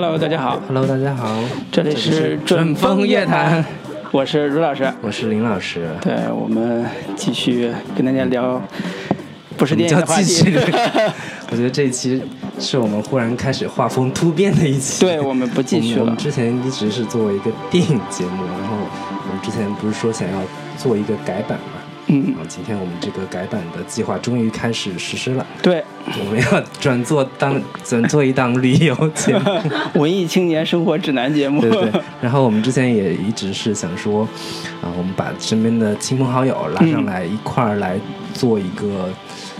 [0.00, 1.40] Hello，大家好，Hello，大家好，
[1.72, 3.64] 这里是准风乐坛，
[4.12, 5.88] 我是卢老师，我是林老师。
[6.00, 6.86] 对，我们
[7.16, 8.62] 继续跟大家聊
[9.56, 10.54] 不是电影叫的话题。，
[11.50, 12.22] 我觉得这一期
[12.60, 15.04] 是我们忽然开始画风突变的一期。
[15.04, 16.16] 对，我们不继续了我们我们。
[16.16, 20.38] 之前一直是作为一个电影节目，然后我们之前不是说想要
[20.76, 21.77] 做一个改版嘛？
[22.08, 25.84] 嗯然，后今天我们这个改版的计划终于开始实施了，对，
[26.18, 29.44] 我们要转做当转做一档旅游节目。
[30.00, 31.60] 文艺青年生活指南节目。
[31.60, 34.22] 对对对，然后我们之前也一直是想说，
[34.80, 37.98] 啊、我们把身边的亲朋好友拉上来一块儿来
[38.32, 39.08] 做一个，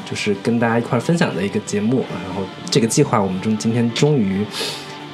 [0.08, 2.04] 就是跟大家一块儿分享的一个节目。
[2.24, 4.44] 然后这个计划我们终今天终于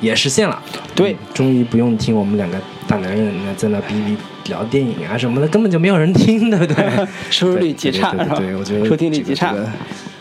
[0.04, 0.62] 也实现了，
[0.94, 1.12] 对。
[1.12, 4.16] 嗯终于不用听我们两个大男人在那哔哔
[4.48, 7.06] 聊电影啊什么的，根本就没有人听，对不对？
[7.30, 9.58] 收视率极差，对对对对，我觉得收听率极差这。
[9.58, 9.68] 个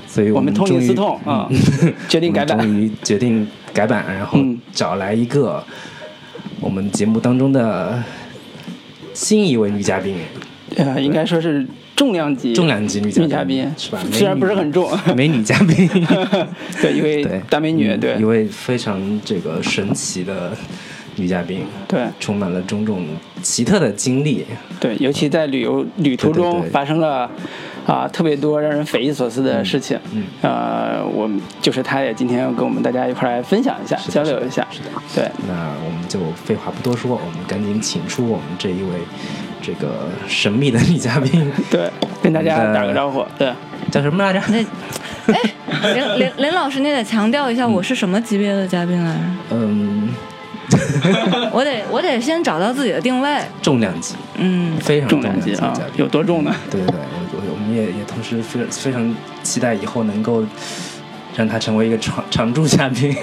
[0.08, 2.58] 所以我们痛定思痛啊嗯 决定改版。
[2.58, 4.60] 终于决定改版，然后嗯。
[4.72, 5.64] 找来一个
[6.60, 8.02] 我们节目当中的
[9.14, 10.16] 新一位女嘉宾，
[10.78, 11.66] 呃，应该说是
[11.96, 14.00] 重量级重量级女嘉宾是吧？
[14.12, 15.88] 虽然不是很重，美女嘉宾，
[16.82, 20.52] 对，一位，大美女，嗯对一位非常这个神奇的
[21.16, 23.06] 女嘉宾，对充满了种种
[23.42, 24.46] 奇特的经历，
[24.80, 27.30] 对，尤其在旅游旅途中发生了
[27.86, 29.98] 啊特别多让人匪夷所思的事情。
[30.14, 34.66] 嗯呃，我们就是她也今天要跟我们大家一块来分享一下，交流一下。
[34.72, 34.86] 是的。
[35.14, 38.90] 对，那我们就废话不多说，我们赶紧请出我们这一位
[39.64, 41.90] 这个神秘的女嘉宾， 对，
[42.22, 43.26] 跟大家打个招呼。
[43.40, 43.52] 对，
[43.90, 44.42] 叫什么来着？
[44.50, 49.20] 那，哎，林林 林老师，你得强调一下，我是什么级别的嘉宾来着？
[49.52, 50.10] 嗯，
[51.54, 53.40] 我得我得先找到自己的定位。
[53.62, 55.88] 重量级，嗯，非常重量级的量级啊。
[55.96, 56.54] 有多重呢？
[56.70, 60.44] 对对对，我我我们也也同时非常非常期待以后能够
[61.38, 63.16] 让他成为一个常常驻嘉宾。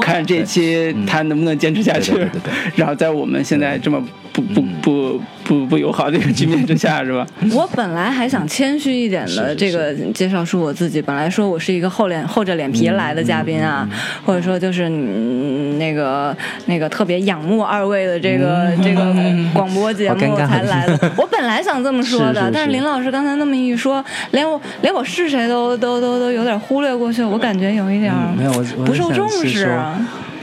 [0.00, 2.72] 看这期他能不能坚持下去对对对对对。
[2.74, 4.02] 然后在我们现在这么
[4.36, 7.26] 不不嗯不不不友好的一个局面之下，是吧？
[7.54, 11.00] 我本来还想谦虚一点的，这个介绍是我自己。
[11.00, 16.36] 本来说我是一个厚脸厚着脸皮来的嘉宾啊，嗯或者说就是嗯那个
[16.66, 19.14] 那个特别仰慕二位的这个、这个
[19.54, 21.12] 广播节目才来的。
[21.16, 29.98] 我本来想这么说的，是是是但是林老师刚才那么一说，连我连我是谁都都都都有点忽略过去，我感觉有一点嗯没有，我我不受重视啊。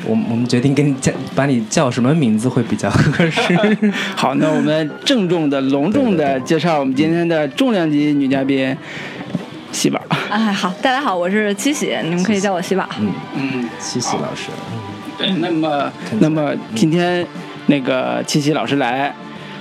[0.06, 3.58] 我我们决定跟你叫把你叫什么名字会比较合适。
[4.16, 8.76] 好，那我们郑重的、隆重的介绍我们今天的重量级女嘉宾
[9.72, 10.00] 喜宝。
[10.30, 12.88] 哎，好，大家好，我是七喜，你们可以叫我喜宝。
[13.00, 14.50] 嗯，嗯，七喜老师，
[15.18, 17.26] 对，那么那么今天
[17.68, 19.14] 那个七喜老师来，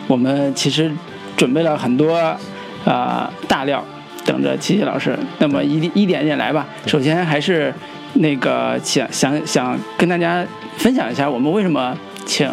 [0.07, 0.91] 我们其实
[1.37, 2.39] 准备了很多啊、
[2.85, 3.85] 呃大料，
[4.25, 5.19] 等着七喜老师。
[5.39, 6.67] 那么一一点一点来吧。
[6.87, 7.73] 首先还是
[8.15, 10.45] 那个想想想跟大家
[10.77, 11.97] 分享一下，我们为什么
[12.27, 12.49] 请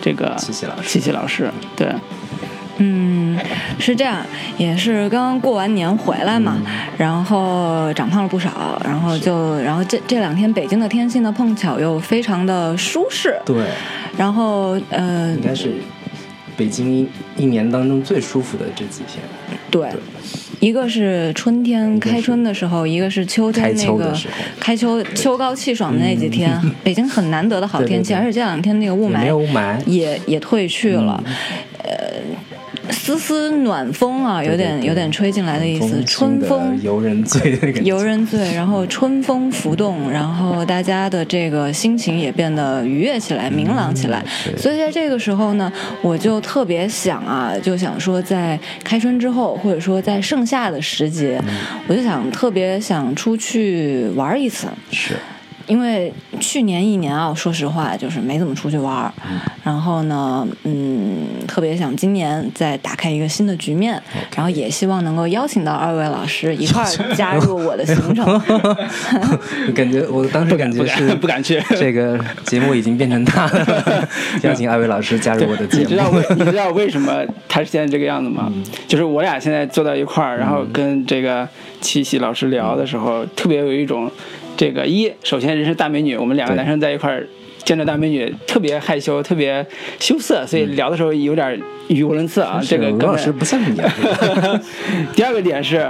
[0.00, 1.50] 这个谢谢老师谢谢老师。
[1.76, 1.88] 对，
[2.78, 3.38] 嗯，
[3.78, 4.24] 是这样，
[4.56, 6.56] 也是刚刚过完年回来嘛，
[6.96, 13.64] 然后长胖了不少，然后就，然后这这两天北京的天气呢，碰巧又非常的舒适，对，
[14.16, 15.74] 然后呃应，该是
[16.56, 19.22] 北京一一年当中最舒服的这几天。
[19.70, 19.88] 对，
[20.62, 24.16] 一个是春天开春的时候，一个是秋天那个
[24.60, 29.24] 开秋秋高气爽的那几天，北京很难得的好天气，而且这两天那个雾霾
[29.86, 31.20] 也也也退去了，
[32.90, 37.58] 丝丝暖风啊，有点有点吹进来的意思，春风游人醉。
[37.82, 44.24] 游人醉，然后春风拂动，然后大家的这个心情也变得愉悦起来、明朗起来。
[44.44, 45.72] 对所以在这个时候呢，
[46.02, 51.40] 我就特别想啊，就想说在开春之后，或者说在盛夏的时节，
[51.86, 54.66] 我就想特别想出去玩一次。
[54.90, 55.14] 是，
[55.72, 59.10] 因为去年一年啊，说实话就是没怎么出去玩儿，
[59.64, 63.98] 然后呢，嗯，特别想今年再打开一个新的局面，
[64.36, 68.26] 然后也希望能够邀请到二位老师一块儿 加入我的行程。
[69.74, 71.58] 感觉我当时不敢不感觉是 不敢去。
[71.70, 74.06] 这个节目已经变成他的，
[74.42, 75.84] 邀请二位老师加入我的节目。
[75.84, 78.52] 你知道为你知道为什么他是现在这个样子吗？
[78.54, 81.48] 嗯就是我俩现在坐到一块儿，然后跟这个
[81.80, 84.10] 七喜老师聊的时候，特别有一种
[84.56, 87.26] 这个一，首先人是大美女，我们两个男生在一块儿。
[87.64, 89.64] 见着大美女特别害羞，特别
[90.00, 91.56] 羞涩，所以聊的时候有点
[91.86, 92.60] 语无伦次啊。
[92.60, 93.80] 这个老师不像你
[95.14, 95.88] 第二个点是，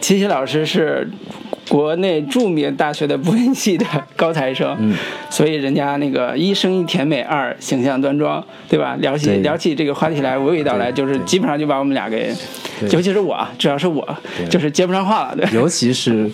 [0.00, 1.06] 七喜老师是
[1.68, 3.84] 国内著名大学的播音系的
[4.16, 4.96] 高材生，嗯
[5.28, 8.96] 所以人家那个一声音甜美，二形象端庄，对吧？
[9.00, 12.32] 聊起聊起这个话题来，娓娓道来，就是基本上就把我们俩给，
[12.90, 14.08] 尤其是我，主要是我，
[14.48, 15.46] 就是接不上话了，对。
[15.54, 16.30] 尤其是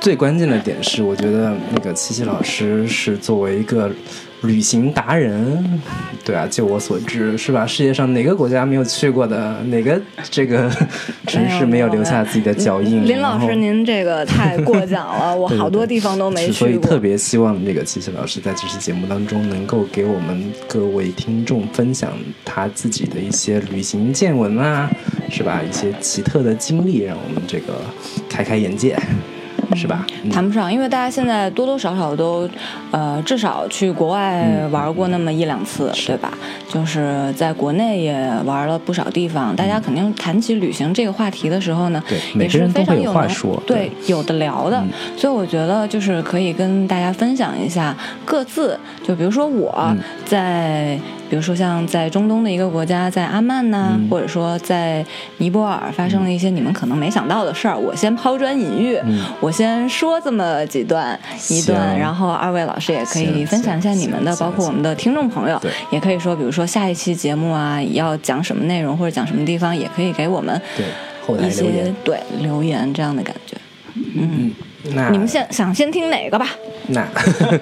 [0.00, 3.90] 最关键的点是，我觉得那个七七老师是作为一个
[4.42, 5.80] 旅行达人，
[6.22, 7.66] 对啊，就我所知，是吧？
[7.66, 9.62] 世界上哪个国家没有去过的？
[9.68, 9.98] 哪个
[10.30, 10.70] 这个
[11.26, 13.06] 城市没有留下自己的脚印？
[13.06, 16.54] 林老师，您这个太过奖了， 我好多地方都没去过。
[16.54, 22.12] 所以特别希望那个七七老师在这期节目当中能够给我们各位听众分享
[22.44, 24.90] 他自己的一些旅行见闻啊，
[25.30, 25.62] 是吧？
[25.66, 27.80] 一些奇特的经历，让我们这个
[28.28, 28.98] 开开眼界。
[29.74, 30.06] 是吧？
[30.32, 32.48] 谈不上，因为大家现在多多少少都，
[32.90, 36.32] 呃，至少去国外玩过那么一两次，对吧？
[36.68, 38.14] 就是在国内也
[38.44, 39.54] 玩了不少地方。
[39.56, 42.02] 大家肯定谈起旅行这个话题的时候呢，
[42.34, 44.82] 也是非常有话说，对，有的聊的。
[45.16, 49.94] 所以我觉得就是可以跟大家分享一下各自，就比如说我
[50.24, 50.98] 在。
[51.30, 55.04] 比如说，像在中东的一个国家，在阿曼呢，或者说在
[55.38, 57.76] 尼泊尔发生了一些你们可能没想到的事儿。
[57.76, 58.98] 我先抛砖引玉，
[59.40, 61.18] 我先说这么几段
[61.48, 65.60] 一段，然后二位老师也可以分享一下你们的，包括我们的听众朋友，
[65.90, 70.60] 也可以说，比如说下一期节目啊，要讲什么内容或者讲什么地方，也可以给我们
[71.40, 73.56] 一些对留言这样的感觉。
[74.14, 74.52] 嗯，
[74.94, 76.48] 那你们先想先听哪个吧？
[76.88, 77.08] 那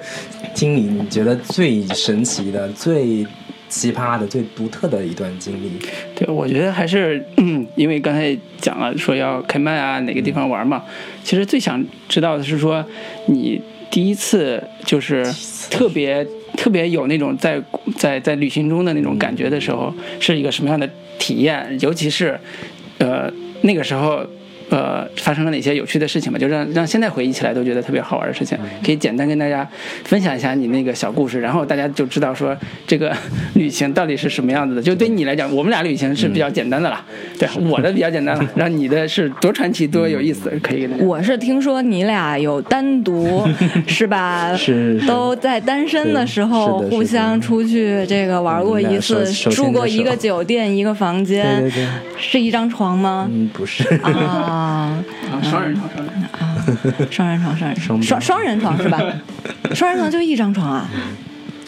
[0.53, 3.25] 听你你觉得最神奇的最。
[3.73, 5.71] 奇葩的、最独特的一段经历。
[6.13, 10.83] 对，我觉得还是，嗯， 因为刚才讲了说要开麦啊，哪个地方玩嘛。
[11.23, 12.85] 其实最想知道的是说，
[13.25, 13.59] 你
[13.89, 15.25] 第一次就是
[15.71, 16.23] 特别
[16.55, 17.59] 特别有那种在
[17.97, 20.87] 在在旅行中的那种感觉的时候，是一个什么样的
[21.17, 21.75] 体验？
[21.81, 22.39] 尤其是，
[22.99, 23.27] 呃，
[23.61, 24.23] 那个时候。
[24.73, 26.39] 呃，发生了哪些有趣的事情吧？
[26.39, 29.67] 就让让现在回忆起来都觉得特别好玩的事情，可以简单跟大家
[30.03, 33.15] 分享一下你那个小故事，然后大家就知道说这个
[33.53, 34.81] 旅行到底是什么样子的。
[34.81, 36.99] 就对你来讲，我们俩旅行是比较简单的了，
[37.37, 40.89] 对我的比较简单了， 让你的是多传奇多有意思，可以。
[40.99, 43.47] 我是听说你俩有单独
[43.85, 44.53] 是吧？
[44.57, 51.71] 是都在单身的时候互相出去这个玩过一次，住过一个酒店一个房间，
[52.17, 53.29] 是一张床吗？
[53.31, 54.62] 嗯，不是啊。
[54.63, 56.41] 啊，双人床，双人床。
[56.41, 58.99] 啊，双人床，双人床，双双人床是吧？
[59.73, 60.89] 双人床就一张床啊，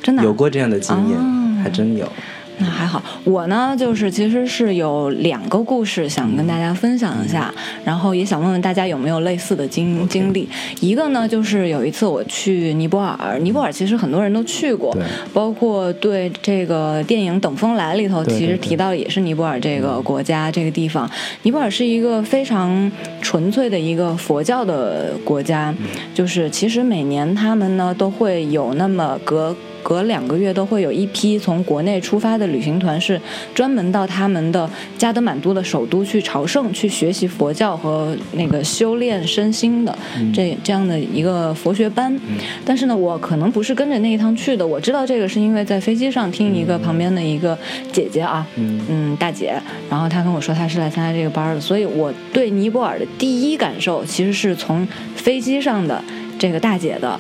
[0.01, 1.18] 真的有过这样的经验，
[1.63, 2.12] 还真有。
[2.57, 7.54] 那还好，我呢就是其实是有两个故事想跟大家分享一下，
[7.84, 10.48] 然后也想问问大家有没有类似的经经历。
[10.80, 14.96] 一个呢就是有一次我去尼泊尔，尼泊尔其实很多人都去过，
[15.34, 21.10] 包括对这个电影《等风来》里头其实提到的也是尼泊尔这个国家这个地方。
[21.44, 22.90] 尼泊尔是一个非常
[23.22, 25.75] 纯粹的一个佛教的国家，
[26.13, 29.54] 就是其实每年他们呢都会有那么隔。
[29.85, 33.21] 隔两个月都会有一批从国内出发的旅行团，是
[33.53, 34.67] 专门到他们的
[34.97, 39.95] 加德满都的首都去朝圣、去学习佛教和那个修炼身心的
[40.33, 42.19] 这这样的一个佛学班。
[42.65, 44.65] 但是呢，我可能不是跟着那一趟去的。
[44.65, 47.55] 我知道这个是因为在飞机上听一个旁边的一个
[47.91, 49.53] 姐姐啊，嗯，大姐，
[49.87, 56.03] 然后她跟我说她是来参加这个班的，所以我对尼泊尔的第一感受其实是从飞机上的
[56.39, 57.19] 这个大姐的。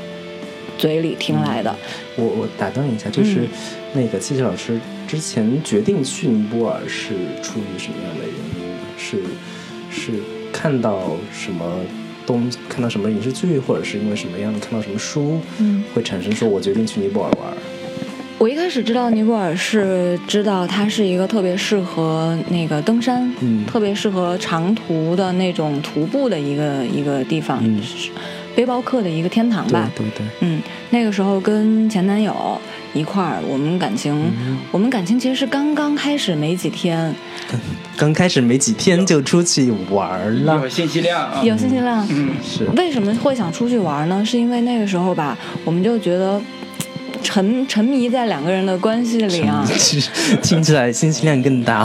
[0.77, 1.75] 嘴里听来的，
[2.15, 3.47] 我我打断一下，就是
[3.93, 8.75] 那个谢谢老师之前决定去尼泊尔是出于什么样的原因？
[8.97, 9.21] 是
[9.91, 10.11] 是
[10.51, 11.79] 看到什么
[12.25, 17.53] 东，看到什么影视剧，或者是因为什么样的看到什么书，嗯，会产生说我决定去尼泊尔玩？
[18.37, 27.79] 我一开始知道尼泊尔是知道它是一个特别适合那个登山，嗯，特别适合长途的那种徒步的一个一个地方，嗯。
[28.55, 32.59] 背包客的一个天堂吧，对对，嗯，那个时候跟前男友
[32.93, 34.31] 一块儿，我们感情，
[34.71, 37.13] 我们感情其实是刚刚开始没几天，
[37.97, 42.63] 刚开始没几天就出去玩了，有信息量，啊有信息量，嗯，是。
[42.77, 44.23] 为什么会想出去玩呢？
[44.25, 46.41] 是因为那个时候吧，我们就觉得。
[47.25, 49.67] 沉沉迷在两个人的关系里啊，
[50.43, 51.83] 听起来信息量更大，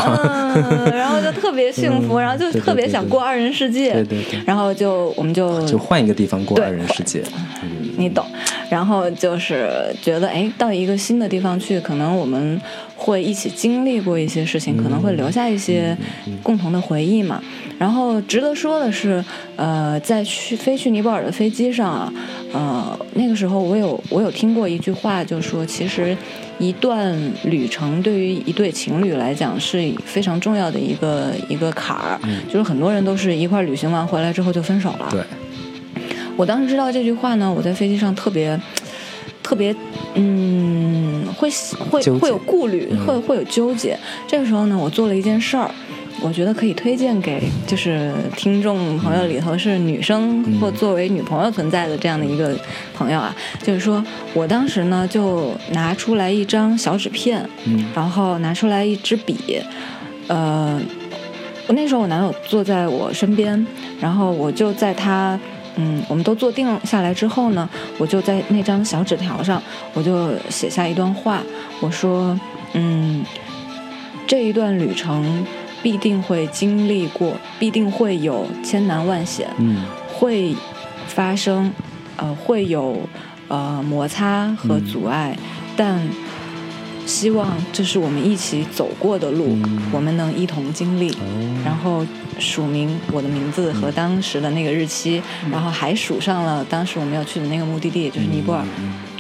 [0.55, 7.23] 嗯，然后就特别幸福，然后就特别想过二人世界，对对对，然后就我们就就换一个地方过二人世界，
[7.97, 8.25] 你懂，
[8.69, 9.71] 然后就是
[10.03, 12.61] 觉得哎，到一个新的地方去，可能我们。
[13.03, 15.97] 会一起经历过一些事情，可能会留下一些
[16.43, 17.43] 共同的回忆嘛。
[17.81, 19.25] 然后值得说的是，
[19.57, 22.13] 呃，在去飞去尼泊尔的飞机上啊，
[22.53, 26.15] 呃，那个时候我有我有听过一句话，就说其实
[26.59, 32.21] 一段旅程对于一对情侣来讲是非常重要的一个一个坎儿，
[32.51, 35.09] 就是很多人都是一块旅行完回来之后就分手了。
[35.11, 35.23] 对，
[36.37, 38.61] 我当时知道这句话呢，我在飞机上特别。
[39.43, 39.75] 特别，
[40.15, 41.51] 嗯，会
[41.91, 43.99] 会会有顾虑，会会有纠结。
[44.29, 45.69] 这个时候呢，我做了一件事儿，
[46.23, 52.57] 我觉得可以推荐给就是听众朋友里头是女生嗯或作为女朋友存在的这样的一个
[52.95, 59.61] 朋友啊，就是说我当时呢就拿出来一张小纸片，嗯然后拿出来一支笔，
[60.29, 60.81] 呃，
[61.67, 63.67] 我那时候我男友坐在我身边，
[64.01, 65.39] 然后我就在他。
[65.77, 69.63] 嗯，我们都坐定下来之后呢，我就在那张小纸条上，
[69.95, 71.41] 我就写下一段话，
[71.81, 72.39] 我说，
[72.75, 73.25] 嗯，
[74.27, 75.47] 这一段旅程
[75.83, 79.85] 必定会经历过，必定会有千难万险，嗯。
[80.13, 80.55] 会
[81.07, 81.73] 发生，
[82.17, 83.01] 呃，会有
[83.49, 85.37] 呃摩擦和阻碍，
[85.77, 85.99] 但
[87.07, 89.81] 希望这是我们一起走过的路，嗯。
[89.91, 91.11] 我们能一同经历。
[91.13, 91.63] 哦。
[91.65, 92.05] 然后
[92.39, 98.65] 署名我的名字和当时的那个日期，然后还署上了当时我们要去的那个目的地，就是尼泊尔。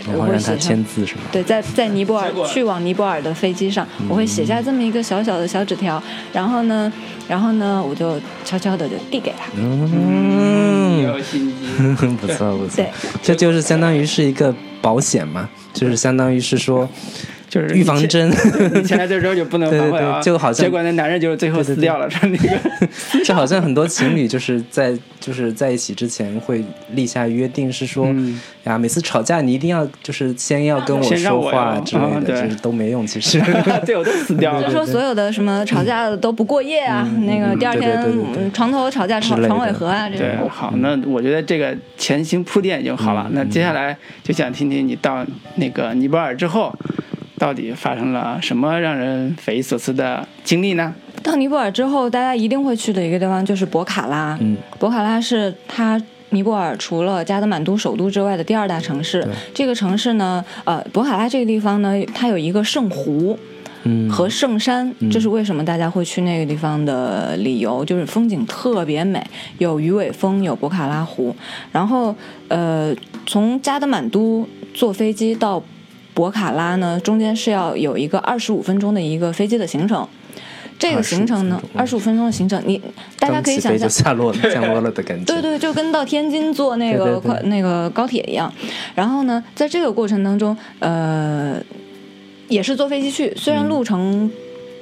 [0.06, 1.20] 嗯我然后让他会写上签字是吗？
[1.30, 6.02] 对，在在尼泊尔去往尼泊尔的飞机上，我会写下这么一个小小的小纸条，
[6.32, 6.92] 然后呢，
[7.28, 9.50] 然后呢，我就悄悄的就递给他。
[9.56, 11.54] 嗯，有心机。
[12.20, 12.90] 不错不错对，
[13.22, 16.88] 这就是相当于是一个保险嘛，就是相当于是说
[17.50, 18.30] 就是预防针，
[18.72, 22.48] 你签了这之后就不能反悔啊，对对对就好像结果那男人就最后死掉了， 说那个
[23.24, 33.40] 就好像很多情侣就是在就是在一起之前会立下约定，是说、嗯呀，每次吵架你一定要就是先要跟我说话之类的，就是都没用，其实。
[33.84, 34.68] 最后都死掉了。
[34.68, 40.48] 就说所有的什么吵架的都不过夜啊，那个第二天对对对对对嗯床头吵架床床尾和啊，这对，种。
[40.48, 43.28] 好，那我觉得这个前行铺垫已经好了。
[43.32, 45.26] 那接下来就想听听你到
[45.56, 46.72] 那个尼泊尔之后，
[47.40, 50.94] 到底发生了什么让人匪夷所思的经历呢？
[51.22, 54.36] 到尼泊尔之后，大家一定会去的一个地方就是博卡拉。
[54.42, 59.26] 嗯，博卡拉是它尼泊尔除了加德满都首都之外的第二大城市。
[59.54, 63.38] 这个城市呢，呃，博卡拉这个地方呢，它有一个圣湖。
[63.84, 71.34] 嗯和圣山，嗯这是为什么大家会去那个地方的理由，就是风景特别美，有鱼尾峰，有博卡拉湖。
[71.72, 72.14] 然后，
[72.48, 72.94] 呃，
[73.26, 75.62] 从加德满都坐飞机到
[76.20, 80.06] 博卡拉呢，中间是要有一个二十五分钟的一个飞机的行程。
[80.78, 82.78] 这个行程呢，二十五分钟的行程，你
[83.18, 85.24] 大家可以想象，下落了 降落了的感觉。
[85.24, 88.52] 对对，就跟到天津坐那个快那个高铁一样。
[88.94, 91.58] 然后呢，在这个过程当中，呃，
[92.48, 94.30] 也是坐飞机去，虽然路程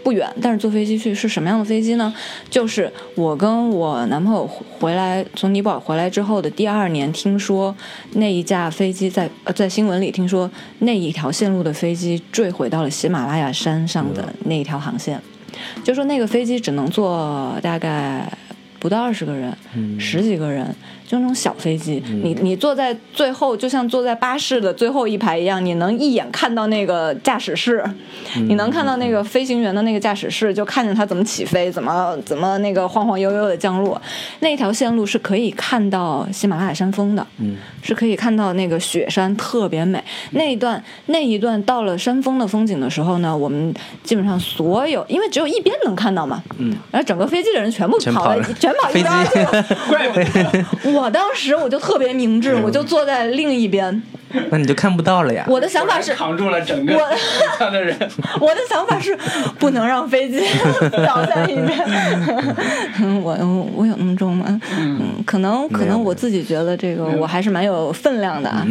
[0.03, 2.13] 不远，但是坐飞机去是什么样的飞机呢？
[2.49, 4.47] 就是我跟我男朋友
[4.79, 7.75] 回来从尼泊尔回来之后的第二年，听说
[8.13, 10.51] 那一架飞机在呃在新闻里听说
[10.81, 15.21] 那一条线路的飞机坠毁到了喜马拉雅山上的那一条航线，
[15.85, 18.31] 就说那个飞机只能坐大概
[18.79, 20.75] 不到二十个人，嗯十几个人，
[21.09, 27.83] 就那种小飞机，你你坐在最后，就像坐在巴士的最后一排一样，你能一眼看到那个驾驶室，
[28.35, 33.99] 你能看到那个飞行员的那个驾驶室，就看见他怎么起飞，怎么怎么那个晃晃悠悠的降落。
[34.41, 37.57] 那条线路是可以看到喜马拉雅山峰的，嗯。
[37.81, 40.03] 是可以看到那个雪山特别美。
[40.33, 43.73] 那一段那一段到了山峰的风景的时候呢，我们
[44.03, 48.93] 基本上所有，因为只有一边能看到嘛，嗯，然后整个飞机的人全部跑了，全跑了。
[48.93, 49.65] 全跑一边去了。
[49.89, 50.63] 怪不得
[51.01, 54.03] 我当时我就特别明智，我就坐在另一边。
[54.51, 55.43] 那你就看不到了呀。
[55.49, 57.97] 我的想法是，扛住了整个我 的人。
[58.39, 59.17] 我的想法是
[59.59, 60.39] 不能让飞机
[61.07, 61.79] 倒在一边。
[63.01, 63.35] 嗯，我
[63.75, 64.61] 我有那么重吗？
[64.79, 68.67] 嗯，可能可能我自己觉得这个我还是蛮有分量的啊。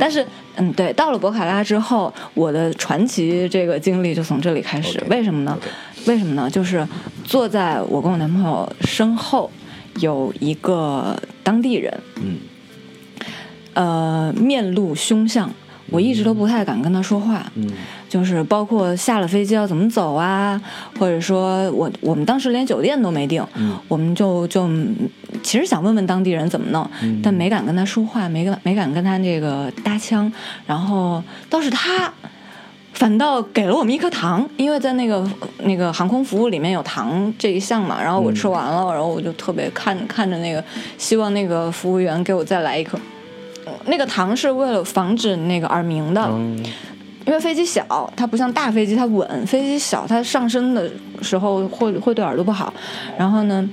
[0.00, 0.26] 但是
[0.56, 4.98] 嗯，对，到了博卡拉之后，我的传奇这个经历就从这里开始。
[5.10, 5.58] 为什么呢？
[6.06, 6.48] 为什么呢？
[6.48, 6.86] 就是
[7.22, 9.50] 坐在我跟我男朋友身后
[10.00, 12.36] 有一个当地人，嗯。
[13.74, 15.50] 呃，面露凶相，
[15.90, 17.50] 我一直都不太敢跟他说话。
[17.54, 17.68] 嗯。
[18.08, 20.60] 就是包括下了飞机要怎么走啊，
[20.98, 23.76] 或者说我我们当时连酒店都没定，嗯。
[23.88, 24.68] 我们就就
[25.42, 27.20] 其实想问问当地人怎么弄，嗯。
[27.22, 30.32] 但没敢跟他说话，没敢没敢跟他这个搭腔，
[30.66, 32.12] 然后倒是他。
[32.94, 40.64] 反倒给了我们一颗糖，因为在那个那个航空服务里面有糖这一项嘛，然后我吃完了，然后我就特别看看着那个，
[40.96, 42.98] 希望那个服务员给我再来一颗。
[43.86, 46.64] 那个糖是为了防止那个耳鸣的，嗯
[47.26, 50.90] 因为飞机小，它不像大飞机它稳，飞机小它上升的
[51.22, 52.72] 时候会会对耳朵不好。
[53.16, 53.66] 然后呢，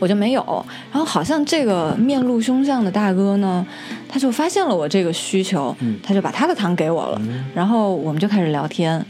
[0.00, 0.64] 我就没有。
[0.92, 3.66] 然后好像这个面露凶相的大哥呢，
[4.08, 7.20] 他就发现了我这个需求，他就把他的糖给我了。
[7.54, 9.04] 然后我们就开始聊天。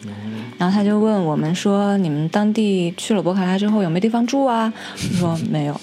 [0.58, 4.72] 然后他就问我们说：“你们当地去了博卡拉之后有没有地方住啊？”
[5.12, 5.78] 我说没有。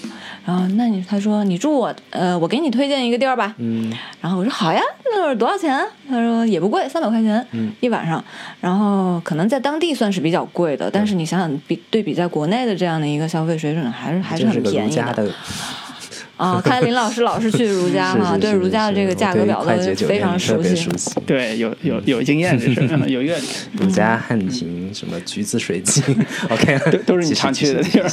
[0.45, 3.55] 然后那你他说你住我呃我给你推荐一个地儿吧。
[3.57, 4.81] 嗯然后我说好呀，
[5.11, 5.85] 那是多少钱啊？
[6.09, 8.23] 他说也不贵，三百块钱嗯一晚上。
[8.59, 15.31] 然后可能在当地算是比较贵的，但是你想想比对比在国内的这样的一个消费水准，还是还是很便宜的，
[16.37, 16.61] 啊。
[16.63, 19.69] 看来林老师老是去儒家哈，是是是对儒家的这个价格表都
[20.07, 20.61] 非常熟。
[20.63, 20.89] 悉。
[21.25, 23.47] 对，有有有经验这是有阅历，
[23.83, 26.03] 儒家汉庭什么橘子水晶，
[26.49, 28.09] OK，都都是你常去的地儿。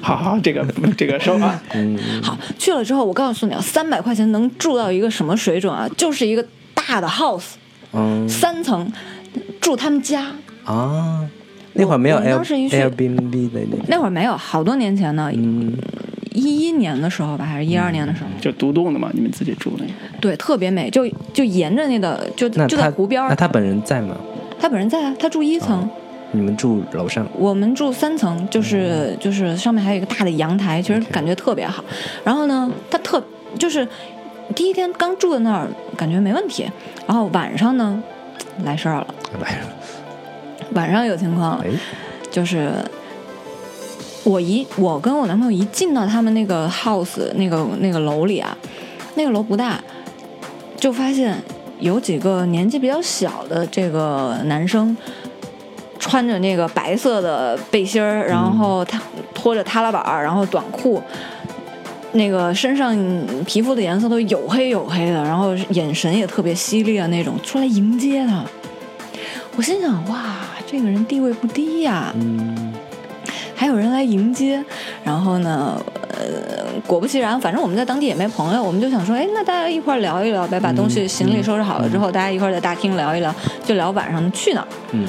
[0.00, 1.62] 好好，这个这个收啊。
[1.72, 5.88] 嗯，好，去了之后，我告诉你啊，三百块钱能住到一个什么水准啊？
[5.96, 7.52] 就是一个大的 house，
[7.92, 8.90] 嗯三层，
[9.60, 10.32] 住他们家。
[10.64, 11.26] 啊，
[11.72, 15.72] 那会儿没有 Airbnb 的那个，那会儿没有，好多年前呢，嗯，
[16.32, 19.92] 一一年的时候吧，还是一二年的时候，就独栋的嘛，你们自己住那个。
[20.20, 23.28] 对，特别美，就就沿着那个，就就在湖边儿。
[23.28, 24.16] 那他本人在吗？
[24.58, 25.88] 他本人在啊，他住一层，
[26.32, 27.26] 你们住楼上？
[27.36, 31.82] 我们住三层，就是就是上面还有一个大的阳台，其实感觉特别好。
[32.22, 33.22] 然后呢，他特
[33.58, 33.86] 就是
[34.54, 36.70] 第一天刚住在那儿，感觉没问题。
[37.06, 38.02] 然后晚上呢，
[38.64, 39.06] 来事儿了，
[39.42, 39.66] 来了，
[40.74, 41.70] 晚上有情况了，哎，
[42.30, 42.70] 就是
[44.24, 48.56] 我一我跟我男朋友一进到他们那个 house 那个那个楼里啊，
[49.14, 49.80] 那个楼不大，
[50.76, 51.36] 就发现
[51.78, 54.96] 有几个年纪比较小的这个男生。
[56.02, 58.98] 穿着那个白色的背心儿，然后他
[59.34, 61.00] 拖着踏拉板儿，然后短裤，
[62.12, 62.96] 那个身上
[63.44, 68.42] 皮肤的颜色都黝黑黝黑的，然后眼神也特别犀利啊那种，出来迎接他。
[69.56, 72.14] 我心想，哇，这个人地位不低呀、
[73.60, 74.64] 还有人来迎接，
[75.04, 75.78] 然后呢，
[76.14, 83.30] 呃，果不其然，反正我们在当地也没朋友，我们就想说，哎，那大家一块儿聊一聊呗，把东西行李收拾好了之后，大家一块儿在大厅聊一聊，
[83.62, 84.66] 就聊晚上去哪儿。
[84.92, 85.06] 嗯。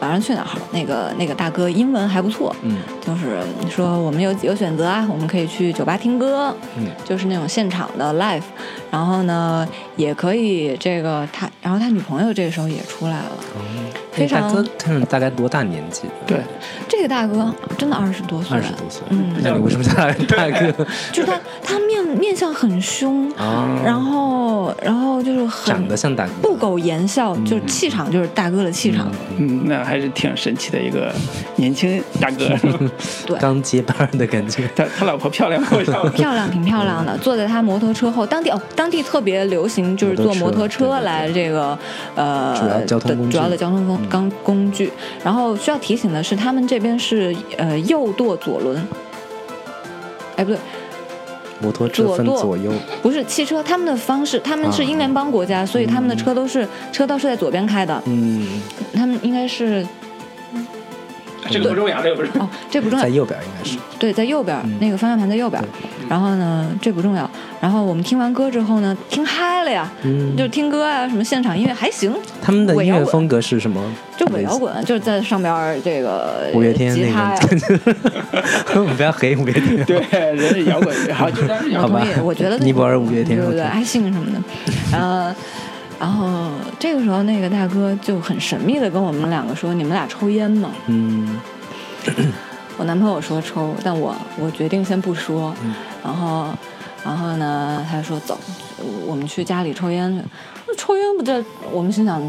[0.00, 0.48] 晚上去哪儿？
[0.72, 8.42] 那个那个大哥英文还不错，嗯就是说我们有几个选择啊，我们可以去酒吧听歌，嗯就是那种现场的 live，
[8.90, 9.66] 然后呢，
[9.96, 13.60] 也可以这个他，然后他女朋友这个时候也出来了，哦，
[14.12, 16.02] 非常哎大哥看着大概多大年纪？
[16.26, 16.40] 对，
[16.88, 19.02] 这个大哥真的二十多岁，二十多岁。
[19.10, 20.86] 嗯那你为什么叫他大哥？
[21.10, 31.12] 就是他他面面相很凶，啊，然后然后就是很长得像大哥，不苟言笑，就是气场就是大哥的气场，嗯，那还是挺神奇的一个
[31.56, 32.48] 年轻大哥。
[33.26, 33.38] 对。
[33.38, 34.68] 刚接班的感觉。
[34.76, 35.68] 他他老婆漂亮吗？
[35.72, 37.16] 我想 漂亮，挺漂亮的。
[37.18, 41.78] 坐在他摩托车后，当地哦，当地特别流行，就是坐摩托车来这个
[42.14, 44.92] 呃主要交通工主要的交通工刚工工具。
[45.24, 48.86] 然后需要提醒的是，他们这边是呃右舵左轮，
[50.36, 50.58] 哎不对，
[51.60, 58.60] 摩托车分左舵不是汽车，他们的方式，他们是啊英联邦国家，所以他们的车都是车道是在左边开的，嗯，
[58.92, 59.86] 他们应该是
[61.50, 62.44] 这个不重要，这个不重要。
[62.44, 63.78] 哦，这不重要在，右边应该是。
[63.98, 65.62] 对，在右边，嗯那个方向盘在右边。
[66.08, 67.28] 然后呢，这不重要。
[67.60, 73.80] 然后我们听完歌之后呢，听嗨了呀，嗯，就听歌啊，什么现场音乐还行，他们的音乐风格是什么？
[74.16, 77.40] 就伪摇滚，就是在上边这个五月天吉他呀。
[77.40, 77.78] 那
[78.74, 79.82] 个，我们不要黑五月天。
[79.86, 81.92] 对，人是摇滚， 好，就当是摇滚。
[81.92, 84.42] 好吧，我觉得尼泊尔五月天对不对爱信什么的，
[84.92, 85.34] 然后。
[86.02, 91.40] 然后这个时候，那个大哥就很神秘的跟我们两个说：“你们俩抽烟吗嗯？”
[92.76, 95.54] 我男朋友说抽，但我我决定先不说。
[95.62, 96.48] 嗯然后，
[97.04, 98.36] 然后呢，他说走，
[99.06, 100.24] 我们去家里抽烟去。
[100.66, 101.40] 那抽烟不这？
[101.70, 102.20] 我们心想，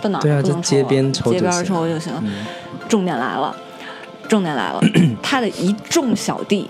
[0.00, 2.12] 到哪儿不能抽就街边抽街边就行抽就行。
[2.22, 2.46] 嗯
[2.88, 3.54] 重点来了，
[4.26, 4.80] 重点来了，
[5.22, 6.66] 他的一众小弟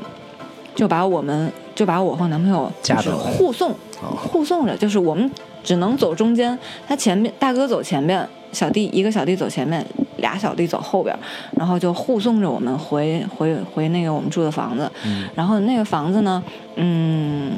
[0.75, 3.71] 就把我们就把我和男朋友就是护送，
[4.03, 4.11] 哦。
[4.17, 5.31] 护送着，就是我们
[5.63, 9.87] 只能走中间，他前面大哥走前面，小弟一个小弟走前面，
[10.17, 11.17] 俩小弟走后边，
[11.53, 15.29] 然后就护送着我们回回回那个我们住的房子，嗯。
[15.37, 16.43] 然后那个房子呢，
[16.75, 17.53] 嗯。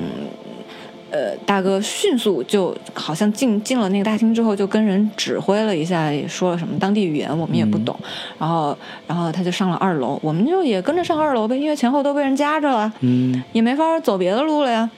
[1.11, 7.99] 呃，大哥迅速就好像进进了那个大厅之后，就跟人指挥了一下，也说了什么当地语言，我们也不懂。
[8.39, 12.93] 然后，然后他就上了二楼，我们就也跟着上二楼呗，因为前后都被人夹着了。
[13.01, 14.89] 嗯也没法走别的路了呀。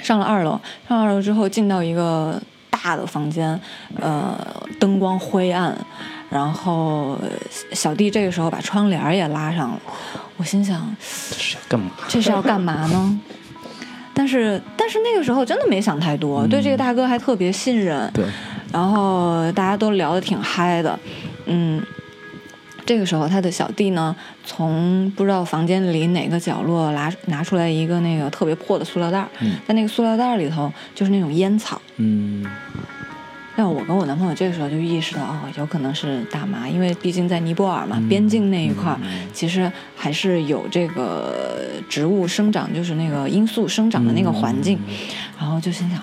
[0.00, 3.58] 上了二楼，上二楼之后进到一个大的房间，
[4.00, 4.38] 呃，
[4.78, 5.76] 灯光灰暗，
[6.30, 7.28] 然后呃
[7.72, 9.80] 小弟这个时候把窗帘也拉上了。
[10.36, 10.94] 我心想，
[11.30, 11.90] 这是要干嘛？
[12.06, 13.20] 这是要干嘛呢？
[14.18, 18.10] 但是，但是那个时候真的没想太多，对这个大哥还特别信任。
[18.14, 18.24] 对，
[18.72, 20.98] 然后大家都聊得挺嗨的，
[21.44, 21.82] 嗯。
[22.86, 29.56] 这个时候，他的小弟呢，从不知道房间里哪个角落拿拿出来一个那个特别破的塑料袋儿，嗯。
[29.66, 32.46] 在那个塑料袋儿里头就是那种烟草，嗯
[33.56, 39.00] 但我跟我男朋友这个时候就意识到，哦，有可能是大麻，因为毕竟在尼泊尔嘛，边境那一块儿，
[39.32, 44.78] 其实还是有这个植物生长，就是那个罂粟生长的那个环境。
[45.38, 45.98] 然后就心想，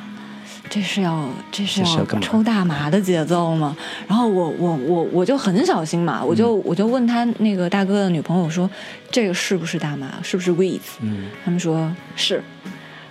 [0.68, 3.78] 这是要这是要抽大麻的节奏吗？
[4.08, 8.68] 然后我我我我就很小心嘛，我就我就问他那个大哥的女朋友说，
[9.12, 10.12] 这个是不是大麻？
[10.24, 10.98] 是不是 weeds？
[11.02, 12.44] 嗯他们说是。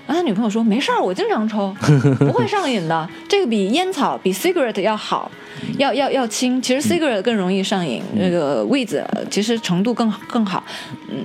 [0.07, 1.75] 然后他女朋友说：“没事儿，我经常抽，
[2.19, 3.09] 不会上瘾的。
[3.29, 5.31] 这个比烟草、比 cigarette 要好，
[5.79, 6.61] 要要要轻。
[6.61, 10.63] 其实 cigarette 更容易上瘾，那个 weeds 其实程度更更好。
[11.09, 11.19] 嗯，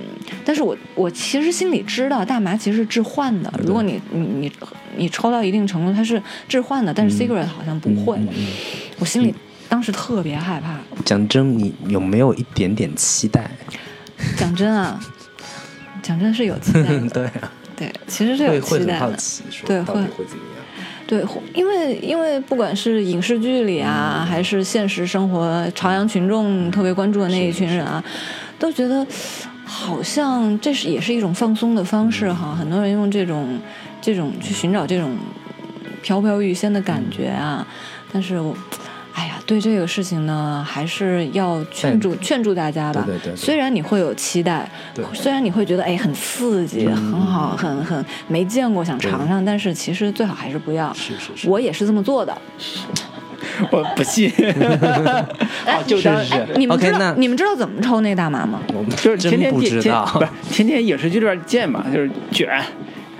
[0.44, 3.52] 但是我我其实心里知道，大麻其实是致幻的。
[3.64, 4.52] 如果你你你
[4.96, 8.18] 你抽到一定程度，它是致幻的，但是 cigarette 好像不会。
[8.98, 9.34] 我心里
[9.68, 10.78] 当时特别害怕。
[11.04, 13.50] 讲真，你有没有一点点期待？
[14.36, 15.00] 讲真啊，
[16.02, 17.08] 讲真是有期待的。
[17.10, 19.16] 对啊，对，其实是有期待的。
[19.64, 20.64] 对会会怎么样？
[21.06, 28.02] 对，因为因为不管是影视剧里啊，还是现实生活，朝阳群众特别关注的那一群人啊，
[28.58, 29.06] 都觉得
[29.64, 32.54] 好像这是也是一种放松的方式哈。
[32.54, 33.58] 很多人用这种
[34.00, 35.16] 这种去寻找这种
[36.02, 37.66] 飘飘欲仙的感觉啊，
[38.12, 38.56] 但是我。
[39.18, 43.02] 哎呀，对这个事情呢，还是要劝住劝住大家吧。
[43.04, 44.70] 对对对对虽然你会有期待，
[45.12, 50.94] 虽然你会觉得哎很刺激、嗯很好、很很没见过，想尝尝，但是其实最好还是不要。
[50.94, 52.36] 是是是，我也是这么做的。
[53.72, 54.30] 我不信。
[55.66, 58.60] 好， 就当哎，你们知 OK，道那你们知道怎么抽那大麻吗？
[58.72, 62.48] 我们就是天真不天电天知道不是天天影视剧里边见嘛，就是卷、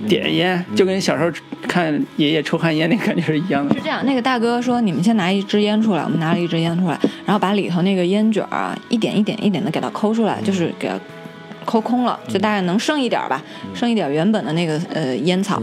[0.07, 1.31] 点烟，就跟小时候
[1.67, 3.81] 看爷爷抽旱烟那感觉是一样的是。
[3.81, 10.95] 这样，那个大哥说，你们先拿一支烟出来，我们拿了一支烟出来，然后把里头那个烟卷儿啊，一点一点一点的给它抠出来，就是给它
[11.65, 13.43] 抠空了，就大概能剩一点儿吧，
[13.75, 15.61] 剩一点儿原本的那个呃烟草。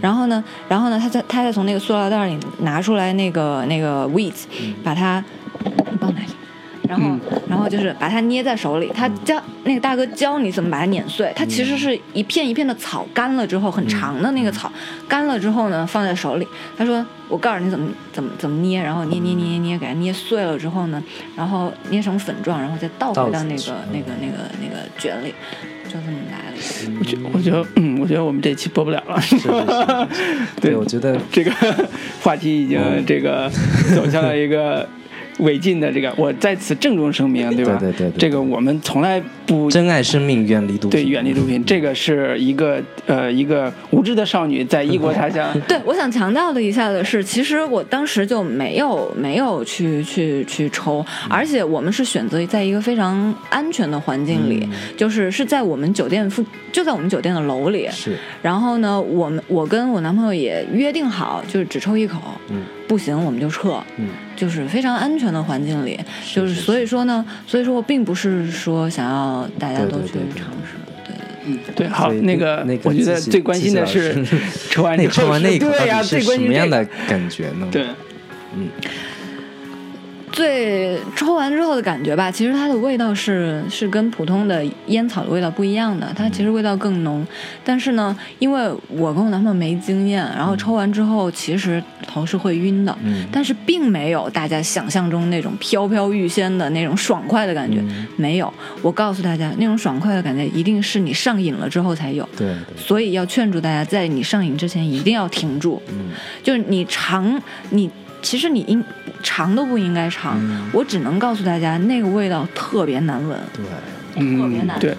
[0.00, 4.44] 然后呢，然后呢，他再他再从那个塑料袋里拿出来那个那个 weeds，
[4.84, 5.24] 把它，
[5.64, 6.34] 你帮我拿一下。
[6.88, 7.16] 然后，
[7.48, 8.90] 然后就是把它捏在手里。
[8.94, 11.32] 他教那个大哥教你怎么把它碾碎。
[11.34, 14.70] 它其实是一片一片的草，干了之后很长的那个草，
[15.08, 16.46] 干了之后呢，放在手里。
[16.76, 21.02] 他说：“我告诉你怎么怎么怎么捏，然后捏捏捏捏捏，给它捏碎了之后呢，
[21.36, 25.34] 然后捏成粉状，然后再倒回到那个那个那个那个卷里，
[25.84, 26.56] 就这么来了。
[26.98, 29.20] 我觉我觉得，嗯， 我觉得我们这期播不了了。
[29.20, 30.06] 是是是是
[30.60, 31.52] 对对，我觉得这个
[32.22, 33.50] 话题已经这个
[33.94, 34.88] 走向了一个
[35.38, 37.76] 违禁的这个，我在此郑重声明，对吧？
[37.78, 40.90] 对对对对这个我们从来不珍爱生命，远离毒品。
[40.90, 57.86] 对远离毒品，这个是一个呃一个无知的少女在异国他乡 对，我想强调的一下的是，其实我当时就没有没有去去去抽，而且我们是选择在一个非常安全的环境里，就是是在我们酒店附，就在我们酒店的楼里。
[57.90, 58.16] 是。
[58.42, 62.18] 然后呢，我们我跟我男朋友也约定好，就是只抽一口，
[62.48, 62.62] 嗯。
[62.88, 65.98] 不行我们就撤，嗯就是非常安全的环境里，
[66.32, 71.14] 就是是所以说呢，所以说我并不是说想要大家都去对对对尝试，对。
[71.46, 74.24] 嗯，对，好，那个那个我觉得最关心的是
[74.68, 77.68] 抽完那抽完那一口到对呀、底是最关心什么样的感觉呢？
[77.70, 77.86] 对，
[78.54, 78.68] 嗯，
[80.36, 87.26] 最抽完之后的感觉吧，其实它的味道是是跟普通的烟草的味道不一样的，它其实味道更浓。
[87.64, 98.52] 但是呢，因为我跟我男朋友没经验，然后抽完之后其实头是会晕的，嗯但是并没有大家想象中那种飘飘欲仙的那种爽快的感觉，嗯没有。
[98.82, 102.28] 我告诉大家，那种爽快的感觉一定是你上瘾了之后才有。
[102.36, 105.80] 对对，所以要劝住大家，在你上瘾之前一定要停住。
[105.88, 106.10] 嗯
[106.42, 107.90] 就是你尝，你
[108.26, 108.82] 其实你应
[109.22, 110.36] 尝都不应该尝。
[110.40, 113.64] 嗯我只能告诉大家，那个味道特别难闻，对，
[114.16, 114.76] 嗯，特别难。
[114.80, 114.90] 对。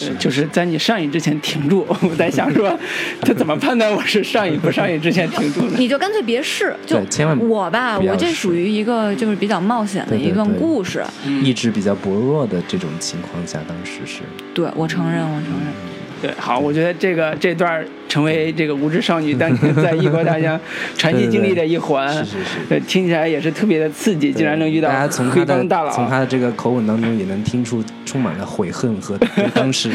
[0.00, 2.76] 呃就是在你上瘾之前停住， 我在想说，
[3.20, 5.76] 他怎么判断我是上瘾不上瘾之前停住呢？
[5.78, 11.04] 你就干脆别试，就千万我吧，我这属于一个就是比较冒险的一段对故事。
[11.44, 14.22] 意志比较薄弱的这种情况下，当时是
[14.54, 16.01] 对我承认，我承认。
[16.22, 20.58] 对，好，我觉得这个这段儿成为这个无知少女当年在异国他乡
[20.96, 29.90] 传奇经历的一环，是是是呃，听起来也是特别的刺激，竟然能遇到大家从黑他帮大佬，的从他的这个口吻当中也能听出充满了悔恨和对 当时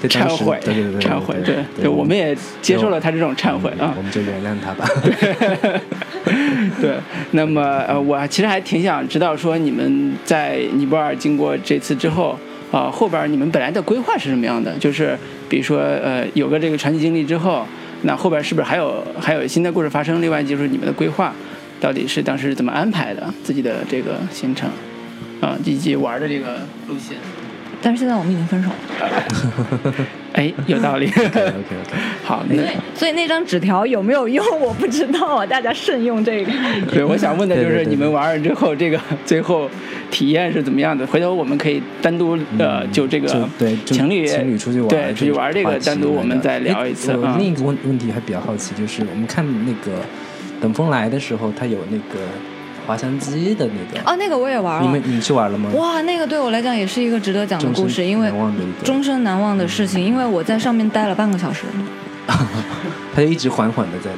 [0.00, 4.02] 对忏悔，对对对对忏悔，对对，我们也接受了他这种忏悔啊我。
[4.02, 4.84] 们就原谅他吧。
[6.80, 6.96] 对，
[7.32, 12.36] 那么呃，我其实还挺想知道说你们在尼泊尔经过这次之后，
[12.72, 14.72] 啊、后边你们本来的规划是什么样的？
[14.78, 15.16] 就是
[15.52, 17.66] 比如说呃，有个这个传奇经历之后，
[18.04, 20.22] 那后边是不是还有还有新的故事发生？
[20.22, 21.34] 另外就是你们的规划
[21.78, 24.70] 到底是当时怎么安排的自己的这个行程
[25.42, 27.18] 啊，以及玩的这个路线？
[27.82, 29.92] 但是现在我们已经分手了。
[30.32, 31.06] 哎，有道理。
[31.08, 32.56] OK OK OK， 好，那
[32.94, 36.52] 所以那张纸条有没有用，我不知道啊，大家慎用这个。
[36.90, 39.68] 对，我想问的就是你们玩了之后，这个最后
[40.10, 41.06] 体验是怎么样的？
[41.06, 47.36] 回头我们可以单独呃，就这个就对就情侣情侣出去玩对出去玩这个单独我们再聊一次哎我啊。
[47.38, 49.98] 另一个问问题还比较好奇，就是我们看那个
[50.60, 52.20] 等风来的时候，他有那个
[52.86, 55.02] 滑翔机的那个，哦，那个我也玩了你们。
[55.04, 55.70] 你去玩了吗？
[55.74, 58.32] 哇，那个对我来讲也是一个值得讲的故事，因为
[58.84, 61.64] 终身难忘的事情，因为我在上面待了半个小时。
[63.14, 64.10] 他就一直缓缓的在，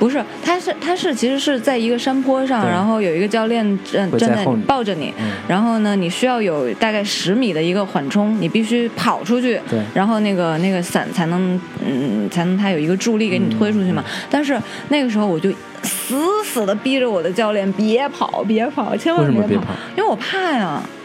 [0.00, 5.30] 不是，他是他是其实是在一个山坡上，然后有一个教练站站在抱着你，嗯。
[5.46, 9.78] 然后呢，你需要有大概十米的一个缓冲，你必须跑出去，对。
[9.92, 14.02] 然后那个那个伞才能嗯才能它有一个助力给你推出去嘛。
[14.06, 14.58] 嗯但是
[14.88, 15.50] 那个时候我就
[15.82, 20.82] 死死的逼着我的教练别跑别跑，千万别跑，因为我怕呀。
[20.82, 20.99] 你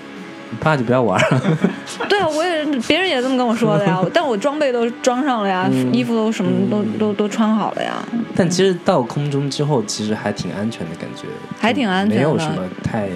[0.59, 1.19] 怕就不要玩。
[2.09, 7.93] 对啊，我也别人也这么跟我说的呀， 但我装备都装上了呀，嗯衣服都什么都都都穿好了呀。
[8.35, 11.27] 但其实到空中之后，其实还挺安全的感觉，
[11.59, 13.09] 还挺安全的没有什么太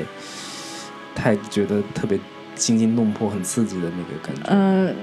[1.15, 2.17] 太觉得特别
[2.55, 4.41] 惊心动魄、很刺激的那个感觉。
[4.47, 4.95] 嗯，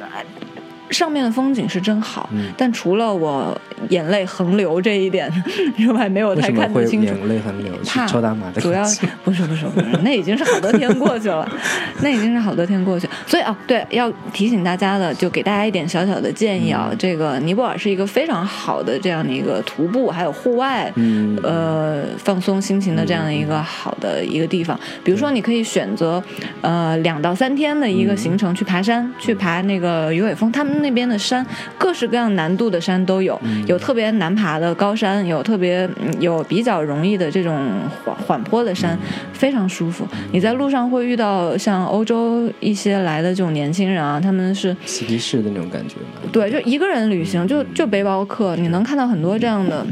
[0.90, 5.30] 上面的风景是真好，嗯但除了我眼泪横流这一点
[5.76, 7.06] 之外，没有太看得清楚。
[7.06, 7.72] 眼泪横流？
[7.84, 8.82] 怕抽大麻的主要
[9.24, 11.48] 不是不是不是，那已经是好多天过去了，
[12.00, 13.08] 那已经是好多天过去。
[13.26, 16.88] 所以啊，对，要提醒大家的，就给大家一点小小的建议啊。
[16.90, 24.78] 嗯这个尼泊尔是一个非常好的这样的一个徒步还有户外，嗯呃，放松心情的这样的一个好的一个地方。
[25.04, 26.22] 比如说，你可以选择
[26.62, 30.50] 呃两到三天的一个行程去爬山，去爬那个鱼尾峰。
[30.50, 31.44] 他们那边的山，
[31.78, 37.54] 各式各样难度的山都有，有特别难爬的高山，有特别嗯有比较容易的这种
[38.04, 38.98] 缓缓坡的山，
[39.32, 40.06] 非常舒服。
[40.32, 46.28] 你在路上会遇到像欧洲一些来的这种年轻人啊，他们是嬉皮士的那种感觉嘛。
[46.32, 49.86] 对，就一个人旅行，就就背包客，你能看到很多这样的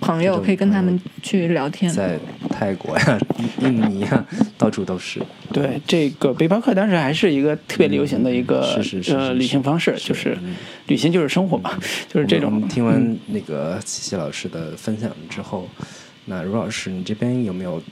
[0.00, 1.90] 朋友，可以跟他们去聊天。
[1.92, 2.18] 在
[2.50, 3.18] 泰国呀、
[3.60, 4.24] 印尼呀，
[4.56, 5.20] 到处都是。
[5.52, 10.54] 对这个背包客当时还是一个特别流行的一个是是是是呃旅行方式，就是嗯
[10.86, 11.70] 旅行就是生活嘛，
[12.08, 15.68] 就是这种听完那个琪琪老师的分享之后，
[16.26, 17.82] 那卢老师，你这边有没有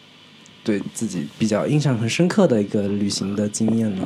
[0.63, 4.03] 对自己比较印象很深刻的一个旅行的经验呢？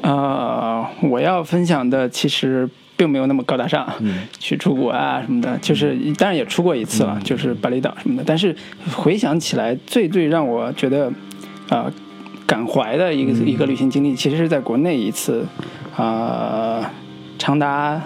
[0.00, 8.24] 呃，我要分享的其实并没有那么高大上，嗯去出国啊什么的，就是当然也出过一次了，就是巴厘岛什么的。
[8.26, 8.54] 但是
[8.94, 11.06] 回想起来，最最让我觉得
[11.68, 11.92] 啊、呃
[12.46, 15.46] 感怀的一个、一个旅行经历，其实是在国内一次
[15.96, 16.84] 啊、呃
[17.38, 18.00] 长达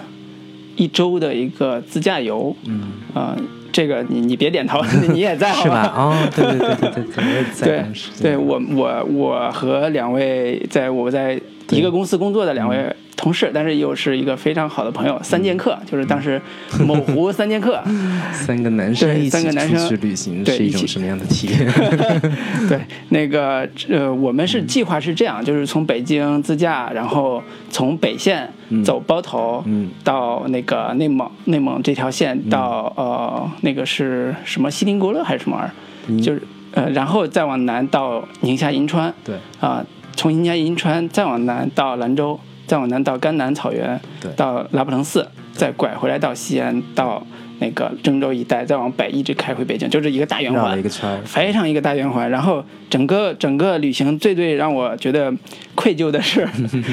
[0.77, 2.55] 一周的一个自驾游。
[2.65, 3.35] 嗯，啊、
[3.73, 4.79] 这个你你别点头，
[5.11, 5.93] 你也在好是吧？
[5.97, 7.85] 哦，对对对对对对，我也在对。
[8.21, 11.39] 对，我我我和两位在我在
[11.71, 12.95] 一个公司工作的两位
[13.27, 16.41] 同事，但是又是一个非常好的朋友，三剑客， 就是当时
[16.85, 17.83] 某湖三剑客。
[18.31, 19.77] 三个男生对一起三个男生。
[19.77, 21.69] 出去旅行对是一种什么样的体验？
[22.69, 28.49] 对，那个呃，我们是计划是这样，就是从北京自驾，然后从北线
[28.85, 29.89] 走包头，嗯。
[30.05, 35.73] 到那个内蒙内蒙这条线到、呃那个是什么锡林郭勒还是什么玩意儿，
[36.07, 36.21] 嗯。
[36.21, 39.35] 就是呃，然后再往南到宁夏银川，对。
[39.59, 39.85] 啊、
[40.15, 47.25] 从宁夏银川再往南到兰州，再往南到甘南草原对，到拉卜楞寺，再拐回来到西安，到
[47.59, 50.83] 那个郑州一带，再往北一直开回北京，就是一个大圆环一。
[50.83, 51.19] 个圈。
[51.23, 55.33] 非常一个大圆环，然后整个整个旅行最最让我觉得
[55.73, 56.47] 愧疚的是，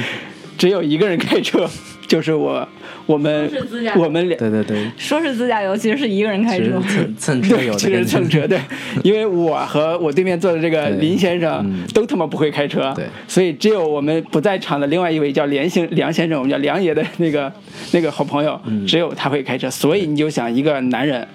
[0.56, 1.68] 只有一个人开车，
[2.06, 2.66] 就是我，
[3.06, 3.50] 我们
[3.96, 6.80] 我们俩对对对，说是自驾游，其实是一个人开车。
[7.18, 8.60] 蹭蹭车其实蹭车， 对，
[9.02, 17.50] 因为我和我对面坐的这个林先生嗯都他妈不会开车，对所以只有我们不在场的另外一位叫梁先梁先生，我们叫梁爷的那个
[17.92, 21.26] 那个好朋友，嗯只有他会开车，所以你就想一个男人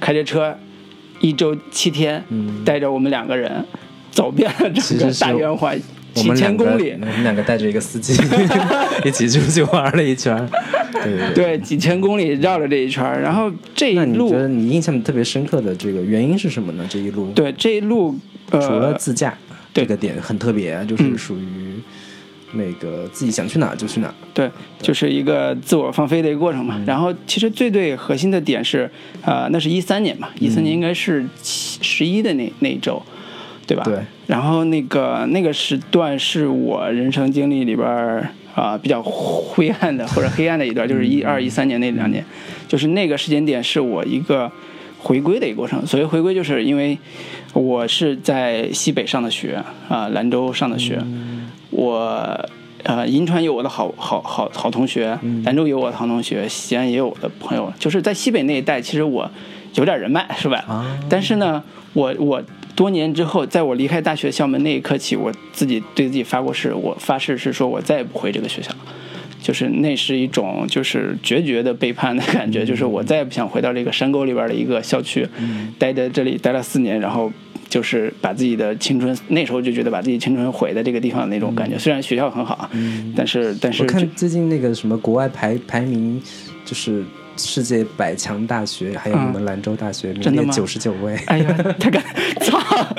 [0.00, 0.56] 开着车
[1.20, 3.64] 一周七天，嗯带着我们两个人
[4.10, 5.78] 走遍了整个大圆环
[6.14, 8.12] 几千公里我，们两个带着一个司机
[9.04, 10.36] 一起出去玩了一圈。
[10.92, 11.34] 对对对。
[11.34, 16.86] 对，几千公里绕了这一圈，然后这一路那你觉，得你印象特别深刻的这个原因是什么呢？
[16.88, 18.18] 这一路对这一路，
[18.50, 19.36] 呃，除了自驾
[19.72, 21.80] 对这个点很特别，就是嗯属于
[22.54, 24.14] 那个自己想去哪就去哪儿。
[24.32, 26.76] 对，就是一个自我放飞的一个过程嘛。
[26.78, 28.90] 嗯然后其实最最核心的点是，
[29.22, 33.00] 呃，那是一三年嘛，一三嗯年应该是七十一的那那一周，
[33.68, 33.84] 对吧？
[33.84, 33.94] 对。
[34.26, 42.24] 然后那个那个时段是我人生经历里边儿啊、比较灰暗的或者黑暗的一段，就是嗯一二一三年那两年，
[42.66, 44.50] 就是那个时间点是我一个
[44.98, 45.86] 回归的一个过程。
[45.86, 46.98] 所谓回归，就是因为
[47.52, 51.00] 我是在西北上的学啊、兰州上的学，
[51.70, 52.48] 我
[52.82, 59.30] 呃，银川有我的好好好好同学，兰州有我的好同学，西安也有我的朋友，就是在西北那一带，其实我
[59.74, 60.64] 有点人脉，是吧？
[60.66, 62.42] 啊但是呢，我我
[62.78, 68.70] 多年之后，在我离开大学校门那一刻起，我自己对自己发过誓，我发誓是说我再也不回这个学校。
[69.42, 75.26] 就是那是一种就是决绝的背叛的感觉，就是我再也不想回到这个山沟里边的一个校区，
[75.76, 77.32] 待在这里待了四年，然后
[77.68, 81.76] 就是把自己的青春那时候就觉得把自己青春毁在这个地方的那种感觉。
[81.76, 82.70] 虽然学校很好啊，
[83.16, 86.22] 但是但是我看最近那个什么国外排排名，
[86.64, 87.04] 就是
[87.38, 91.14] 世界百强大学，还有我们兰州大学名列真的吗九十九位。
[91.26, 92.02] 哎呀，他敢
[92.40, 92.58] 操，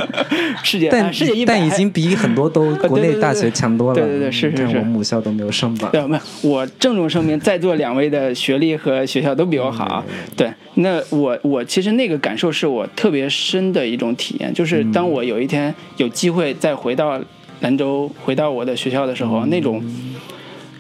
[0.64, 3.96] 世界啊但世界一百但已经比很多都 国内大学强多了。
[3.96, 5.92] 对对对是是是我母校都没有上榜。
[5.92, 10.04] 对，没有，我郑重声明，在座两位的学历和学校都比我好。
[10.38, 17.20] 对，那我我其实那个感受是我特别深的一种体验，就是当我有一天有机会再回到
[17.62, 19.84] 兰州，回到我的学校的时候，那种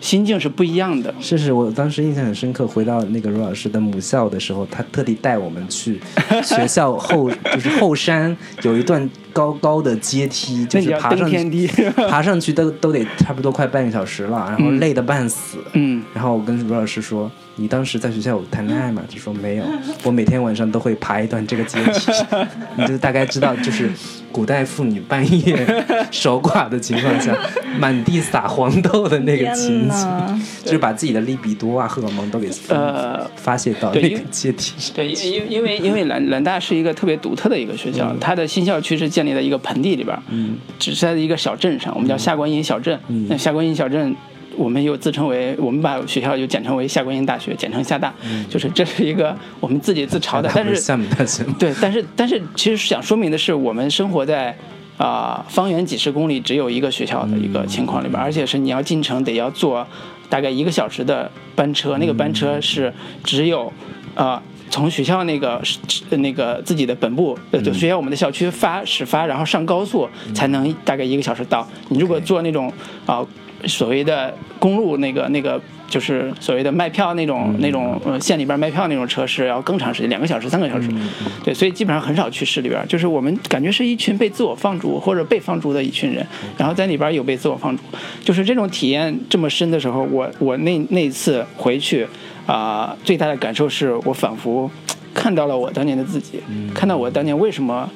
[0.01, 1.13] 心境是不一样的。
[1.19, 2.65] 是是，我当时印象很深刻。
[2.67, 5.99] 回到那个罗老师的母校的时候，他特地带我们去
[6.43, 15.57] 学校后， 就是后山有一段高高的阶梯，就是爬上天梯去， 爬上去都都得差不多快半个小时了，然后嗯累得半死。
[15.73, 19.63] 嗯，然后我跟卢老师说：“你当时在学校有谈恋爱吗？”他说没有，
[20.03, 22.11] 我每天晚上都会爬一段这个阶梯。
[22.77, 23.89] 你就大概知道，就是
[24.31, 27.35] 古代妇女半夜守寡的情况下，
[27.79, 34.95] 满地撒黄豆的那个情景，就是把自己的利比多啊、荷尔蒙都给呃，发泄到那个阶梯上。
[34.95, 42.97] 对，因因因为因为兰兰大是一个特别独特的一个学校，它的新校区是建立在一个盆地里边，嗯，只是在一个小镇上，我们叫下观音小镇。
[43.27, 44.15] 那下观音小镇，
[44.55, 48.13] 我们又自称为，我们把学校又简称为下观音大学，简称夏大，
[48.47, 51.43] 就是这是一个我们自己自嘲的， 但是厦门大学？
[51.59, 54.55] 对，但是但是其实想说明的是，我们生活在
[54.95, 59.85] 啊、方圆几十公里只有一个学校的一个情况里边，而且是你要进城得要坐
[60.29, 62.93] 大概一个小时的班车，那个班车是
[63.25, 63.73] 只有
[64.15, 64.41] 啊。
[64.69, 65.79] 从学校那个是
[66.17, 71.67] 那个自己的本部，呃，就学校我们的校区发始发，然后上高速才能大概一个小时到。
[71.89, 72.71] 你如果坐那种
[73.05, 73.25] 啊、
[73.65, 80.87] 所谓的公路那个那个就是所谓的卖票那种、那种呃县里边卖票那种车是要更长时间，两个小时、三个小时。
[81.43, 86.25] 对，所以基本上很少去市里边，就是我们感觉是一群被自我放逐或者被放逐的一群人，
[86.57, 87.83] 然后在里边有被自我放逐，
[88.23, 92.07] 就是这种体验这么深的时候，我我那那一次回去
[92.51, 94.69] 啊、最大的感受是我仿佛
[95.13, 96.41] 看到了我当年的自己，
[96.73, 97.89] 看到我当年为什么。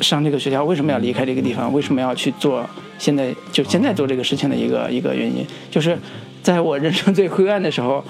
[0.00, 1.70] 上这个学校为什么要离开这个地方？
[1.74, 2.64] 为什么要去做
[2.96, 5.94] 现在就现在做这个事情的一个一个原因，就是
[6.42, 8.02] 在我人生最灰暗的时候，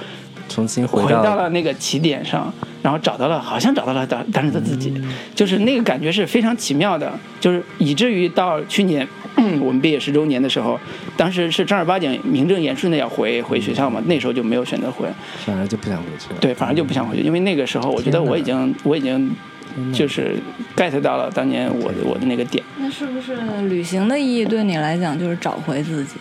[0.48, 4.94] 重新回到了那个起点上，然后找到了，好像找到了当当时的自己，
[5.34, 9.04] 就是那个感觉是非常奇妙的，就是以至于到去年
[9.60, 10.78] 我们毕业十周年的时候，
[11.16, 15.06] 当时是正儿八经名正言顺的要回回学校嘛，那时候就没有选择回，
[15.44, 16.38] 反而就不想回去了。
[16.40, 19.30] 对，反而就不想回去，因为那个时候我觉得我已经我已经
[19.92, 20.36] 就是
[20.76, 22.62] get 到了当年我的我的那个点。
[22.78, 23.36] 那是不是
[23.68, 26.14] 旅行的意义对你来讲就是找回自己？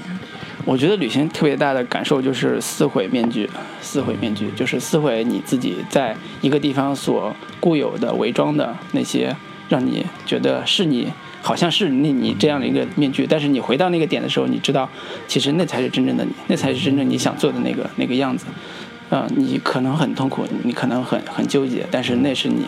[0.65, 3.49] 我觉得旅行特别大的感受就是撕毁面具，
[3.81, 9.35] 撕毁面具就是撕毁你自己在一个地方所固有的伪装的那些，
[9.67, 14.89] 让你觉得是你，好像是你你这样的一个面具，但是你回到那个点的时候，你知道，
[15.27, 18.45] 其实那才是真正的你，那才是真正你想做的那个那个样子。
[19.09, 22.65] 呃，你可能很痛苦，你可能很很纠结，但是那是你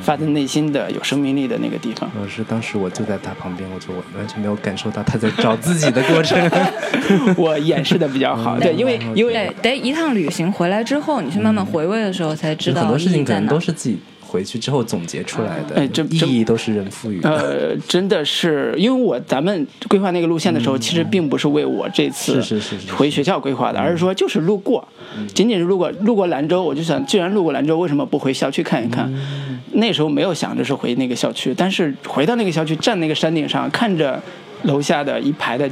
[0.00, 2.10] 发自内心的有生命力的那个地方。
[2.18, 6.50] 老师当时我就在他旁边，我就完全没有感受到他在找自己的过程。
[7.36, 13.60] 我演示的比比较好，对，因为因为，得一趟旅行回来之后，你去慢慢回味的时候，才知道很多事情可能都。
[13.60, 13.98] 是自己
[14.34, 17.30] 回去之后总结出来的，哎这这意义都是人赋予的。
[17.30, 24.86] 呃，真的是，因为我咱们规划那个路线的时候，其实并不是为我这次是是是是回学校规划的，而是说就是路过，
[25.32, 29.08] 仅仅是路过路过兰州，我就想，既然路过兰州，为什么不回校区看一看？
[29.74, 34.20] 那时候没有想着是回那个校区，但是回到那个校区，站那个山顶上，看着
[34.64, 35.70] 楼下的一排的。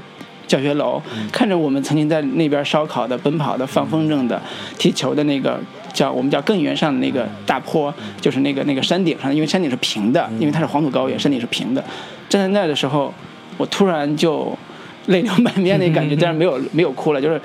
[0.49, 1.01] 教学楼，
[1.33, 4.39] 看着我们曾经在那边烧烤的、奔跑的、放风筝的、
[4.77, 5.59] 踢球的那个
[5.93, 11.83] 叫我们叫更原上的那个大坡，就是那个那个山顶上，因为山顶是平的，因为它是黄土高原，山顶是平的。
[12.29, 13.13] 站在那儿的时候，
[13.57, 14.57] 我突然就
[15.07, 17.41] 泪流满面那感觉，但是没有没有哭了，就是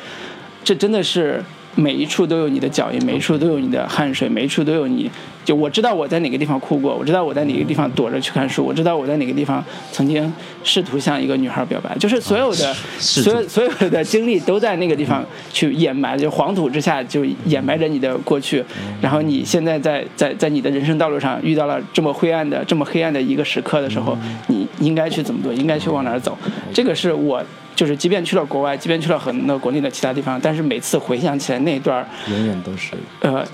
[0.63, 1.43] 这真的是
[1.75, 5.09] 每一处都有你的脚印，每一处都有你的汗水，每一处都有你
[5.47, 18.61] 就我知道我在哪个地方哭过，我知道我在哪个地方躲着去看书，我知道我在哪个地方曾经试图向一个女孩表白，就是所有的所有所有的经历都在那个地方去掩埋，就黄土之下就掩埋着你的过去，
[18.99, 24.17] 然后你现在在在在你的人生道路上遇到了这么灰暗的这么黑暗的一个时刻的时候，
[24.47, 26.37] 你应该去怎么做，应该去往哪儿走，
[26.73, 27.41] 这个是我。
[27.73, 32.93] 就是，即便去了国外，即便去了很多国内的其他地方，但是每次回想起来那一段儿，永远都是。
[33.19, 33.45] 呃，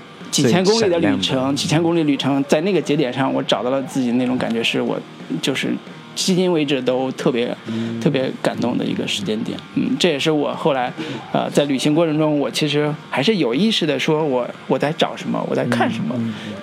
[0.42, 4.98] 几千公里的旅程，几千公里旅程，在那个节点上，我找到了自己那种感觉，是我
[5.40, 5.68] 就是
[6.16, 7.56] 迄今为止都特别、
[8.00, 9.56] 特别感动的一个时间点。
[9.74, 10.92] 嗯，这也是我后来
[11.32, 16.14] 呃在旅行过程中，我其实还是有意识的说我我在找什么，我在看什么。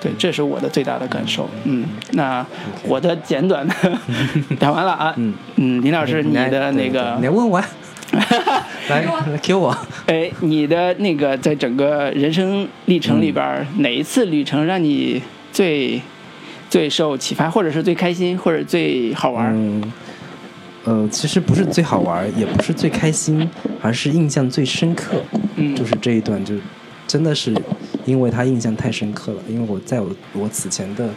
[0.02, 1.50] 对，这是我的最大的感受。
[1.64, 2.46] 嗯，那
[2.84, 3.74] 我的简短的
[4.60, 5.14] 讲完了啊。
[5.16, 7.62] 嗯嗯，林老师，你的那个你来问我，
[8.90, 9.78] 来来 Q 我。
[10.06, 16.02] 哎，你的那个在整个人生历程里边儿，哪一次旅程让你最
[16.70, 19.54] 最受启发，或者是最开心，或者最好玩？
[19.54, 19.94] 嗯，
[20.84, 23.50] 呃，其实不是最好玩，也不是最开心，
[23.82, 25.22] 而是印象最深刻。
[25.56, 26.56] 嗯就是这一段，就
[27.08, 27.56] 真的是
[28.06, 29.40] 因为他印象太深刻了。
[29.48, 31.10] 因为我在我我此前的，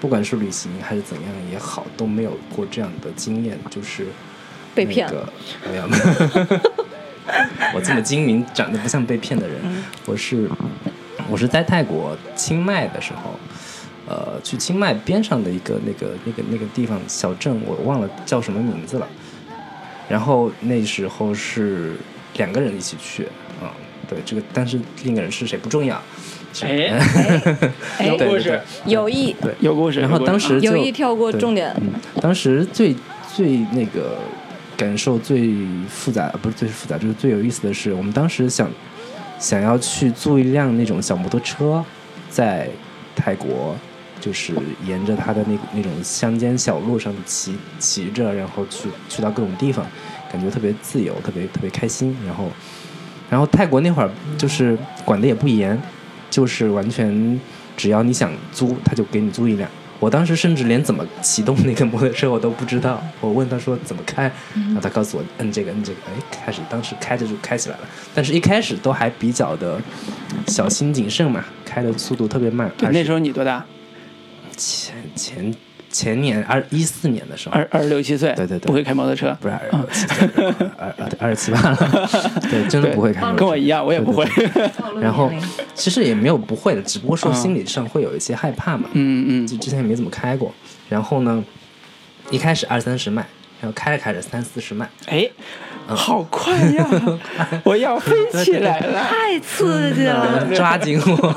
[0.00, 4.06] 不管是旅行还是怎样也好，都没有过这样的经验，就是
[4.74, 5.28] 被骗那个
[5.70, 6.58] 没有没有。
[7.74, 9.56] 我这么精明，长得不像被骗的人。
[10.06, 10.48] 我是
[11.30, 13.38] 我是在泰国清迈的时候，
[14.08, 19.06] 呃，去清迈边上的一个那个那个那个地方小镇，我忘了叫什么名字了。
[20.08, 21.96] 然后那时候是
[22.38, 23.24] 两个人一起去，
[23.60, 23.76] 啊、
[24.08, 26.00] 对这个，但是另一个人是谁不重要。
[26.54, 26.98] 是哎
[27.98, 30.00] 哎 有故事对对对，有意有故事。
[30.00, 31.92] 然后当时就有意跳过重点，嗯，
[32.22, 32.96] 当时最
[33.30, 34.16] 最那个
[34.78, 35.52] 感受最
[35.88, 38.70] 复杂，不是最复杂，就是最有意思的是，我们当时想
[39.40, 41.84] 想要去租一辆那种小摩托车，
[42.30, 42.70] 在
[43.16, 43.74] 泰国，
[44.20, 44.54] 就是
[44.86, 49.84] 沿着它的那那种乡间小路上骑骑着，然后去去到各种地方，
[50.32, 52.16] 感觉特别自由，特别特别开心。
[52.24, 52.48] 然后，
[53.28, 55.76] 然后泰国那会儿就是管的也不严，
[56.30, 57.40] 就是完全
[57.76, 59.68] 只要你想租，他就给你租一辆。
[60.00, 67.82] 我当时甚至连怎么启动那个摩托车我都不知道，我问他说怎么开，然后他告诉我摁这个摁这个，哎，开始当时开着就开起来了，
[68.14, 69.80] 但是一开始都还比较的
[70.46, 72.70] 小心谨慎嘛，开的速度特别慢。
[72.80, 73.64] 那时候你多大？
[74.56, 75.54] 前前
[75.90, 79.60] 前年二一四年的时候，二二十六七岁，对对对不会开摩托车，不是二
[79.90, 80.06] 十七
[80.76, 82.10] 二二十七八了，
[82.50, 83.38] 对，真的不会开摩托车。
[83.38, 84.26] 跟我一样，我也不会。
[85.00, 85.30] 然后
[85.74, 88.88] 其实也没有不会的，只不过说心理上会有一些害怕嘛。
[88.92, 90.52] 嗯嗯就之前也没怎么开过。
[90.88, 91.42] 然后呢，
[92.30, 93.24] 一开始二三十迈，
[93.60, 95.28] 然后开着开着三四十迈，哎，
[95.86, 96.86] 好快呀！
[97.64, 98.14] 我要飞
[98.44, 99.00] 起来了。
[99.04, 100.46] 太刺激了。
[100.54, 101.36] 抓紧我。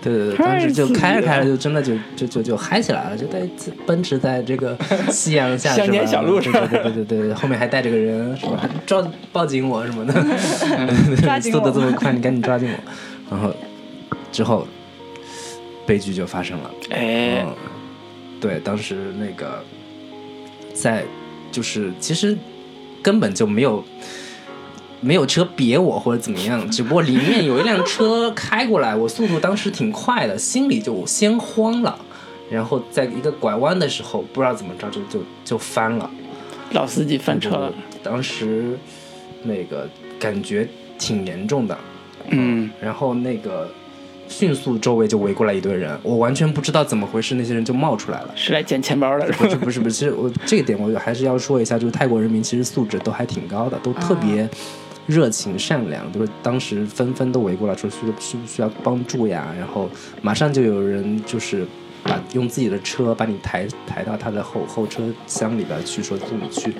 [0.00, 3.42] 对对对，当时就开着开着就真的就就就就嗨起来了，就在
[3.86, 4.76] 奔驰在这个
[5.10, 8.68] 夕阳下乡间小路上对对对对对对，后面还带着个人是吧？
[8.86, 10.12] 抓抱紧我什么的，
[11.22, 12.78] 抓紧我速度这么快，你赶紧抓紧我。
[13.30, 13.52] 然后
[14.30, 14.66] 之后
[15.84, 16.70] 悲剧就发生了。
[16.90, 17.54] 哎嗯，，
[18.40, 19.62] 对，当时那个
[20.72, 21.04] 在
[21.50, 22.36] 就是其实
[23.02, 23.84] 根本就没有
[25.00, 31.98] 没有车别我或者怎么样， 只不过里面有一辆车开过来，我速度当时挺快的，心里就先慌了，
[32.50, 36.10] 然后在一个拐弯的时候，不知道怎么着就就就翻了，
[36.72, 37.72] 老司机翻车了。
[38.02, 38.78] 当时
[39.42, 39.88] 那个
[40.18, 40.68] 感觉
[40.98, 41.78] 挺严重的，
[42.30, 43.70] 嗯，然后那个
[44.28, 48.32] 迅速周围就围过来一堆人，我完全不知道怎么回事，那些人就冒出来了。
[48.34, 54.48] 是来捡钱包的，不是不是不是，其实我这个点我还是要说一下，就是泰国人民其实素质都还挺高的，都特别
[55.08, 59.90] 热情善良，就是当时纷纷都围过来说需需不需要帮助呀，然后
[60.22, 61.66] 马上就有人就是
[62.04, 66.72] 把用自己的车把你抬抬到他的后后车厢里边去，说送你去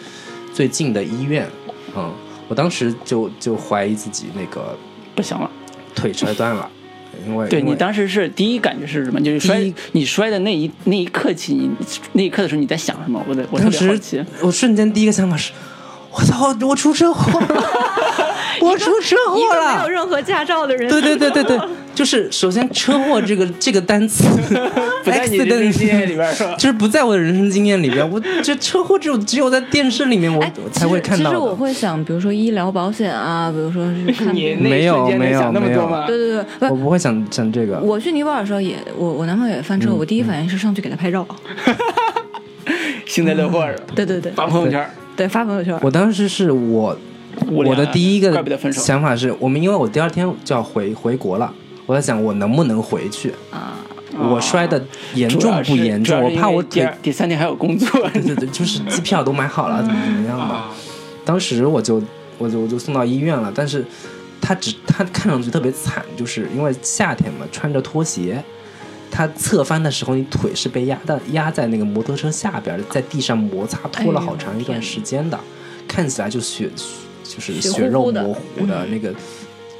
[0.54, 1.48] 最近的医院，
[1.96, 2.12] 嗯，
[2.48, 4.76] 我当时就就怀疑自己那个
[5.14, 5.50] 不行了。
[5.94, 6.70] 腿摔断了，
[7.26, 9.20] 因为对你当时是第一感觉是什么？
[9.20, 11.70] 就是摔，你摔的那一那一刻起，你
[12.12, 13.20] 那一刻的时候你在想什么？
[13.26, 14.24] 我的我特当时别好奇。
[14.42, 15.52] 我瞬间第一个想法是，
[16.18, 17.64] 我操，我出车祸了，
[18.60, 19.88] 我出车祸了没有。
[19.88, 21.58] 任何驾照的人，对对对对对，
[21.94, 24.24] 就是首先车祸这个这个单词
[25.04, 28.08] 不在你人生经验里边是吧 就是不在我的人生经验里边。
[28.10, 31.28] 我这车祸只有只有在电视里面我哎，才会看到其实。
[31.28, 31.54] 其实我。
[31.54, 36.04] 会想，比如说医疗保险啊，比如说是看，你没有没有没有吗？
[36.06, 36.74] 对对对，不。
[36.74, 41.26] 我不会想想这个，我去尼泊尔的时候也，我我男朋友也翻车，嗯我第一反应是上去给他拍照。
[43.06, 43.84] 幸灾乐祸是吧？
[43.94, 44.88] 对对对发朋友圈，
[45.18, 45.76] 对，发朋友圈。
[45.82, 46.96] 我当时是我
[47.50, 48.32] 我的第一个。
[48.72, 51.52] 想法是我们因为我第二天就要回回国了，
[51.86, 53.34] 我在想我能不能回去。
[53.50, 53.74] 啊，
[54.16, 54.80] 我摔的
[55.14, 56.22] 严重不严重？
[56.22, 57.88] 我怕我腿第三天还有工作。
[58.14, 60.54] 对对对，就是机票都买好了，怎么怎么样的。
[61.24, 62.00] 当时我就
[62.38, 63.84] 我就我就送到医院了，但是
[64.40, 68.40] 他只他看上去特别惨，就是因为夏天嘛，穿着拖鞋，
[69.10, 75.38] 他侧翻的时候，你腿是被压的压在那个摩托车下边，在地上摩擦拖了好长一段时间的，
[75.86, 76.70] 看起来就血
[77.24, 79.14] 就是血肉模糊的那个。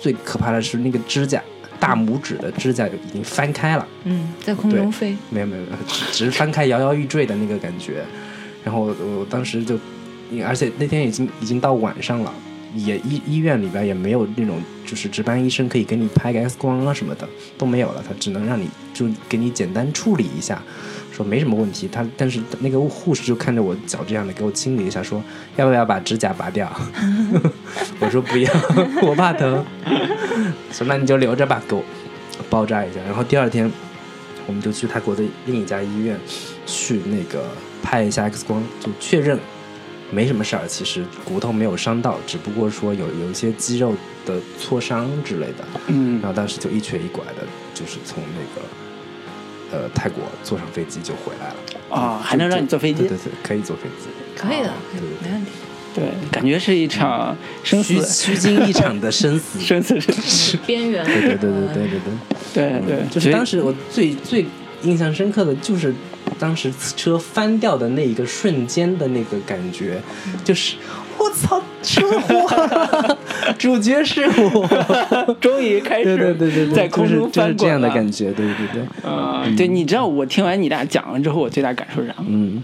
[0.01, 1.43] 最可怕的是那个指甲，
[1.81, 3.85] 大拇指的指甲已经翻开了。
[4.05, 5.17] 嗯，在空中飞。
[5.29, 5.65] 没有没有，
[6.13, 8.05] 只是翻开摇摇欲坠的那个感觉。
[8.63, 9.77] 然后我当时就，
[10.47, 12.33] 而且那天已经已经到晚上了，
[12.75, 20.63] 也医医院里边也没有那种就是值班医生可以给你拍个 X 光啊什么的都没有了，他只能让你就给你简单处理一下。
[21.11, 25.21] 说没什么问题，他但是那个护士就看着我脚这样的，给我清理一下，说
[25.57, 26.73] 要不要把指甲拔掉？
[27.99, 28.53] 我说不要，
[29.03, 29.65] 我怕疼。
[30.71, 31.83] 说那你就留着吧，给我
[32.49, 33.01] 包扎一下。
[33.05, 33.69] 然后第二天
[34.47, 36.17] 我们就去泰国的另一家医院
[36.67, 37.45] 去那个
[37.83, 39.37] 拍一下 X 光，就确认
[40.11, 43.95] 没什么事儿，其实骨头没有伤到，只不过说有有一些肌肉
[44.25, 45.65] 的挫伤之类的。
[45.89, 48.67] 嗯，然后当时就一瘸一拐的，就是从那个。
[49.71, 51.55] 呃，泰国坐上飞机就回来了
[51.95, 53.01] 啊，还能让你坐飞机？
[53.01, 54.73] 对对对，可以坐飞机，可以的，
[55.23, 55.51] 没问题。
[55.95, 61.05] 对，感觉是一场生死虚惊一场的生死 生死生死边缘。
[61.05, 62.01] 对对对对对对
[62.55, 64.47] 对对对，就是当时我最最
[64.85, 65.95] 印象深刻的就是
[66.39, 70.01] 当时车翻掉的那一个瞬间的那个感觉，
[70.45, 70.77] 就是。
[71.21, 71.61] 我操！
[71.83, 73.19] 车祸，
[73.59, 79.11] 主角是我， 终于开始对对对对，在空中翻过这样的感觉，对对对。
[79.11, 82.27] 啊，对，你知道我听完你俩讲完之后，我最大感受是啥吗？
[82.29, 82.63] 嗯，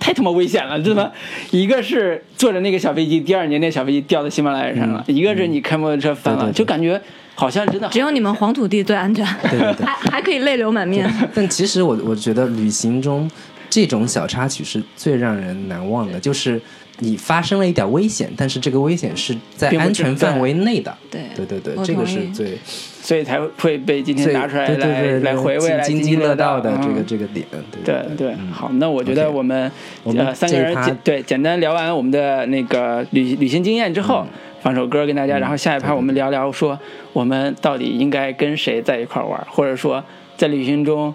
[0.00, 1.12] 太他妈危险了，真的。
[1.52, 7.00] 一个是坐着那个小飞机，第二年那小飞机掉到喜马拉雅山了；一个是你开摩托车翻了，就感觉
[7.34, 11.10] 好像真的只有你们黄土地最安全，对对对，还还可以泪流满面。
[11.34, 13.30] 但其实我我觉得旅行中
[13.68, 16.60] 这种小插曲是最让人难忘的，就是。
[16.98, 20.94] 你发生了一点危险，但是这个危险是在安全范围内的。
[21.10, 27.44] 对对对对，这个是最，所以才会被今天拿出来来来回味、来津津乐道的这个这个点。
[27.82, 29.72] 对对，好，那我觉得我们
[30.04, 34.24] 呃三个人简对简单聊完我们的那个旅旅行经验之后，
[34.62, 36.78] 放首歌跟大家，然后下一趴我们聊聊说
[37.12, 40.02] 我们到底应该跟谁在一块玩，或者说
[40.36, 41.14] 在旅行中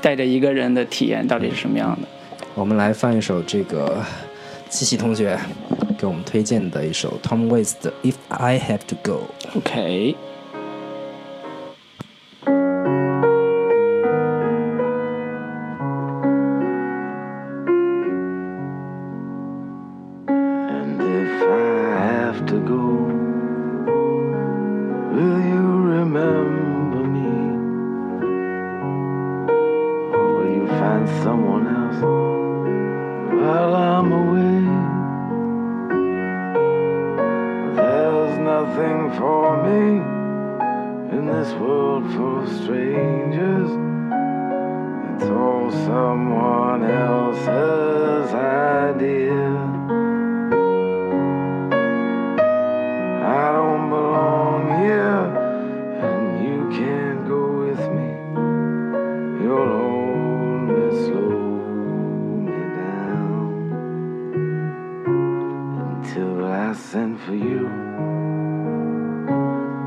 [0.00, 2.08] 带着一个人的体验到底是什么样的。
[2.54, 4.04] 我们来放一首这个。
[4.70, 5.34] 七七同学
[5.96, 9.22] 给我们推荐的一首 Tom Waits 的《If I Have to Go》。
[9.56, 10.14] OK。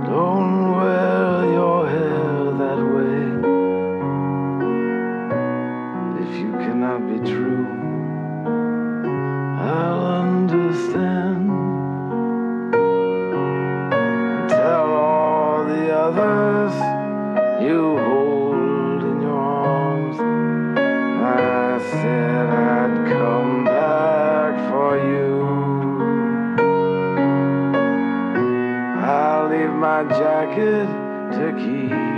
[0.05, 0.60] Don't.
[31.53, 32.10] key.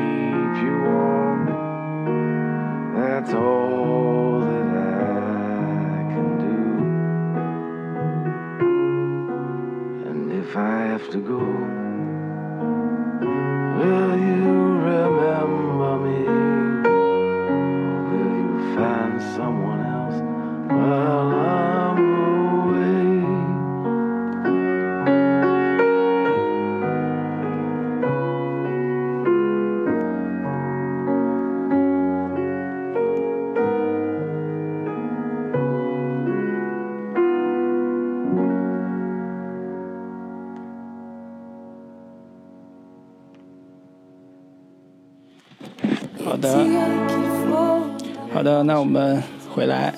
[48.93, 49.91] 们回来。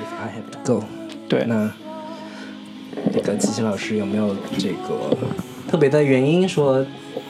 [0.00, 0.84] If I have to go，
[1.28, 1.70] 对，那
[3.12, 5.14] 那个齐齐老师有没有这个
[5.68, 6.84] 特别的原因说，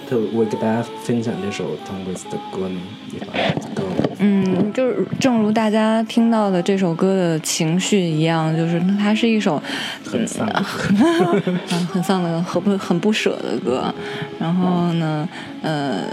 [0.08, 2.80] 特为给大家分享这首 Tom Waits 的歌呢
[3.12, 3.82] ？If I have to go，
[4.20, 9.61] 嗯，就是正如大家听到的这首歌的情绪一样，就是它是一首
[10.04, 11.42] 很丧的歌。
[11.46, 11.58] 嗯
[11.92, 13.92] 很丧的、很不很不舍的歌。
[14.38, 15.28] 然后呢，
[15.62, 16.04] 呃，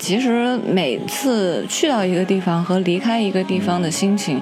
[0.00, 4.40] 其实每次去到一个地方和离开一个地方的心情，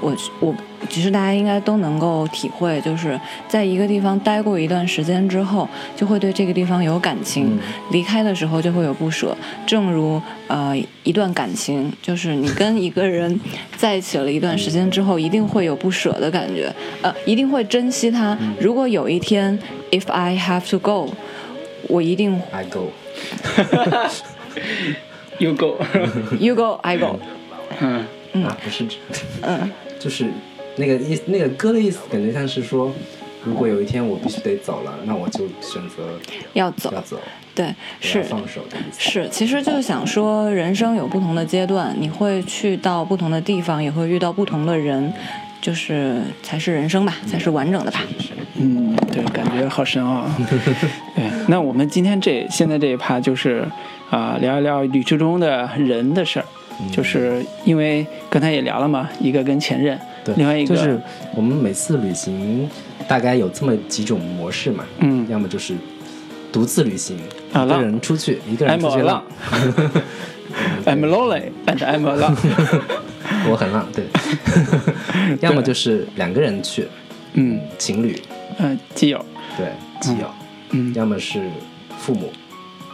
[0.00, 0.54] 我我
[0.88, 3.18] 其实大家应该都能够体会，就是
[3.48, 7.58] 在一个地方待过一段时间之后，就会对这个地方有感情，
[7.90, 9.36] 离开的时候就会有不舍。
[9.66, 13.40] 正如呃一段感情，就是你跟一个人
[13.76, 16.72] 在一起了一段时间之后，一定会有不舍的感觉，
[17.02, 18.38] 呃，一定会珍惜它。
[18.60, 19.58] 如果有一天
[19.90, 21.10] ，if I have to go，
[21.88, 22.92] 我一定 I go，
[25.38, 27.18] You go，you go I go。
[27.80, 28.86] 嗯，啊，不是，
[29.42, 30.26] 嗯， 就是
[30.76, 32.92] 那个意思，那个歌的意思，感觉像是说，
[33.44, 36.18] 如果有一天我必须得走了，那我就选择
[36.52, 37.18] 要走要，走，
[37.54, 39.10] 对，是放手的意思。
[39.10, 45.12] 是，其实就是想说，人生有不同的阶段，你会去到不同的地方，也会遇到不同的人，
[45.60, 48.00] 就是才是人生吧，才是完整的吧。
[48.56, 50.36] 嗯，对，感觉好深奥啊。
[51.16, 53.66] 对，那我们今天这现在这一趴就是
[54.10, 56.46] 啊、聊一聊旅途中的人的事儿，
[56.92, 61.00] 就是因为刚才也聊了嘛，一个跟前任，对，另外一个就是
[61.34, 62.68] 我们每次旅行
[63.08, 65.26] 大概有这么几种模式嘛，嗯。
[65.28, 65.74] 要么就是
[66.52, 67.18] 独自旅行，
[67.52, 69.24] 啊一个人出去，一个人出去浪。
[69.50, 69.92] 浪。
[70.86, 72.36] I'm lonely and I'm alone，。
[73.50, 74.04] 我很浪，对。
[75.40, 76.86] 要么就是两个人去，
[77.32, 77.60] 嗯。
[77.78, 78.20] 情侣，
[78.58, 79.24] 嗯，基友，
[79.56, 79.66] 对，
[80.00, 80.26] 基友；
[80.70, 80.94] 嗯。
[80.94, 81.50] 要么是
[81.98, 82.30] 父母，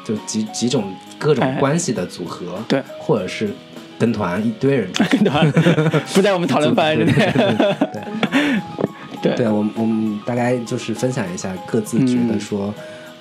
[0.05, 3.51] 就几几种各种哎关系的组合，对，或者是
[3.99, 4.89] 跟团一堆人。
[5.11, 5.51] 跟团。
[6.15, 7.33] 不在我们讨论范围之内。
[9.23, 12.73] 对对，我们我们大概就是分享一下各自觉得说，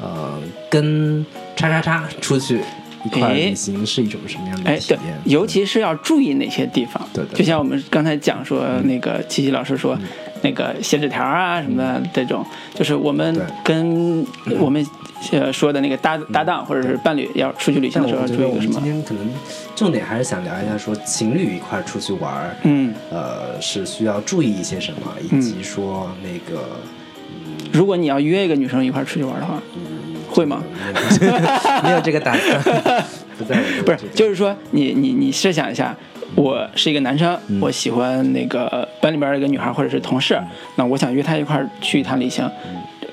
[0.02, 1.26] 呃，跟
[1.58, 2.62] 叉叉叉出去
[3.04, 7.06] 一块旅行是一种什么样的哎，对体验？，尤其是要注意哪些地方。
[7.14, 10.00] 对对就像我们刚才讲说，那个琪琪老师说，
[10.42, 14.26] 那个写纸条啊什么的这种，就是我们跟
[14.60, 14.86] 我们
[15.32, 18.74] 呃说的那个搭搭档或者是伴侣要出去旅行的时候注意个什么？
[18.74, 18.84] 今？
[18.84, 19.30] 天可能
[19.76, 26.80] 重点还是想聊一下说情侣一块出去玩，嗯，呃，是需要注意一些什么，以及说那个
[27.72, 29.62] 如果你要约一个女生一块出去玩的话，
[30.30, 30.64] 会吗？
[31.84, 32.62] 没有这个打算，
[33.38, 35.96] 不在不是这，个就是说你你你设想一下，
[36.36, 40.40] 我是一个男生，嗯我喜欢那个班里边的一个女孩或者是同事，
[40.76, 42.50] 那我想约她一块儿去一趟旅行，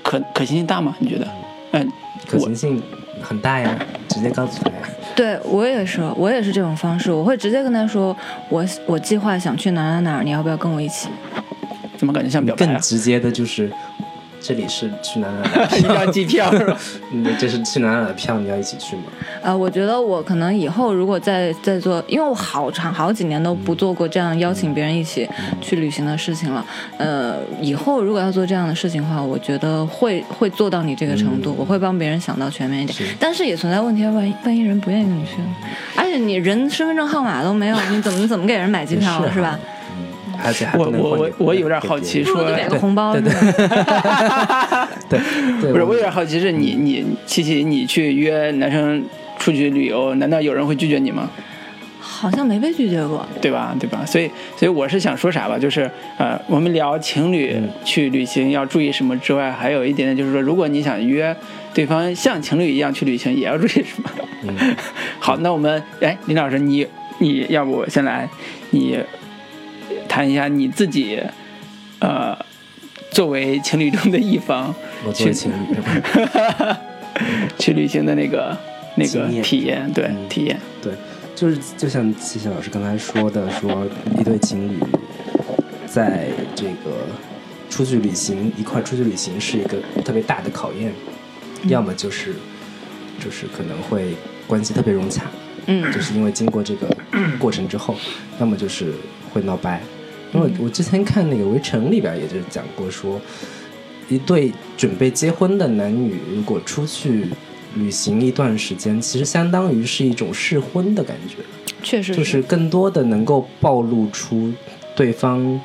[0.03, 0.95] 可可行性大吗？
[0.99, 1.27] 你觉得？
[1.73, 1.93] 嗯，
[2.29, 2.83] 可行性
[3.21, 3.77] 很大呀，
[4.09, 4.77] 直接告诉他呀。
[5.17, 8.17] 对我也是，我也是这种方式，我会直接跟他说，
[8.49, 11.09] 我我计划想去哪哪哪，你要不要跟我一起？
[11.97, 12.73] 怎么感觉像表白啊？
[12.73, 13.73] 更直接的就是，
[14.47, 16.79] 这里是 去哪哪哪的一张机票是吧？
[17.13, 19.03] 嗯，这是去哪哪的票，你要一起去吗？
[19.43, 25.29] 呃，我觉得我可能以后如果再再做，因为我好长好几年都不做过这样邀请别人一起
[25.61, 26.65] 去旅行的事情了。
[26.99, 32.97] 呃，以后如果要做这样的事情的话，我觉得会会做到你这个程度，我会帮别人想到全面一点。
[33.19, 35.49] 但是也存在问题，万一万一人不愿意跟你去呢，
[35.97, 39.59] 而且你人身份证号码都没有，你怎么怎么给人买机票也是啊是吧？
[40.45, 44.89] 而且还我我我我有点好奇，说不如就给个对红包对是对吧？
[45.09, 45.21] 对
[45.61, 49.05] 对，不是，我有点好奇，是你你琪琪，你去约男生
[49.39, 51.31] 出去旅游，难道有人会拒绝你吗？
[52.01, 53.27] 好像没被拒绝过。
[53.43, 53.77] 对吧？
[53.79, 54.03] 对吧？
[54.07, 61.35] 所以，所以我是想说啥吧，就是呃，我们聊情侣去旅行要注意什么之外，还有一点点就是说，如果你想约
[61.75, 64.11] 对方像情侣一样去旅行，也要注意什么？
[64.45, 64.55] 嗯
[65.21, 66.87] 好，那我们哎，林老师，你
[67.19, 68.27] 你要不我先来，
[68.71, 68.99] 你
[70.09, 71.21] 谈一下你自己，
[72.01, 72.37] 呃，
[73.11, 75.77] 作为情侣中的一方去我作为情侣，
[77.59, 78.57] 去旅行的那个
[78.97, 80.93] 那个体验，对嗯体验，对，
[81.35, 83.87] 就是就像谢谢老师刚才说的，说
[84.19, 84.79] 一对情侣
[85.87, 87.07] 在这个
[87.71, 90.93] 出去旅行一块出去旅行是一个特别大的考验，
[91.65, 92.35] 要么就是
[93.23, 94.15] 就是可能会
[94.47, 95.23] 关系特别融洽，
[95.67, 96.87] 嗯就是因为经过这个
[97.39, 97.97] 过程之后，
[98.39, 98.93] 要么就是
[99.37, 99.81] 会闹掰。
[100.33, 103.21] 因为我之前看那个《围城》里边也就是讲过说，
[104.09, 107.27] 一对准备结婚的男女如果出去
[107.75, 111.37] 旅行一段时间，其实相当于是一种试婚的感觉，
[111.83, 114.53] 确实就是更多的能够暴露出
[114.95, 115.61] 对方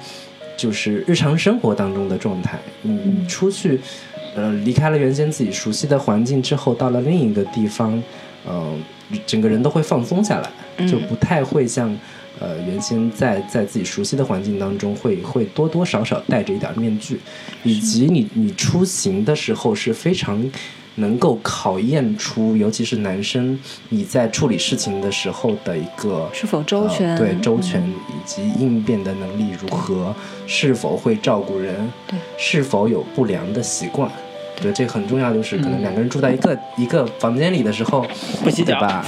[0.55, 2.59] 就是日常生活当中的状态。
[2.83, 3.79] 嗯，出去
[4.35, 8.01] 呃离开了原先自己熟悉的环境之后，到了另一个地方，
[8.47, 8.81] 嗯、
[9.25, 10.87] 整个人都会放松下来，嗯。
[10.87, 11.97] 就不太会像
[12.41, 17.19] 呃原先在在自己熟悉的环境当中会会多多少少带着一点面具，
[17.63, 20.51] 以及你你出行的时候是非常。
[20.95, 30.13] 能够考验出，尤其是男生，你在处理事情的时候的一个是否周全，呃对周全以及应变的能力如何，
[30.45, 34.11] 是否会照顾人，对，是否有不良的习惯，
[34.61, 35.33] 对，这个很重要。
[35.33, 38.05] 就是可能两个人住在一个、一个房间里的时候，
[38.43, 39.03] 不洗脚吧？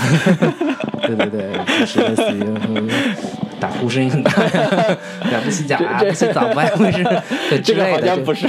[1.06, 2.90] 对对对，就是类似于嗯
[3.60, 4.32] 打呼声音 很大
[5.44, 7.04] 不洗脚啊，这不洗澡不爱卫生，
[7.50, 7.98] 对之这个类的。
[7.98, 8.48] 好像不是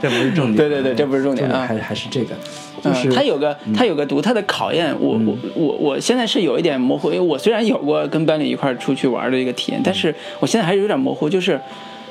[0.00, 0.56] 这不是重点。
[0.56, 2.34] 对对对这不是重点啊还还是这个，
[2.82, 11.60] 就是嗯，它有个它有个独特的考验，我我我我现在是有一点模糊，因为我虽然有过跟班里一块儿出去玩的一个体验，但是我现在还是有点模糊，就是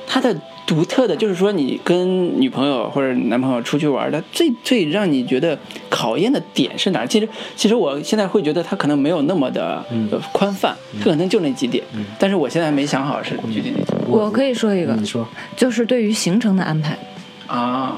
[0.08, 0.36] 它的
[0.68, 5.58] 独特的，就是说你跟女朋友或者男朋友出去玩的最最让你觉得
[5.90, 7.08] 考验的点是哪儿？
[7.08, 11.84] 其实其实我现在会觉得他可能没有那么的呃宽泛，它可能就那几点，
[12.20, 17.00] 但是我现在没想好是具体哪几点我可以说一个，你说，就是对于行程的安排，
[17.48, 17.98] 啊。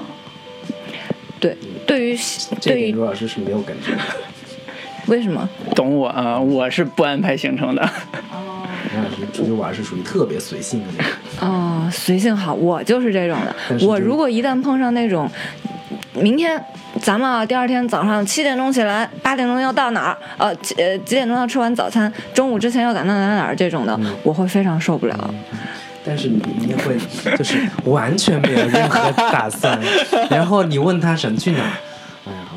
[1.40, 1.58] 对，
[1.88, 2.18] 对于
[2.62, 4.02] 对于点罗老师是没有感觉的。
[5.10, 5.48] 为什么？
[5.76, 7.82] 懂我啊，我是不安排行程的。
[8.94, 11.50] 罗老师出去玩是属于特别随性的那种。
[11.50, 13.86] 哦，随性好，我就是这种的。
[13.86, 15.30] 我如果一旦碰上那种，
[16.14, 16.62] 明天
[17.02, 20.18] 咱们啊，第二天早上七点钟起来，八点钟要到哪儿？
[20.38, 22.12] 呃，几呃几点钟要吃完早餐？
[22.34, 25.34] 中午之前要赶到哪儿哪儿这种的，我会非常受不了。
[26.04, 26.98] 但是你你也会
[27.38, 29.80] 就是完全没有任何打算，
[30.32, 31.72] 然后你问他想去哪儿，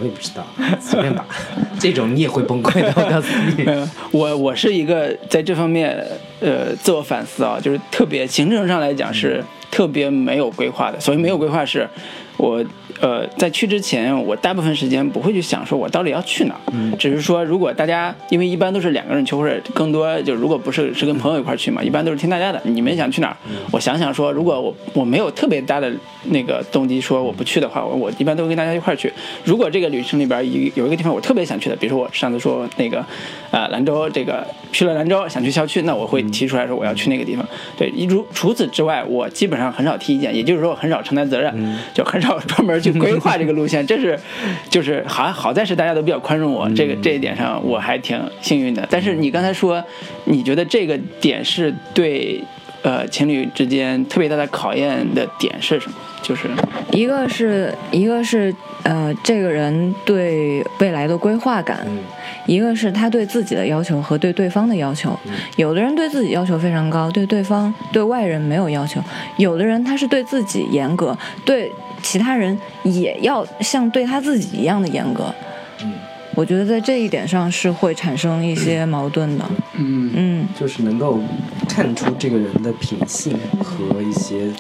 [0.02, 0.44] 我也不知道，
[0.80, 1.24] 随便吧。
[1.78, 3.64] 这种你也会崩溃的， 我告诉你。
[3.64, 5.96] 呃我我是一个在这方面
[6.40, 10.98] 呃自我反思啊，就是特别行程上来讲是特别没有规划的。
[10.98, 11.88] 所谓没有规划是，
[12.36, 12.64] 我
[13.00, 23.36] 呃在去之前，我大部分时间不会去想说我到底要去哪儿，只是说如果大家因为一般都是两个人去，或者更多就如果不是是跟朋友一块去嘛，一般都是听大家的，你们想去哪儿，
[23.70, 25.92] 我想想说，如果我我没有特别大的
[26.24, 29.12] 那个动机说我不去的话，我我一般都会跟大家一块儿去。
[29.44, 33.04] 如果这个旅程里边有有一个地方我特别想去的，比如说我上次说那个
[33.50, 37.46] 呃兰州这个去了兰州想去校区，那我会提出来说我要去那个地方。
[37.76, 41.52] 对，一如除此之外，我基本上很少提意见，也就是说我很少承担责任，
[41.92, 43.86] 就很少 专门去规划这个路线。
[43.86, 44.18] 这是
[44.68, 48.86] 就是好好在是大家都比较宽容我，这个这一点上我还挺幸运的。
[48.90, 49.82] 但是你刚才说，
[50.24, 52.42] 你觉得这个点是对
[52.82, 55.96] 呃情侣之间特别大的考验的点是什么？
[56.22, 56.48] 就是
[56.92, 58.54] 一个是一个是
[58.84, 61.98] 呃，这个人对未来的规划感，嗯
[62.46, 65.16] 一个是他对自己的要求和对对方的要求。
[65.56, 69.00] 有的人对自己要求非常高，对对方对外人没有要求；
[69.36, 71.70] 有的人他是对自己严格，对
[72.02, 75.32] 其他人也要像对他自己一样的严格。
[75.82, 75.92] 嗯，
[76.34, 79.44] 我觉得在这一点上是会产生一些矛盾的。
[79.74, 81.20] 嗯嗯，就是能够
[81.68, 84.50] 看出这个人的品性和一些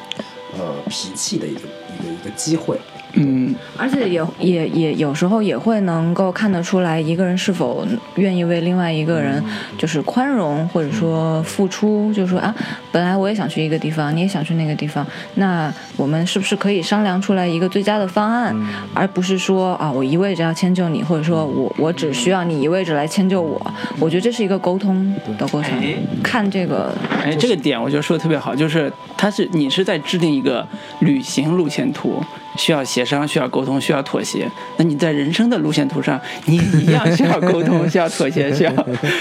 [0.58, 2.78] 呃脾气的一个一个一个机会。
[3.14, 3.54] 嗯。
[3.76, 7.86] 而且也也也有时候也会能够看得出来，一个人是否
[8.16, 9.42] 愿意为另外一个人
[9.76, 12.54] 就是宽容，或者说付出，就是说啊，
[12.90, 18.54] 本来我也想去一个地方，你也想去那个地方，那我们是不是可以商量出来一个最佳的方案，
[18.94, 23.60] 而不是说啊，我一味着要迁就你，或者说我我只需要你一味着来迁就我。
[23.98, 30.66] 我觉得这是一个沟通的过程哎，看这个哎，这个点我觉得说的特别好，就是它是你是在制定一个
[31.00, 32.22] 旅行路线图，
[32.56, 34.50] 需要协商，需要沟通，需要妥协。
[34.76, 38.72] 那你在人生的路线图上，你也一样需要沟通， 需要妥协，需要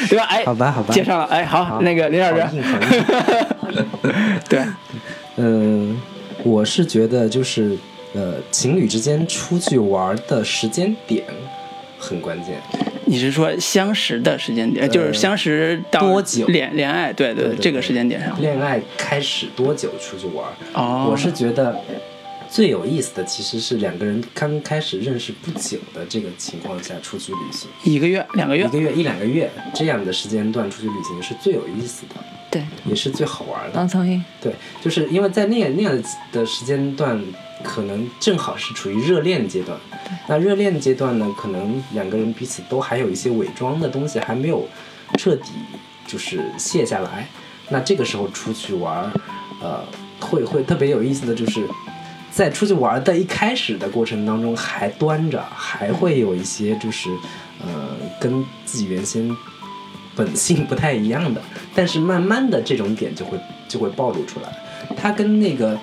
[0.10, 0.26] 对吧？
[0.30, 1.26] 哎，好吧好吧介绍了。
[1.26, 2.44] 哎，好，好那个林老师
[4.50, 4.62] 对，
[5.38, 6.00] 嗯，
[6.44, 7.78] 我是觉得就是
[8.14, 11.24] 呃，情侣之间出去玩的时间点
[11.98, 12.56] 很关键。
[13.06, 17.12] 你是说相识的时间点，就是相识到多久恋恋爱？
[17.12, 18.40] 对对对对这个时间点上。
[18.42, 20.46] 恋爱开始多久出去玩？
[20.74, 21.78] 哦，我是觉得
[22.52, 28.68] 最有意思的其实是两个人刚开始认识不久的这个情况下出去旅行，一个月、两个月一。
[28.68, 32.16] 个月一两个月这样的时间段出去旅行是最有意思的，
[32.52, 33.78] 对也是最好玩的。
[33.78, 37.24] 王苍蝇，对，就是因为在那样那样的时间段，
[37.64, 39.80] 可能正好是处于热恋阶段。
[40.28, 44.68] 那热恋阶段呢，可能两个人彼此都还有一些伪装的东西还没有
[45.18, 45.52] 彻底
[46.06, 47.30] 就是卸下来。
[47.70, 49.12] 那这个时候出去玩儿，
[49.62, 49.82] 呃，
[50.20, 51.66] 会会特别有意思的就是，
[52.32, 57.10] 在出去玩的一开始的过程当中，还端着，还会有一些就是
[57.64, 59.30] 呃跟自己原先
[60.16, 61.42] 本性不太一样的，
[61.76, 64.50] 但是慢慢的这种点就会就会暴露出来。
[64.96, 65.78] 他跟那个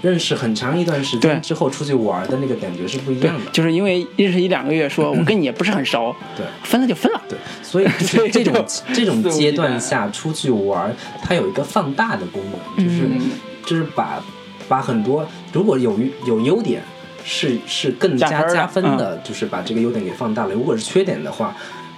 [0.00, 3.50] 认识很长一段时间之后出去玩的那个感觉是不一样的，。
[3.50, 7.20] 就是因为认识一两个月，说我跟你也不是很熟，对分了就分了。
[7.28, 12.40] 对，所以这种 这种阶段下出去玩，它有一个放大的功
[12.76, 13.20] 能，就是、嗯
[13.66, 14.22] 就是把
[14.66, 15.26] 把很多
[15.58, 15.90] 如果有
[16.30, 16.82] 有优点。
[17.24, 20.54] 是是更加加分的就是把这个优点给放大了。
[20.54, 21.54] 如果是缺点的话，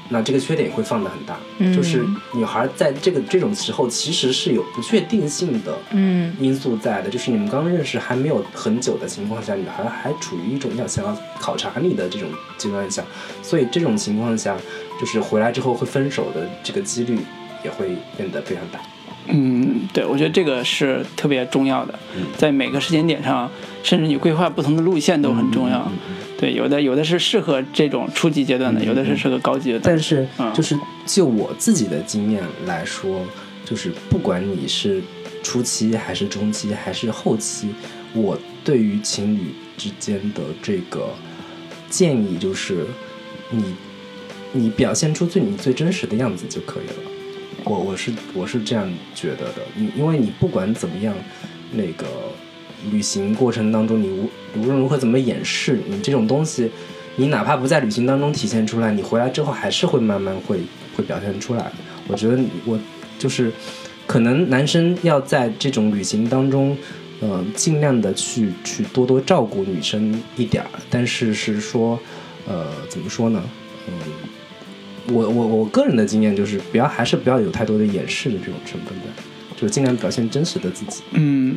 [0.08, 1.38] 那这个缺点也会放得很大。
[1.58, 2.04] 嗯就是
[2.34, 7.08] 女孩在这个这种时候，其实是有不确定性的嗯因素在的。
[7.08, 13.04] 就是你们刚认识还没有很久的情况下，女孩还处于一种要想要考察你的这种阶段下，
[13.40, 14.56] 所以这种情况下，
[14.98, 17.20] 就是回来之后会分手的这个几率
[17.62, 18.80] 也会变得非常大。
[19.26, 22.22] 嗯，对，我觉得这个是特别重要的，嗯。
[22.36, 23.48] 在每个时间点上，
[23.82, 25.90] 甚至你规划不同的路线都很重要。
[26.38, 30.52] 对，有的有的是适合这种初级阶段的，有的是适合高级阶段但是嗯。
[30.52, 33.20] 就是就我自己的经验来说，
[33.64, 35.02] 就是不管你是
[35.42, 37.68] 初期还是中期还是后期，
[38.14, 41.10] 我对于情侣之间的这个
[41.88, 42.86] 建议就是，
[43.50, 43.74] 你
[44.52, 47.09] 你表现出最你最真实的样子就可以了。
[47.64, 51.14] 我我是我是这样觉得的，你因为你不管怎么样，
[51.72, 52.06] 那个
[52.90, 56.70] 旅行过程当中，你无无论如何怎么掩饰，你这种东西，
[57.16, 60.60] 你哪怕不在旅行当中体现出来，你回来之后还是会慢慢会
[60.96, 61.70] 会表现出来。
[62.08, 62.78] 我觉得我
[63.18, 63.52] 就是
[64.06, 66.76] 可能男生要在这种旅行当中，
[67.20, 71.98] 呃，尽量的去去多多照顾女生一点儿，但是是说，
[72.48, 73.42] 呃，怎么说呢？
[73.86, 73.92] 嗯，
[75.10, 79.22] 我我我个人的经验就是，不要还是不要有太多的掩饰的这种成分在，
[79.56, 81.02] 就是尽量表现真实的自己。
[81.12, 81.56] 嗯，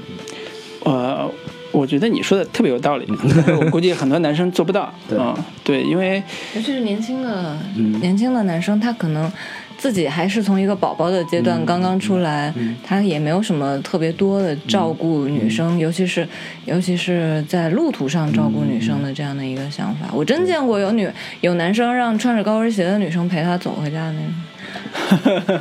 [0.83, 1.29] 呃，
[1.71, 3.07] 我觉得你说的特别有道理，
[3.59, 4.93] 我估计很多男生做不到。
[5.07, 6.21] 对嗯，对，因为
[6.55, 9.31] 尤其是年轻的、嗯年轻的男生，他可能
[9.77, 16.27] 自己还是从一个宝宝的阶段嗯刚刚出来，嗯他也没有什么特别多的照顾女生，尤其是
[16.65, 20.07] 尤其是在路途上照顾女生的这样的一个想法。
[20.13, 21.09] 我真见过有女
[21.41, 25.59] 有男生让穿着高跟鞋的女生陪他走回家的那种，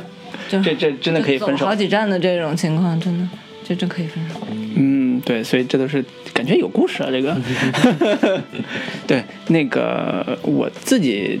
[0.49, 1.75] 就这这真的可以分手好。
[1.75, 3.27] 几站的这种情况，真的
[3.63, 4.35] 这真可以分手。
[4.75, 6.03] 嗯，对，所以这都是
[6.33, 7.35] 感觉有故事啊，这个。
[9.07, 11.39] 对，那个我自己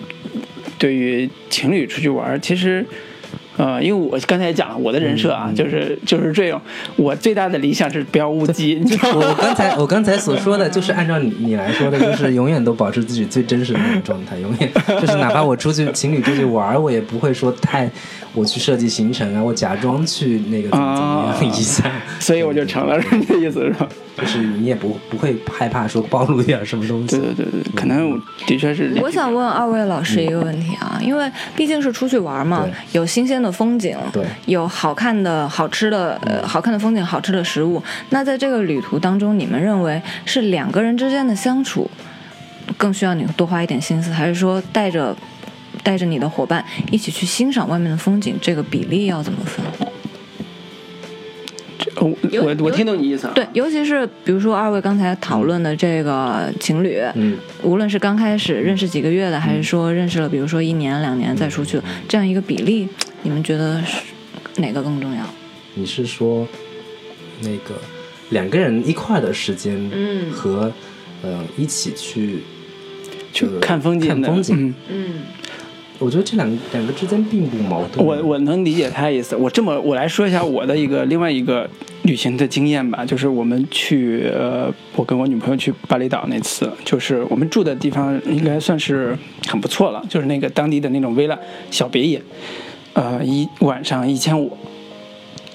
[0.83, 2.85] 对于情侣出去玩，其实。
[3.55, 6.59] 呃，因为我刚才也讲了我的人设啊，就是就是这种，
[6.95, 9.11] 我最大的理想是不要误机，你知道？
[9.13, 17.87] 我刚才我刚才所说的就是按照你你来说的，就是永远都保持自己最真实的那种状态，永远就是哪怕我出去情侣出去玩，我也不会说太
[18.33, 23.87] 我去设计行程啊，我假装去那个怎么怎么样一下，所以我就成了，是你的意思是吧？
[24.17, 27.19] 就是你也不不会害怕说暴露点什么东西对。
[27.33, 28.93] 对对对，可能的确是。
[29.01, 37.81] 我想问二位老师一个问题啊，因为毕竟是出去玩嘛，有新鲜的风景，对有好看的好吃的呃好看的风景、好吃的食物。
[38.09, 41.89] 那在这个旅途当中，你们认为是两个人之间的相处
[42.77, 45.15] 更需要你多花一点心思，还是说带着
[45.83, 49.65] 带着你的伙伴一起去欣赏外面的风景，这个比例要怎么分？
[51.95, 52.09] 我
[52.41, 53.33] 我我听懂你意思了。
[53.33, 62.87] 对，尤其是比如说二位刚才讨论的这个情侣，嗯，无论是刚开始认识几个月的，还是说认识了，比如说一年两年再出去，这样一个比例，
[63.21, 64.01] 你们觉得是
[64.57, 65.23] 哪个更重要？
[65.75, 66.47] 你是说
[67.41, 67.75] 那个
[68.31, 70.71] 两个人一块儿的时间，嗯和
[71.21, 72.39] 呃一起去
[73.31, 75.13] 去呃看风景的，看风景，嗯嗯
[75.99, 78.05] 我觉得这两两个之间并不矛盾。
[78.05, 79.35] 我我能理解他的意思。
[79.35, 81.69] 我这么我来说一下我的一个另外一个
[82.03, 89.17] 旅行的经验吧，就是我们去呃，我跟我女朋友去巴厘岛那次，就是我们住的地方应该算是
[89.47, 91.37] 很不错了，就是那个当地的那种 villa
[91.71, 92.21] 小别野，
[92.93, 94.57] 呃，一晚上一千五。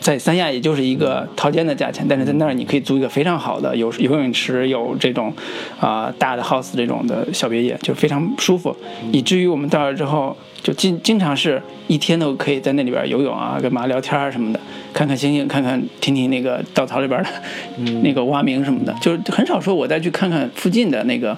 [0.08, 5.30] 在三亚也就是一个套间的价钱，但是在那儿你可以租一个非常好的有游泳池、有这种
[5.78, 8.74] 啊、大的 house 这种的小别野，就非常舒服，
[9.12, 14.58] 以至于我们到了之后就经经常是一天都可以在那里边游泳啊、干嘛聊天啊什么的，
[14.94, 21.36] 看看星星，看看听听那个稻草里边的、那个蛙鸣什么的，就很少说我再去看看附近的那个。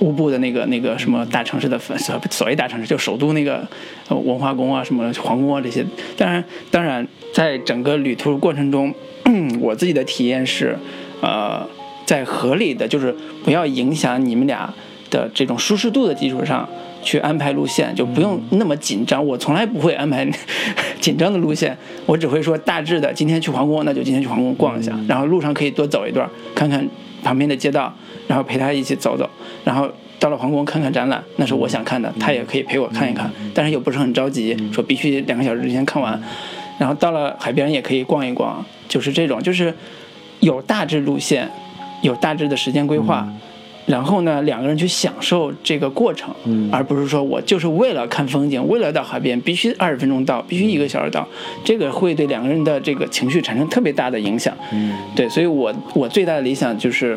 [0.00, 1.96] 乌布的那个那个什么大城市的所
[2.30, 3.66] 所谓大城市，就首都那个
[4.08, 5.84] 文化宫啊、什么皇宫啊这些。
[6.16, 8.92] 当然，当然，在整个旅途过程中，
[9.60, 10.76] 我自己的体验是，
[11.20, 11.66] 呃，
[12.04, 13.14] 在合理的，就是
[13.44, 14.72] 不要影响你们俩
[15.10, 16.68] 的这种舒适度的基础上
[17.02, 19.24] 去安排路线，就不用那么紧张。
[19.24, 20.28] 我从来不会安排
[21.00, 21.76] 紧张的路线，
[22.06, 26.86] 我只会说大致的，今天去皇宫，那就今天去皇宫逛一下，然后路上可以多走一段，看看
[27.22, 27.94] 旁边的街道，
[28.26, 29.28] 然后陪他一起走走，
[29.64, 29.88] 然后
[30.20, 36.20] 到了皇宫看看展览，那是我想看的，他也可以陪我看一看，但是又不是很着急，说必须两个小时之前看完。
[36.78, 39.72] 然后到了海边也可以逛一逛，就是这种，就是
[40.40, 41.48] 有大致路线，
[42.02, 43.28] 有大致的时间规划，
[43.86, 46.68] 然后呢，两个人去享受这个过程，嗯。
[46.72, 51.24] 而不是说我就是为了看风景，为了到海边必须二十分钟到，必须一个小时到，
[51.62, 54.52] 这个会对两个人的这个情绪产生特别大的影响。
[54.72, 54.92] 嗯。
[55.14, 57.16] 对，所以我我最大的理想就是，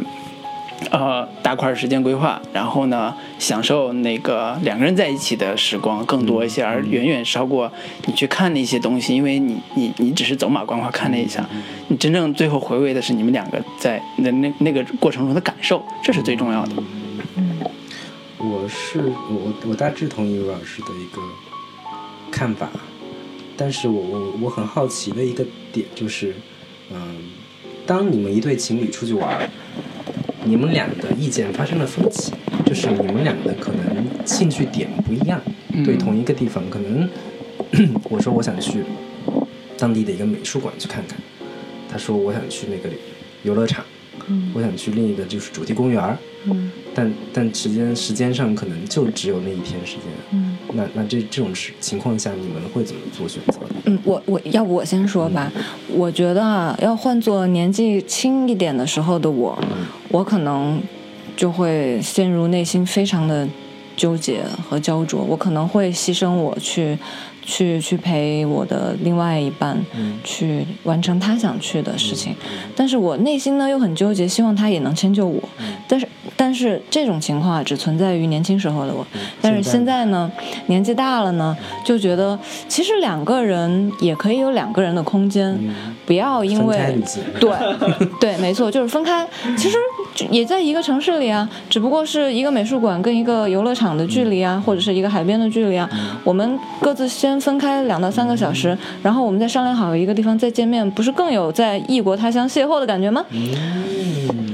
[0.91, 7.71] 呃，大块时间规划，然后呢，享受那个两个人在一起的时光更多一些，而远远超过
[8.05, 11.43] 你去看那些东西，因为你你你只是走马观花看了一下，
[11.87, 16.71] 你真正最后回味的是你们两个在那那那个过程中的感受，这是最重要的。
[18.37, 18.99] 我是
[19.29, 21.21] 我我大致同意刘老师的一个
[22.29, 22.69] 看法，
[23.57, 26.35] 但是我我我很好奇的一个点就是，
[26.91, 27.17] 嗯，
[27.87, 29.49] 当你们一对情侣出去玩儿，
[30.47, 32.31] 你们俩的意见发生了分歧，
[32.65, 35.41] 就是你们俩的可能兴趣点不一样，
[35.83, 37.09] 对同一个地方，可能
[38.09, 38.81] 我说我想去
[39.77, 41.19] 当地的一个美术馆去看看，
[41.89, 42.95] 他说我想去那个
[43.43, 43.83] 游乐场，
[44.53, 46.17] 我想去另一个就是主题公园儿。
[46.49, 53.59] 嗯但但时间时间上可能就只有那一天时间，嗯那那这这种事情况下，你们会怎么做选择？
[53.85, 55.51] 嗯，我我要不我先说吧，
[55.89, 59.55] 我觉得啊，要换做年纪轻一点的时候的我，
[60.09, 60.81] 我可能
[61.35, 63.47] 就会陷入内心非常的
[63.95, 66.97] 纠结和焦灼，我可能会牺牲我去
[67.47, 70.19] 去去陪我的另外一半，嗯。
[70.23, 72.35] 去完成他想去的事情，
[72.75, 75.41] 但是我内心呢又很纠结，希望他也能迁就我，
[75.87, 79.07] 但是但是这种情况啊只存在于年轻时候的我，
[79.41, 80.29] 但是现在呢，
[80.65, 82.37] 年纪大了呢，就觉得
[82.67, 85.57] 其实两个人也可以有两个人的空间，
[86.07, 86.97] 不要因为，
[87.37, 87.51] 对
[88.19, 89.27] 对，没错，就是分开。
[89.57, 89.77] 其实
[90.31, 95.87] 也在一个城市里啊，只不过是一个美术馆跟一个游乐场的距离啊，或者是一个海边的距离啊。
[96.23, 103.25] 我们各自先分开两到三个小时，然后我们再商量好一个地方再见面，不是更有在异国他乡邂逅的感觉吗？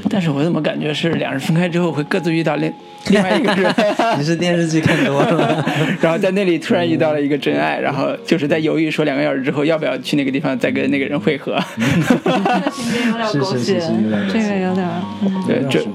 [0.09, 2.71] 但是我怎么感觉是两人分开之后会各自遇到另
[3.09, 3.73] 另外一个人，
[4.17, 5.65] 你是电视剧看多了，
[5.99, 11.59] 然后在那里突然遇到了一个真爱，然后就是在犹豫说两个小时之后要不要去那个地方再跟那个人会合。
[12.71, 14.87] 情节有点是是是是有点狗血这个有点
[15.21, 15.43] 嗯。
[15.45, 15.85] 对这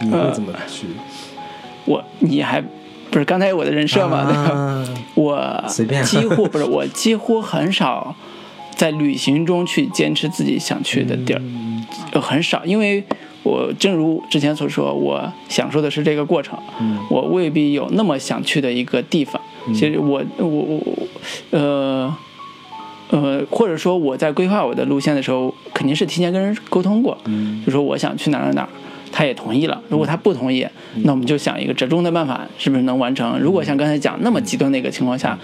[0.00, 0.86] 你会怎么去？
[1.86, 2.60] 我你还
[3.10, 4.24] 不是刚才我的人设嘛？
[4.26, 4.40] 对吧？
[4.52, 4.84] 啊
[5.16, 8.14] 我随便几乎不是我几乎很少
[8.76, 13.02] 在旅行中去坚持自己想去的地儿，很少，因为
[13.42, 19.40] 我正如之前所说，我享受的是这个过程，嗯我未必有那么想去的一个地方。
[19.74, 21.08] 其实我我我我
[21.58, 22.14] 呃。
[23.10, 28.68] 呃，或者说我在规划我的路线的时候，肯定是提前跟人沟通过，嗯就说我想去哪儿哪儿哪，
[29.10, 29.80] 他也同意了。
[29.88, 30.66] 如果他不同意，
[31.04, 33.38] 那我们就想一个折中的办法，是不是能完成？
[33.38, 35.38] 如果像刚才讲那么极端的一个情况下，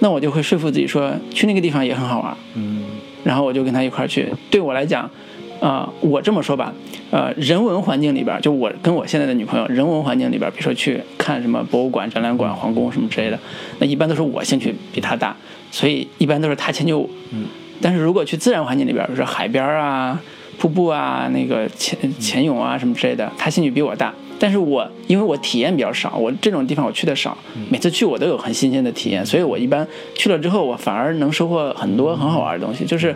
[0.00, 2.82] 那我就会说服自己说去那个地方也很好玩，嗯
[3.24, 4.28] 然后我就跟他一块儿去。
[4.50, 5.10] 对我来讲，
[5.58, 6.72] 呃，我这么说吧，
[7.10, 13.38] 呃，人文环境里边儿，就我跟我现在的女朋友，人文环境里边，比如说去看什么博物馆、展览馆、皇宫什么之类的，
[13.80, 15.34] 那一般都是我兴趣比他大，
[15.76, 17.10] 所以一般都是他迁就我。
[17.32, 17.44] 嗯。
[17.82, 20.18] 但是如果去自然环境里边，比如说海边啊、
[20.58, 24.14] 瀑布啊、那个潜潜泳啊什么之类的，他兴趣比我大。
[24.38, 27.36] 但是我因为我体验比较少，我这种地方我去的少，
[27.70, 33.14] 每次去我都有很新鲜的体验，所以我一般去了之后，我反而能收获很多很好玩的东西，就是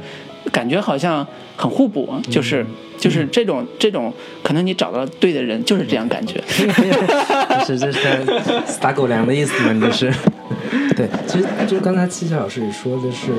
[0.53, 1.27] 感觉好像
[1.57, 2.65] 很互补，就是
[2.99, 4.13] 就是这种这种，
[4.43, 6.43] 可能你找到对的人就是这样感觉。
[7.67, 8.01] 这是这是
[8.67, 9.73] 撒狗粮的意思吗？
[9.73, 10.13] 你这是？
[10.97, 13.33] 对，其实就刚才七七老师也说的是，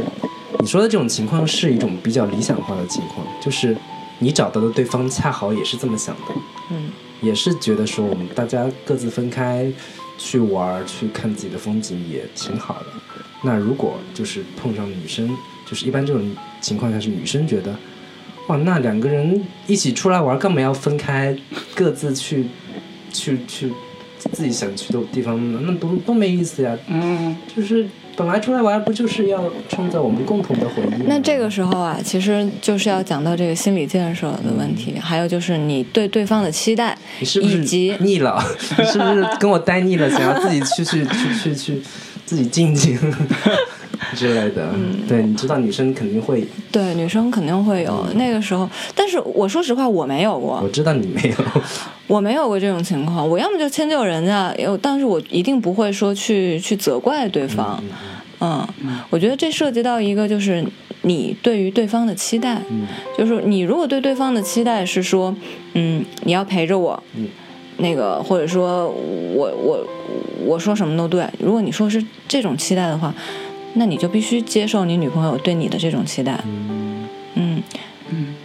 [0.60, 3.76] 你说的这种情况是一种比较理想化的情况，就是
[4.20, 6.34] 你找到的对方恰好也是这么想的，
[6.72, 6.90] 嗯，
[7.22, 9.72] 也是觉得说我们大家各自分开
[10.18, 12.86] 去玩去看自己的风景也挺好的。
[13.44, 15.30] 那如果就是碰上女生，
[15.68, 17.76] 就是一般这种情况下是女生觉得，
[18.48, 21.36] 哇，那两个人一起出来玩，干嘛要分开，
[21.76, 22.46] 各自去
[23.12, 23.72] 去去
[24.32, 26.78] 自己想去的地方，那多多没意思呀。
[26.88, 27.86] 嗯，就是
[28.16, 31.04] 本来出来玩不就是要创造我们共同的回忆？
[31.08, 38.44] 那这个时候啊，其实就是要讲到这个心理建设的问题，还有就是你对对方的期待，你是不是以及腻了？
[38.78, 41.82] 你是不是跟我待腻了，想要自己去去去去去
[42.26, 43.00] 自己静静
[44.16, 44.70] 之类的？
[44.74, 45.00] 嗯。
[45.08, 50.60] 对，你知道女生肯定会，对女生肯定会有那个时候，但是我说实话，我没有过。
[50.64, 51.36] 我，知道你没有。
[52.08, 53.28] 我没有过这种情况。
[53.28, 57.82] 我要么就迁就人家，有，但是我一定不会说去去责怪对方。
[58.40, 58.68] 嗯，
[59.10, 60.66] 我觉得这涉及到一个就是
[61.04, 62.88] 你对于对方的期待，嗯。
[63.18, 65.34] 就是你如果对对方的期待是说，
[65.74, 67.28] 嗯，你要陪着我，嗯。
[67.78, 68.90] 那个或者说
[69.34, 69.88] 我我
[70.46, 73.14] 我说什么都对，如果你说是这种期待的话，
[73.74, 76.40] 那你就必须接受你女朋友对你的这种期待。
[76.46, 77.08] 嗯。
[78.10, 78.36] 嗯。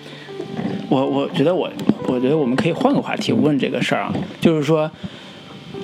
[0.88, 1.68] 我我觉得我
[2.06, 4.88] 我觉得我们可以换个话题问这个事儿啊，就是说，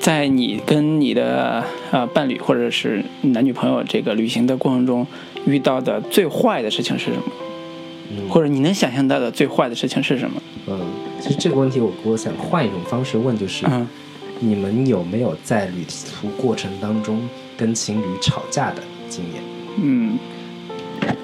[0.00, 5.04] 在你跟你的呃伴侣或者是男女朋友这个旅行的过程中，
[5.44, 7.22] 遇到的最坏的事情是什么？
[8.10, 8.28] 嗯。
[8.30, 10.40] 或者你能想象到的最坏的事情是什么？
[10.68, 10.80] 嗯，
[11.20, 13.84] 其实这个问题我我想换一种方式问，就是、嗯，
[14.38, 17.20] 你们有没有在旅途过程当中
[17.56, 18.76] 跟情侣吵架的
[19.12, 19.42] 经验？
[19.82, 20.18] 嗯，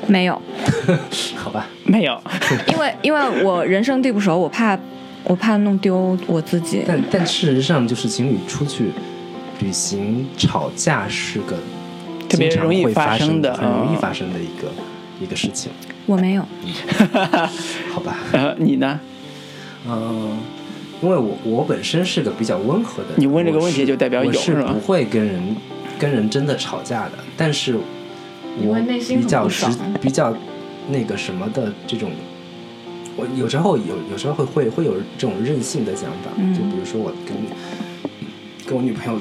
[0.06, 0.40] 没有，
[1.36, 2.20] 好吧，没有，
[2.72, 4.78] 因为因为我人生地不熟，我怕
[5.24, 6.82] 我怕弄丢我自己。
[6.86, 8.90] 但但事实上，就是情侣出去
[9.60, 11.56] 旅行吵架是个
[12.28, 14.68] 特别容易发发生的很容易嗯发生的一个
[15.20, 15.70] 一个事情，
[16.06, 16.42] 我没有，
[17.92, 18.18] 好吧？
[18.32, 19.00] 呃，你呢？
[19.88, 20.36] 嗯，
[21.00, 25.40] 因为我我本身是个比较温和的人，你问这个问题就代表有我是是不会跟人
[25.98, 27.76] 跟人真的吵架的，但是
[28.60, 28.76] 我
[29.08, 30.34] 比较直很不爽 比较
[30.88, 32.10] 那个什么的这种。
[33.16, 37.36] 我有时候有有时候会会会有这种任性的想法，嗯就比如说我跟
[38.64, 39.20] 跟我女朋友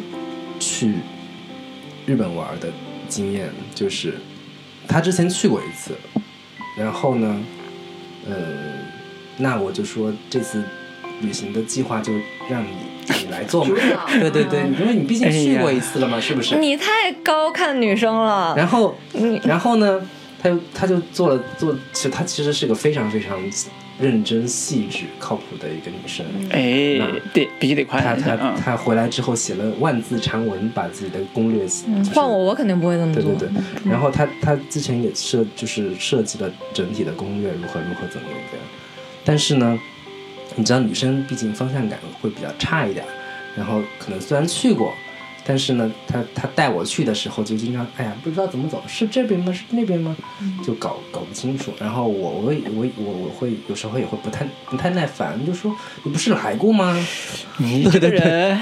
[0.59, 0.93] 去
[2.05, 2.69] 日本玩的
[3.09, 4.13] 经验，就是
[4.87, 5.93] 她之前去过一次，
[6.77, 7.39] 然后呢，
[8.29, 8.35] 呃，
[9.37, 10.63] 那我就说这次
[11.21, 12.13] 旅行的计划就
[12.47, 12.69] 让你
[13.07, 13.75] 你来做嘛。
[14.19, 16.57] 对对对，因为你毕竟去过一次了嘛，是不是？
[16.57, 18.53] 你太高看女生了。
[18.55, 20.01] 然后你然后呢，
[20.41, 23.37] 他就他就做了做，其实她其实是个非常非常
[23.99, 26.23] 认真、细致、靠谱的一个女生。
[26.51, 27.01] 哎
[27.33, 28.35] 对，必须得夸她她！
[28.63, 33.23] 她回来之后写了万字长文，把自己的攻略就是嗯换我，我肯定不会这么做。
[33.23, 38.37] 对对对，然后他他之前也设就是设计了整体的攻略，如何如何怎么样。
[39.25, 39.77] 但是呢，
[40.57, 43.05] 你知道女生毕竟方向感会比较差一点，
[43.55, 44.91] 然后可能虽然去过，
[45.45, 49.53] 但是呢，她她带我去的时候就经常哎呀不知道怎么走，是这边吗？
[49.53, 50.17] 是那边吗？
[50.65, 51.71] 就搞搞不清楚。
[51.79, 56.97] 然后我我也我我我会有时候也会不太不太耐烦，就说你不是来过吗？
[57.57, 58.59] 你这个人，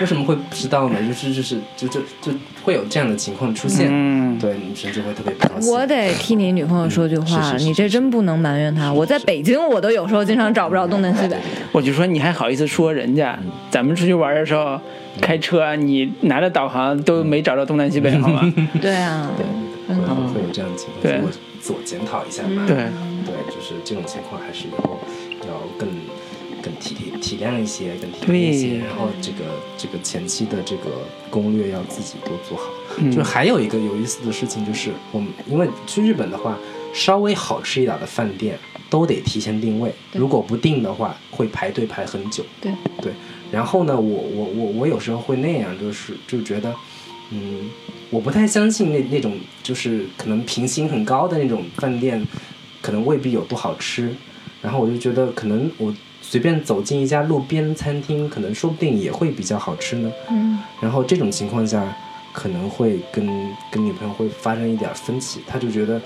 [0.00, 0.96] 为什么会不知道呢？
[1.06, 2.32] 就是就是就就就
[2.64, 3.88] 会有这样的情况出现。
[3.90, 5.72] 嗯，对，女生就会特别不高兴。
[5.72, 8.92] 我得替你女朋友说句话，嗯是是是你这真不能埋怨她。
[8.92, 11.36] 我在北京，我都有时候经常找不着东南西北。
[11.72, 13.38] 我就说你还好意思说人家？
[13.70, 14.80] 咱们出去玩的时候
[15.20, 18.40] 开车，你拿着导航都没找着东南西北，好吗？
[18.80, 22.64] 对啊， 对，会有这样的情况，对我自我检讨一下嘛。
[22.66, 24.98] 对，对，就是这种情况还是以后
[25.42, 25.88] 要更
[26.62, 28.78] 更体体体谅一些，更体谅一些。
[28.78, 29.44] 然后这个
[29.76, 30.90] 这个前期的这个
[31.30, 32.64] 攻略要自己多做好。
[32.98, 36.58] 嗯就还有一个有意思的事情，就是我们因为去日本的话，
[36.92, 38.58] 稍微好吃一点的饭店
[38.90, 42.44] 都得提前定位，如果不定的话，会排队排很久。
[42.60, 43.12] 对对，
[43.52, 46.74] 然后呢，我我我我有时候会那样，就是就觉得，
[47.30, 47.70] 嗯，
[48.10, 52.26] 我不太相信那那种就是可能评星很高的那种饭店，
[52.82, 54.12] 可能未必有多好吃。
[54.60, 55.94] 然后我就觉得，可能我
[56.30, 60.12] 随便走进一家路边餐厅，可能说不定也会比较好吃呢。
[60.28, 61.84] 嗯，然后这种情况下，
[62.32, 63.26] 可能会跟
[63.68, 66.00] 跟女朋友会发生一点分歧，她就觉得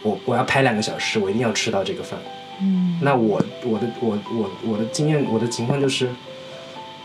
[0.00, 2.18] 我我要排两个小时，我一定要吃到这个饭。
[2.62, 6.08] 嗯，那我我的我我我的经验，我的情况就是，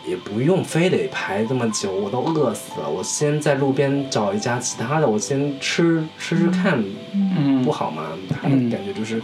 [0.07, 2.89] 也不用非得排这么久，我都饿死了。
[2.89, 6.82] 我先在路边找一家其他的，我先吃吃吃看，
[7.13, 8.03] 嗯不好吗？
[8.30, 9.21] 他的嗯感觉就是，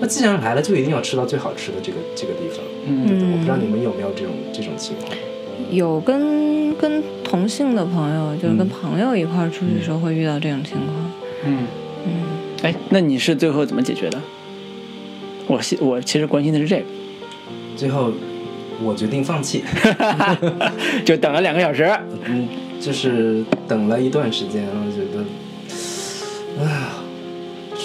[0.00, 2.64] 那既然来了，就一定要吃到最好吃的这个这个地方。
[2.86, 5.10] 嗯对我不知道你们有没有这种这种情况。
[5.70, 11.10] 有跟跟同性的朋友，就是跟嗯朋友一块儿出去的时候会遇到这种情况。
[11.44, 11.66] 嗯，
[12.06, 12.12] 嗯，
[12.62, 14.20] 哎，那你是最后怎么解决的？
[15.46, 16.84] 我其我其实关心的是这个，
[17.76, 18.10] 最后，
[18.82, 19.62] 我决定放弃。
[21.04, 21.84] 就等了两个小时。
[22.24, 22.48] 嗯，
[22.80, 25.24] 就是等了一段时间，我觉得，
[26.60, 26.83] 哎呀，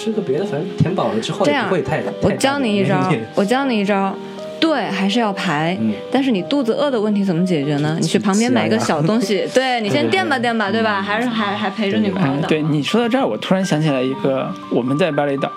[0.00, 2.02] 吃个别的，反正填饱了之后不会太。
[2.22, 4.14] 我教你一招，我教你一招。
[4.58, 7.96] 对，还是要排，嗯但是你肚子饿的问题怎么解决呢？
[8.00, 11.00] 你去旁边买一个小东西， 对你先垫吧垫吧，对吧？
[11.02, 12.46] 还是还还陪着女朋友。
[12.46, 15.50] 对你说到这儿，我突然想起来一个我们在巴厘岛，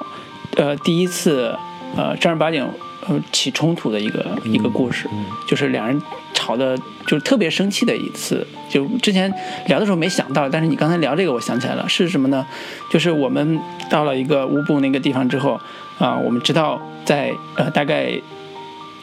[0.56, 1.54] 呃，第一次
[1.98, 2.66] 呃正儿八经
[3.08, 6.02] 呃起冲突的一个、一个故事，嗯就是两人
[6.34, 8.46] 吵的，就是特别生气的一次。
[8.70, 9.32] 就之前
[9.68, 12.46] 聊的时候没想到，但是你刚才聊这个，我想起来了，是什么呢？
[12.90, 15.60] 就是我们到了一个乌布那个地方之后，
[16.00, 18.20] 啊、我们知道在呃大概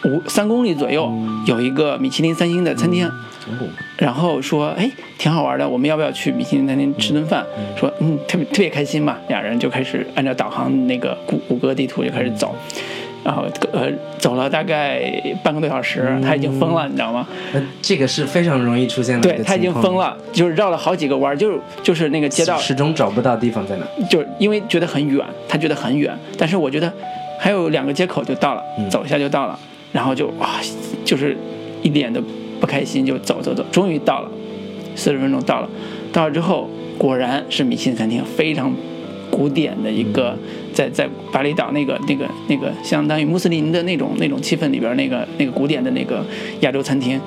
[0.05, 3.07] 五三公里左右嗯有一个米其林三星的餐厅。
[3.07, 3.12] 哦
[3.97, 4.89] 然后说，哎，
[5.19, 7.45] 挺好玩的，我们要不要去米其林餐厅吃顿饭？
[7.77, 12.55] 说，嗯，特别特别开心嘛，俩人就开始按照导航那个谷谷歌地图就开始走，
[13.25, 13.89] 然后呃
[14.19, 15.03] 走了大概
[15.43, 17.27] 半个多小时，他已经疯了，你知道吗？
[17.53, 23.85] 那这个是非常容易出现的对他已经疯，了，就是绕了好几个弯儿，就是就是那个街道，始终找不到地方在哪。
[24.09, 26.93] 就是因为觉得很远，他觉得很远，但是我觉得
[27.39, 29.59] 还有两个街口就到了，嗯走一下就到了。
[29.93, 30.61] 然后就啊，
[31.05, 31.37] 就是
[31.83, 32.23] 一点都
[32.61, 34.31] 不开心，就走走走，终于到了，
[34.95, 35.69] 四十分钟到了，
[36.13, 38.73] 到了之后果然是米其林餐厅，非常
[39.33, 40.37] 古典的一个，
[40.81, 46.24] 在在巴厘岛那个那个那个相当于穆斯林的那种那种气氛里边那个那个古典的那个
[46.61, 47.20] 亚洲餐厅，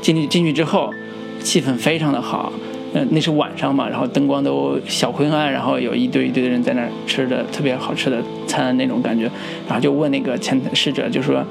[0.00, 0.92] 进去进去之后，
[1.40, 2.52] 气氛非常的好。
[2.92, 9.24] 呃，那是晚上嘛，然后灯光都小昏暗，然后有一堆一堆的人在那儿吃的特别好吃的餐那种感觉，
[9.66, 11.44] 然后就问那个前侍者，就说，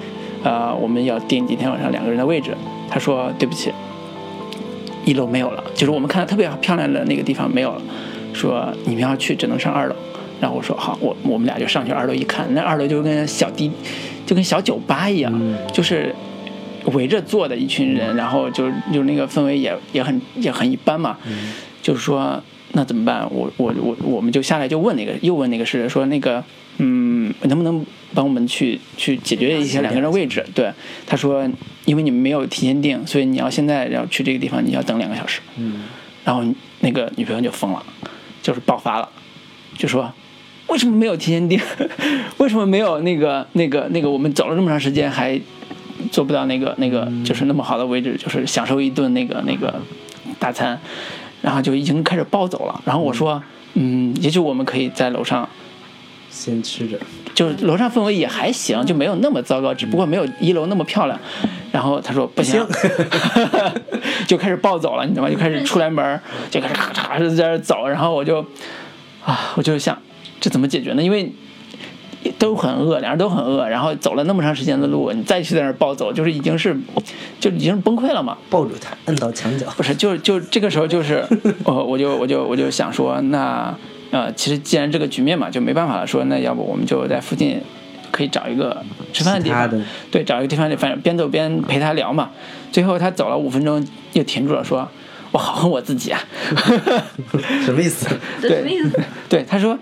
[0.43, 2.55] 呃，我们要订今天晚上两个人的位置，
[2.89, 3.73] 他说对不起，
[5.03, 7.81] 一楼没有了，就是我们看到特别漂亮的那个地方没有了，
[8.31, 9.95] 说你们要去只能上二楼，
[10.43, 13.71] 然后我说好，我我们俩就上去二楼一看，那二楼就跟小迪，
[14.25, 15.31] 就跟小酒吧一样，
[15.71, 16.13] 就是。
[16.87, 21.17] 围着坐的一群人，然后就就那个氛围也也很也很一般嘛，
[21.81, 22.43] 就是说
[22.73, 23.25] 那怎么办？
[23.31, 26.43] 我我我我们就下来就问那个又问那个是说那个
[26.79, 30.45] 嗯能不能帮我们去去解决一下两个人位置？
[30.53, 30.69] 对，
[31.07, 31.49] 他说
[31.85, 35.39] 因为你们没有提前订，所以你要现在要去这个地方，你要等两个小时。
[35.55, 35.83] 嗯，
[36.25, 36.43] 然后
[36.81, 37.81] 那个女朋友就疯了，
[38.41, 39.07] 就是爆发了，
[39.77, 40.13] 就说
[40.67, 41.59] 为什么没有提前订？
[42.37, 45.39] 为什么没有那个那个那个我们走了这么长时间还。
[46.11, 49.73] 做不到那个那个就是那么好的位置，就是享受一顿那个那个
[50.37, 50.77] 大餐，
[51.41, 52.81] 然后就已经开始暴走了。
[52.83, 53.41] 然后我说，
[53.75, 55.47] 嗯，也许我们可以在楼上
[56.29, 56.99] 先吃着，
[57.33, 61.17] 就是楼上氛围也还行，就没有那么糟糕，只不过没有一楼那么漂亮。
[61.71, 62.63] 然后他说不行，
[64.27, 65.29] 就开始暴走了，你知道吗？
[65.29, 66.19] 就开始出来门，
[66.51, 67.87] 就开始咔嚓在那走。
[67.87, 68.45] 然后我就
[69.25, 69.97] 啊，我就想
[70.43, 71.01] 这怎么解决呢？
[71.01, 71.31] 因为。
[72.39, 76.75] 都很饿，两人都很饿，然后走了那么长时间的路，你再去在那儿暴走，就是已经是，
[77.39, 78.37] 就已经崩溃了嘛。
[78.49, 79.67] 抱住他，摁到墙角。
[79.75, 81.25] 不是，就就这个时候，就是
[81.65, 83.73] 我 我就我就我就想说，那
[84.11, 86.07] 呃，其实既然这个局面嘛，就没办法了。
[86.07, 87.61] 说那要不我们就在附近
[88.09, 89.69] 可以找一个吃饭的地方，
[90.09, 92.29] 对，找一个地方，反正边走边陪他聊嘛。
[92.71, 94.87] 最后他走了五分钟，又停住了，说
[95.31, 96.21] ：“我好恨我自己啊。
[97.65, 98.07] ”什么意思？
[98.41, 98.99] 对，什么意思？
[99.27, 99.77] 对，他说。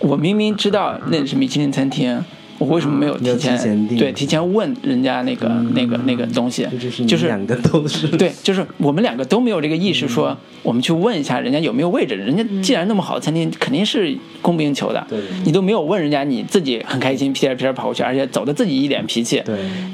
[0.00, 2.24] 我明明知道那是米其林餐厅，
[2.60, 6.68] 我为什么没有提前对提前问人家那个那个那个东西？
[7.06, 12.14] 就是两个都是对，就是我们两个都没有这个意识，说我们去问一下人家有没有位置。
[12.14, 15.02] 人家既然那么好的餐厅，肯定是供不应求的。
[15.44, 19.42] 你都没有问人家，你自己很开心，屁颠屁颠跑过去，而且走的自己一脸脾气。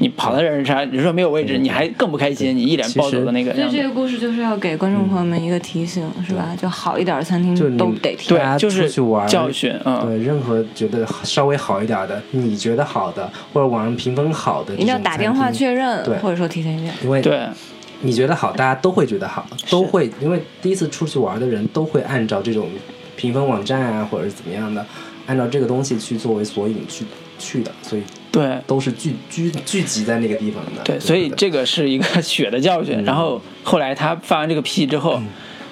[0.00, 3.54] 你跑到人家，人说没有位置，你还更不开心，你一脸暴走的那个。
[3.54, 6.56] 所以这个故事就是要给观众朋友们一个提醒，是吧？
[6.60, 8.28] 就好一点的餐厅都得提。
[8.28, 8.90] 对，就是
[9.28, 9.72] 教训。
[9.84, 16.90] 嗯，对，任何觉得稍微好一点的，你觉得好的，或者网上评分好的，一定要打电话确认，或者说提前约。
[17.02, 17.46] 因为对。
[18.02, 22.68] 你觉得好，大家都会觉得好，都会，因为第一次出去玩的人都会按照这种
[23.16, 24.84] 评分网站啊，或者是怎么样的，
[25.26, 27.06] 按照这个东西去作为索引去
[27.38, 30.82] 去的，所以对，都是聚聚聚集在那个地方的。
[30.84, 33.02] 对，所以这个是一个血的教训。
[33.02, 35.18] 然后后来他发完这个脾气之后，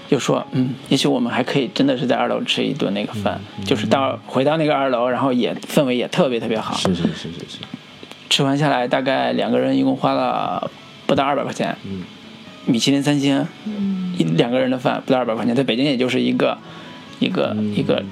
[0.09, 6.75] 就说，嗯，也许我们还可以真的是在二楼吃一顿那个饭，就是到回到那个二楼，然后也氛围也特别特别好。
[6.77, 7.59] 是是是是是。
[8.29, 10.71] 吃完下来，大概两个人一共花了
[11.07, 11.77] 不到二百块钱。
[11.85, 12.03] 嗯。
[12.67, 13.47] 米其林三星，
[14.17, 16.57] 一两个人的饭不到二百块钱，在北京也就是一个，
[17.19, 18.03] 一个一个，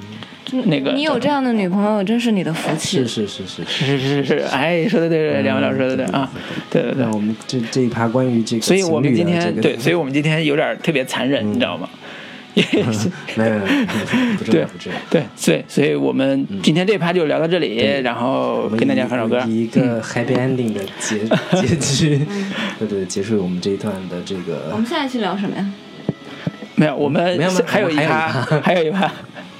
[0.67, 0.93] 那个。
[0.93, 2.99] 你有这样的女朋友，真是你的福气。
[2.99, 6.31] 是是是是是是是，哎，说的对对，两位老师说的对啊，
[6.71, 7.07] 对对对。
[7.07, 11.89] 我们这这一趴关于这个，所以我们今天对，所以我们今天有点特别残忍，你知道吗？
[12.55, 12.85] 没有
[13.35, 13.61] 没有，
[14.45, 14.67] 对
[15.09, 21.21] 对，所以所以我们今天这趴就聊到这里，然后跟大家放首歌，以一个 happy ending 的结
[21.59, 22.27] 结局，
[22.79, 24.69] 对对，结束我们这一段的这个。
[24.73, 25.73] 我们下一期聊什么呀？
[26.75, 27.25] 没有，我们
[27.65, 28.29] 还有一趴，
[28.63, 29.11] 还有一趴，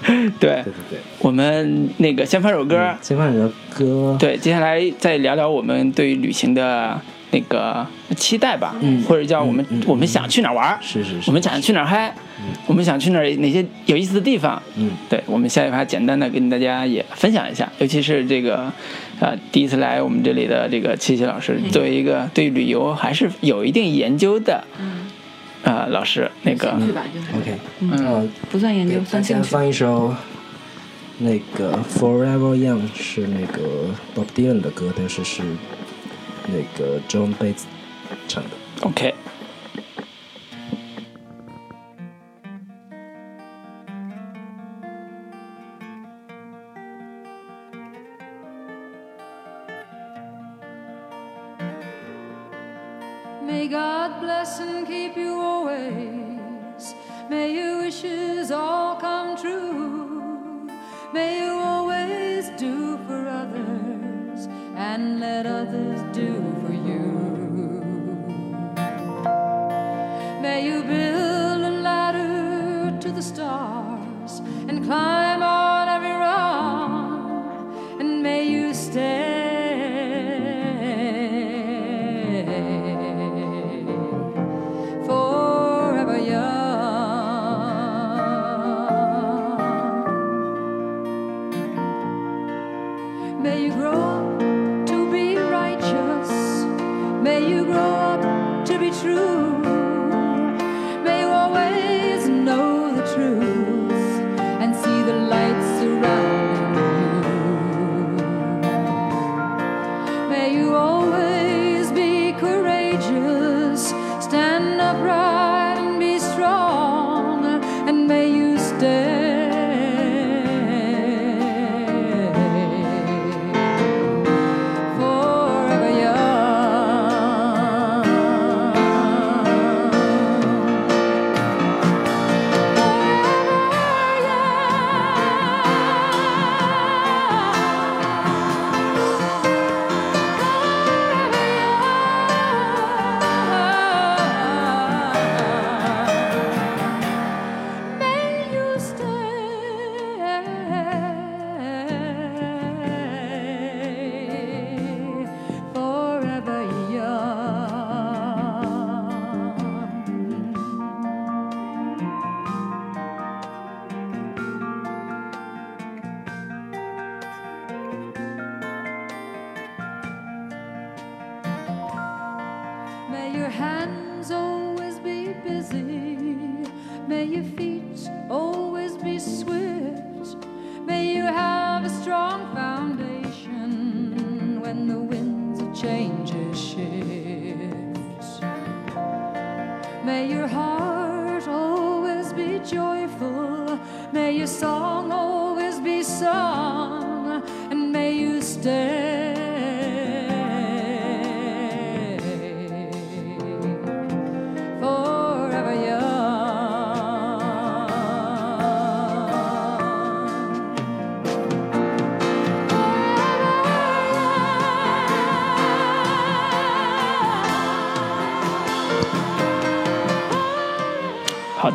[0.39, 0.51] 对。
[0.51, 7.01] 对对对，我们那个先放首歌，先放首歌，对，接下来再聊聊我们对于旅行的。
[7.35, 12.15] 那个期待吧，嗯，或者叫我们我们想去哪玩是是是，我们想去哪嗨，
[12.67, 18.71] 我们想去哪哪些有意思的地方，嗯，对，我们下一趴简单的跟大家也分享一下，尤其是这个，
[19.19, 25.07] 呃，第一次来我们这里的这个七七老师，作为一个对旅游还是有一定研究的，嗯，
[25.63, 29.49] 呃，老师，那个，OK，嗯，不算研究，算兴趣。
[29.49, 30.15] 放一首
[31.19, 33.63] 那个 Forever Young 是那个
[34.15, 35.43] Bob Dylan 的歌，但是是。
[36.49, 37.63] 那个 John Bates
[38.27, 38.51] 唱的。
[38.81, 39.15] OK。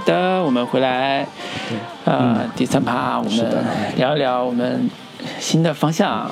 [0.07, 1.27] 的，我们回来，
[2.05, 3.65] 呃，第三趴我们
[3.97, 4.89] 聊一聊我们
[5.37, 6.31] 新的方向，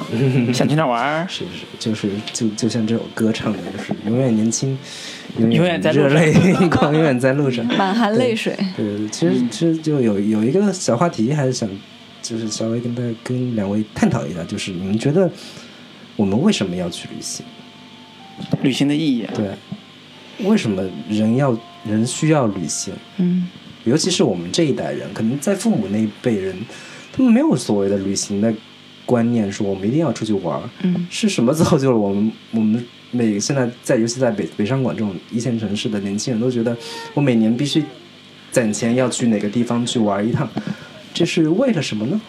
[0.54, 1.28] 想去哪玩儿？
[1.28, 4.78] 是是，就是就就像这首歌唱的，就是永远年轻，
[5.40, 7.66] 永永远在路热上泪光，永远在路上。
[7.66, 8.56] 满含泪水。
[8.78, 11.70] 对对对，其实其实就有有一个小话题，还是想
[12.22, 15.30] 就是稍微跟大家跟两位探讨一下，就是你们觉得
[16.16, 17.46] 我们为什么要去旅行？
[18.62, 22.94] 旅行的意义啊，对，为什么人要人需要旅行？
[23.18, 23.50] 嗯
[23.86, 26.56] 尤其是我们这一代人，可能在父母那一辈人，
[27.14, 28.54] 他们没有所谓的旅行的
[29.06, 30.70] 观念，说我们一定要出去玩儿。
[30.84, 36.76] 嗯是什么造就了我们我们每个现在在尤其在北北上广这种一线城市的年轻人都觉得，
[37.14, 37.84] 我每年必须
[38.52, 40.50] 攒钱要去哪个地方去玩一趟，
[41.14, 42.20] 这是为了什么呢？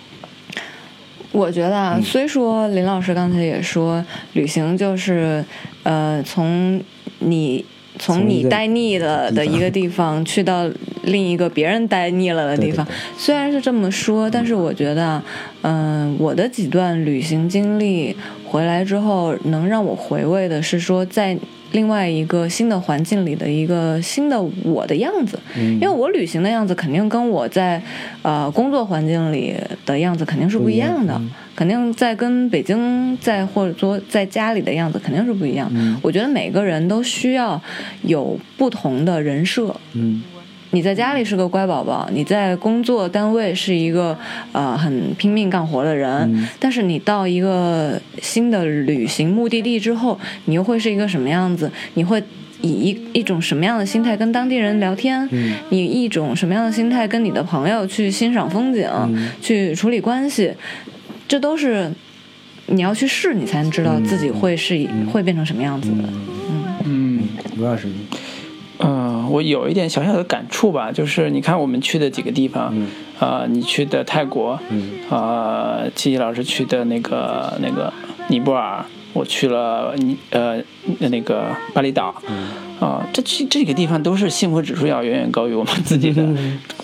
[1.33, 4.03] 我觉得啊，虽说林老师刚才也说，
[4.33, 5.45] 旅行就是，
[5.83, 6.83] 呃，从
[7.19, 7.63] 你
[7.99, 10.71] 从你待腻了的一个地方去到
[11.05, 13.19] 另一个别人待腻了的地方对对对。
[13.19, 15.25] 虽然是这么说，但是我觉得啊，
[15.63, 21.37] 嗯、我的几段旅行经历回来之后，能让我回味的是说，在
[21.77, 25.39] 另外一个新的环境里的一个新的我的样子。
[25.57, 27.81] 嗯因为我旅行的样子肯定跟我在
[28.23, 29.55] 呃工作环境里
[29.85, 31.21] 的样子肯定是不一样的，
[31.55, 35.71] 肯定在跟北京在或者说在家里的样子肯定是不一样。
[35.75, 37.61] 嗯我觉得每个人都需要
[38.03, 39.75] 有不同的人设。
[39.93, 40.23] 嗯
[40.77, 44.15] 你在家里是个乖宝宝，你在工作单位是一个
[44.53, 51.73] 呃很拼命干活的人，嗯但是你到一个新的旅行目的地之后，你又会是一个什么样子？
[51.95, 52.23] 你会
[52.61, 55.27] 以一一种什么样的心态跟当地人聊天？
[55.33, 60.53] 嗯你一种什么样的心态跟你的朋友去欣赏风景、嗯去处理关系？
[61.27, 61.91] 这都是
[62.67, 66.05] 你要去试，你才能知道自己会是、会变成什么样子的。
[66.85, 67.23] 嗯。
[67.57, 67.89] 卢老师，
[68.79, 72.87] 嗯，我有一点小小的感触吧，就是你看我们去的几个地方，嗯。
[73.19, 74.91] 呃，你去的泰国，嗯。
[75.09, 77.93] 呃，七七老师去的那个那个
[78.29, 78.85] 尼泊尔，
[79.17, 80.61] 我去了尼呃
[80.99, 82.15] 那个巴厘岛，
[82.79, 86.23] 啊、这这这个地方都是幸福指数要远远高于我们自己的，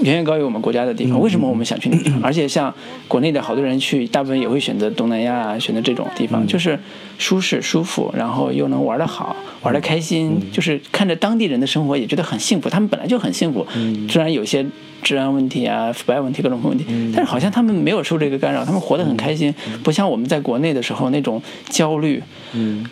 [0.01, 1.21] 远远高于我们国家的地方。
[1.21, 2.19] 为什么我们想去那地方？
[2.23, 2.75] 而且像
[3.07, 6.79] 国内的好多人去，大部分也会选择东南亚啊，选择这种地方，就是
[7.19, 12.71] 舒适舒服，然后又能玩得好，玩得开心，就是看着当地人的生活也觉得很幸福。
[12.71, 13.67] 他们本来就很幸福，
[14.09, 14.65] 虽然有些
[15.03, 16.85] 治安问题啊、腐败问题各种问题，
[17.15, 19.53] 但是好像他们没有受这个干扰，他们活得很开心，
[19.83, 22.23] 不像我们在国内的时候那种焦虑，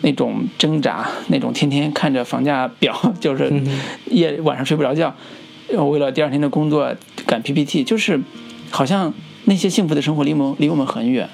[0.01, 3.51] 那种挣扎，那种天天看着房价表，就是
[4.07, 5.15] 夜晚上睡不着觉，
[5.69, 6.93] 呃为了第二天的工作
[7.25, 8.19] 赶 PPT，就是
[8.69, 9.13] 好像
[9.45, 11.29] 那些幸福的生活离我们离我们很远。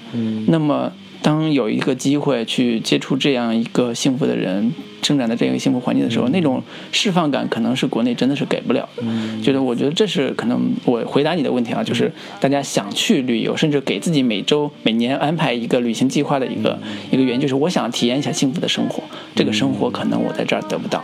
[0.47, 0.91] 那么
[1.21, 4.71] 当有一个机会去接触这样一个幸福的人，
[5.01, 6.61] 生长在这样一个幸福环境的时候，那种
[6.91, 9.03] 释放感可能是国内真的是给不了的。
[9.41, 16.77] 觉得我觉得这是可能我回答你的问题啊，就是大家想去旅游，甚至给自己每周每年安排一个旅行计划的一个
[17.11, 19.03] 一个原因，就是我想体验一下幸福的生活。
[19.35, 21.03] 这个生活可能我在这儿得不到，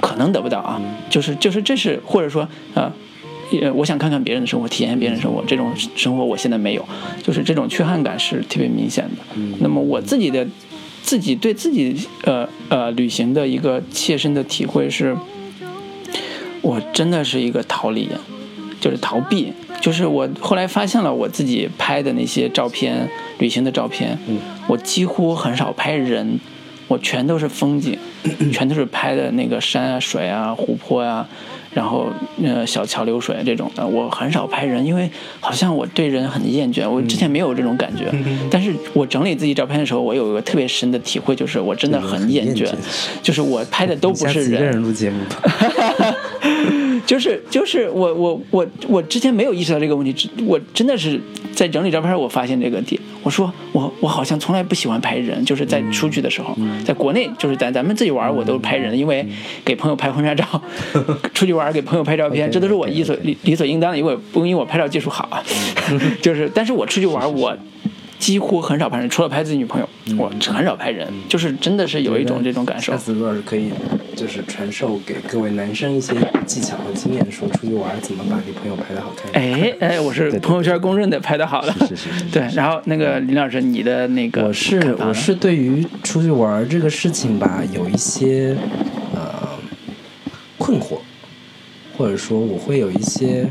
[0.00, 0.80] 可能得不到啊，
[1.10, 2.90] 就是就是这是或者说呃。
[3.50, 6.84] 也我想看看别人的生活，体验别人的生活，这种生活我现在没有，
[7.22, 9.36] 就是这种缺憾感是特别明显的。
[9.60, 10.44] 那么我自己的
[11.04, 11.94] 自己对自己
[12.24, 15.14] 呃呃旅行的一个切身的体会是，
[16.62, 18.08] 我真的是一个逃离，
[18.80, 19.52] 就是逃避。
[19.82, 23.06] 就是我后来发现了我自己拍的那些照片，
[23.38, 24.18] 旅行的照片，
[24.66, 26.40] 我几乎很少拍人，
[26.88, 27.98] 我全都是风景，
[28.50, 31.28] 全都是拍的那个山啊、水啊、湖泊啊，
[31.74, 32.06] 然后
[32.42, 33.86] 呃小桥流水这种的。
[33.86, 35.10] 我很少拍人，因为
[35.40, 38.10] 好像我对人很厌倦，我之前没有这种感觉。
[38.50, 42.66] 但是我整理自己照片的时候，我有一个特别深的体会，就是我真的很厌倦，
[43.22, 44.82] 就是我拍的都不是人下次一个人。
[44.82, 46.14] 录节目吧。
[47.04, 51.20] 就是就是我我我我之前没有意识到这个问题，我真的是
[51.52, 52.98] 在整理照片，我发现这个点。
[53.24, 59.26] 我说我我好像从来不喜欢拍人，就是在出去的时候，在国内就是咱咱们自己玩，我都拍人，因为
[59.64, 60.44] 给朋友拍婚纱照，
[61.34, 65.42] 出去玩给朋友拍照片，这都是我理所理理所应当的，因为不因为我拍照技术好啊，
[66.22, 67.56] 就是但是我出去玩我。
[68.18, 72.98] 几乎很少拍人，除了拍自己女朋友，我很少拍人，就是真的是有一种这种感受下。
[72.98, 73.70] 次若是可以，
[74.16, 76.14] 就是传授给各位男生一些
[76.46, 79.30] 技巧和经验，说出去玩怎么把女朋友拍的好看。
[79.32, 82.48] 哎哎，我是朋友圈公认的拍的好的，是是是是对。
[82.54, 88.56] 然后那个林老师，你的那个我是我是对于出去玩这个事情吧，有一些
[89.14, 89.48] 呃
[90.56, 90.98] 困惑，
[91.98, 93.46] 或者说我会有一些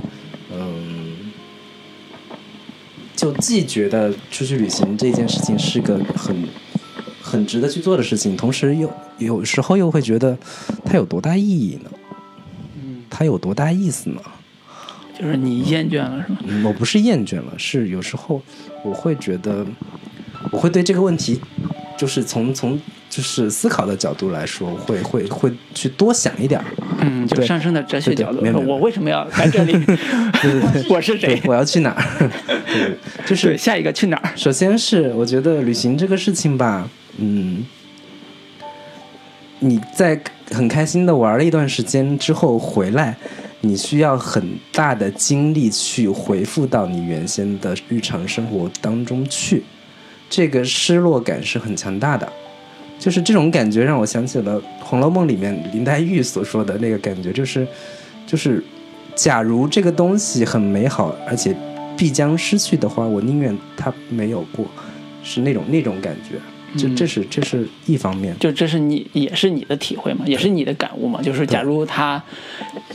[3.24, 6.36] 就既觉得出去旅行这件事情是个很
[7.22, 10.38] 很值得去做的事情，同时又有时候又会觉得
[10.84, 11.90] 它有多大意义呢？
[12.76, 14.22] 嗯它有多大意思呢？
[15.18, 16.38] 就是你厌倦了是吗？
[16.46, 18.42] 嗯，我不是厌倦了，是有时候
[18.84, 19.66] 我会觉得，
[20.52, 21.40] 我会对这个问题，
[21.98, 22.78] 就是从从
[23.16, 26.66] 就是思考的角度来说，会会会去多想一点儿。
[27.00, 29.74] 嗯，就上升的哲学角度，我为什么要来这里？
[30.90, 31.40] 我是谁，？
[31.46, 32.04] 我要去哪儿？
[32.66, 34.34] 对，就是，下一个去哪儿？
[34.36, 37.64] 首先是我觉得旅行这个事情吧，嗯，
[39.60, 40.20] 你在
[40.50, 43.16] 很开心的玩了一段时间之后回来，
[43.62, 49.64] 你需要很大的精力去回复到你原先的日常生活当中去，
[50.32, 52.28] 这个失落感是很强大的。
[53.04, 57.68] 就是这种感觉让我想起了《红楼梦》里面林黛玉所说的那个感觉，就是
[58.26, 58.64] 就是，
[59.14, 61.54] 假如这个东西很美好，而且
[61.98, 64.66] 必将失去的话，我宁愿它没有过，
[65.22, 66.40] 是那种那种感觉。
[66.78, 68.34] 这嗯这是这是一方面。
[68.40, 71.22] 就这是你也是你的体会嘛，也是你的感悟嘛。
[71.22, 72.24] 就是假如它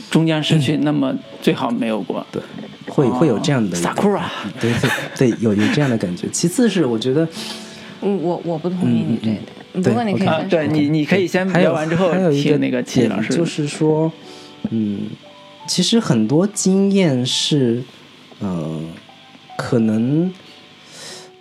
[0.09, 2.25] 终将失去，那么最好没有过。
[2.31, 2.41] 对，
[2.87, 4.89] 会会有这样的撒库啊，对对
[5.29, 6.27] 对，有有这样的感觉。
[6.33, 7.29] 其次是我觉得嗯
[8.01, 9.41] 我我不同意你这一点，
[9.73, 14.11] 不对过你可以先对你你可以先还有聊完之后还有一个听那个齐老师，就是说，
[14.69, 15.07] 嗯，
[15.67, 17.83] 其实很多经验是，
[18.39, 18.81] 呃，
[19.57, 20.31] 可能，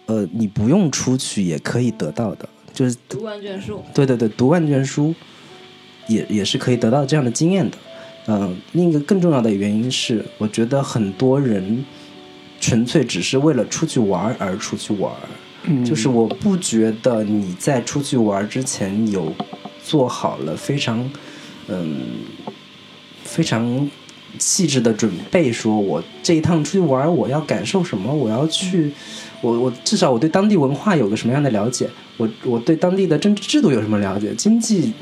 [0.07, 5.15] 呃，你不用出去也可以得到的，就是读万卷书，对对对，读万卷书
[6.07, 7.79] 也也是可以得到这样的经验的。
[8.31, 11.83] 嗯、另一个更重要的原因是，我觉得很多人
[12.61, 15.29] 纯粹只是为了出去玩而出去玩儿。
[15.85, 19.33] 就是我不觉得你在出去玩之前有
[19.85, 21.11] 做好了非常
[21.69, 22.01] 嗯
[23.25, 23.91] 非常
[24.39, 28.93] 细致的准备，说我这一趟出去玩我要感受什么，我要去。
[29.41, 34.93] 我我至少我对当地文化有个什么样的了解，我我对当地的政治制度有什么了解，经济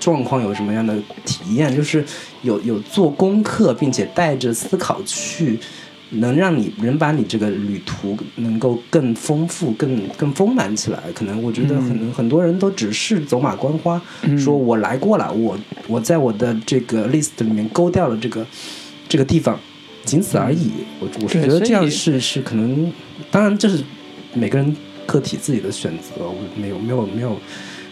[0.00, 2.04] 状况有什么样的体验，就是
[2.42, 5.60] 有有做功课，并且带着思考去
[6.14, 10.98] 能让你能把你这个旅途能够更丰富、更更丰满起来。
[11.14, 14.00] 可能我觉得很、很多人都只是走马观花，
[14.38, 18.46] 说我来过了，我我在我的这个 list 里面勾掉了这个
[19.08, 19.58] 这个地方，
[20.04, 20.70] 仅此而已。
[21.00, 22.92] 我我是觉得这样是是可能，
[23.30, 23.82] 当然这是
[24.32, 24.76] 每个人
[25.06, 27.36] 个体自己的选择，我没有没有没有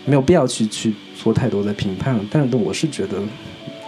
[0.04, 2.18] 没有必要去去做太多的评判。
[2.30, 3.20] 但是我是觉得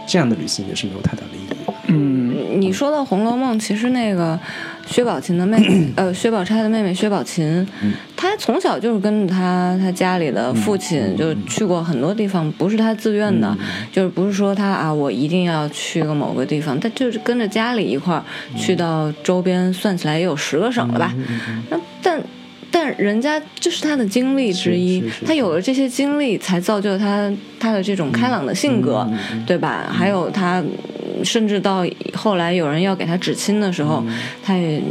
[0.07, 1.64] 这样的旅行也是没有太大的意义的。
[1.87, 2.61] 嗯。
[2.61, 4.39] 你说到《红楼梦》，其实那个
[4.87, 7.67] 薛宝琴的妹妹， 呃，薛宝钗的妹妹薛宝琴，
[8.17, 13.55] 她从小就是跟着她她家里的父亲，就去过很多地方，不是她自愿的，
[13.93, 18.23] 就是不是说她啊，我一定要去个某个地方，她就是跟着家里一块儿
[18.57, 21.13] 去到周边，算起来也有十个省了吧，
[21.71, 22.23] 那但。
[22.77, 29.87] 但人家就是他的经历之一他有了这些经历，才造就他他的这种开朗的性格，嗯对吧？
[29.89, 34.19] 还有他，嗯甚至到后来有人要给他指亲的时候，嗯。
[34.43, 34.83] 他也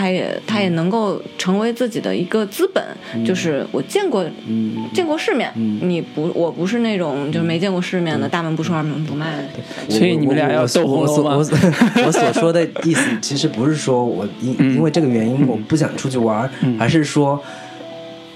[0.00, 2.82] 他也他也能够成为自己的一个资本，
[3.22, 5.78] 就是我见过嗯，见过世面，嗯。
[5.82, 9.26] 你不我不是那种就是没见过世面的，大门不出二门不迈。
[9.36, 9.94] 的。
[9.94, 11.32] 所以你们俩要斗红楼吗？
[11.32, 14.74] 我我所我我所说的意思，其实不是说我因嗯。
[14.76, 17.38] 因为这个原因我不想出去玩，而是说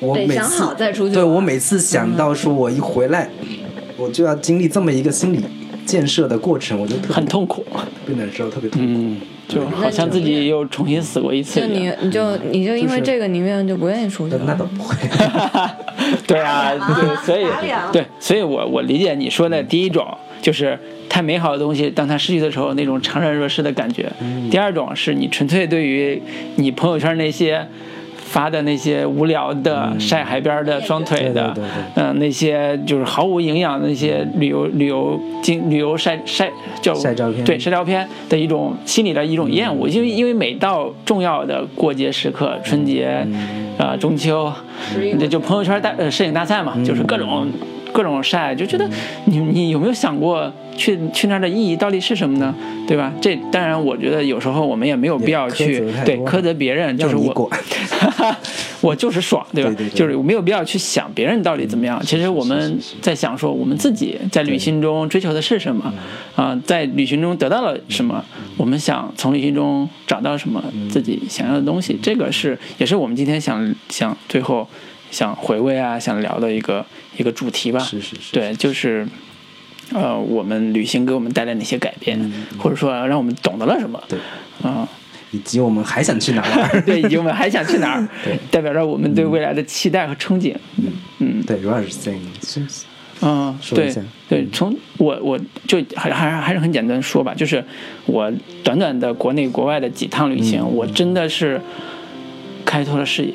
[0.00, 3.30] 我每次好再出去对我每次想到说我一回来，
[3.96, 5.40] 我就要经历这么一个心理
[5.86, 9.24] 建设的过程，我就特别很痛苦，特别难受，特别痛苦。
[9.48, 11.94] 嗯，就好像自己又重新死过一次就你一样。
[12.00, 14.40] 你就你就因为这个，宁愿就不愿意出去了。
[14.46, 14.96] 那那倒不会，
[16.26, 17.46] 对啊，对，所以
[17.92, 20.06] 对，所以我我理解你说的第一种
[20.42, 24.10] 就是太美好的东西，当它失去的时候那种怅然若失的感觉。
[24.20, 26.20] 嗯第二种是你纯粹对于
[26.56, 27.66] 你朋友圈那些
[28.34, 31.54] 发的那些无聊的、晒海边的、双腿的
[31.94, 36.50] 嗯那些就是毫无营养的那些旅游旅游经旅游晒晒
[36.82, 37.44] 叫晒照片。
[37.44, 43.24] 对晒照片的一种心理的一种厌恶，因为因为每到重要的过节时刻，春节
[43.78, 44.52] 啊、中秋，
[45.20, 47.46] 那就朋友圈大呃摄影大赛嘛，就是各种
[47.94, 48.84] 各种晒，就觉得
[49.26, 52.52] 你你有没有想过去去那儿的意义到底是什么呢？
[52.88, 53.12] 对吧？
[53.20, 58.36] 这当然，我觉得有时候我们也没有必要去对苛责别人，就是我让你管
[58.82, 59.70] 我就是爽，对吧？
[59.70, 62.02] 对对对就是我没有必要去想别人到底怎么样。
[62.04, 65.94] 其实我们在想说，我们自己在旅行中追求的是什么
[66.34, 68.22] 啊、在旅行中得到了什么？
[68.56, 71.96] 我们想从旅行中找到什么自己想要的东西？
[72.02, 74.68] 这个是也是我们今天想想最后
[75.14, 76.84] 想回味啊，想聊的一个
[77.16, 77.78] 一个主题吧。
[77.78, 79.06] 是是是，对，就是。
[79.92, 82.18] 呃，我们旅行给我们带来哪些改变，
[82.58, 84.02] 或者说让我们懂得了什么？
[84.08, 84.18] 对，
[84.62, 84.88] 啊、
[85.30, 86.80] 以及我们还想去哪儿？
[86.86, 88.38] 对，以及我们还想去哪儿， 对。
[88.50, 90.56] 代表着我们对未来的期待和憧憬。
[91.18, 91.42] 嗯。
[91.46, 92.66] 对，Rush saying，是
[93.20, 94.00] 嗯，对说一下。
[94.26, 95.38] 对，从我我
[95.68, 97.62] 就还还还是很简单说吧，就是
[98.06, 98.32] 我
[98.64, 100.74] 短短的国内国外的几趟旅行，嗯。
[100.74, 101.60] 我真的是
[102.64, 103.34] 开拓了视野，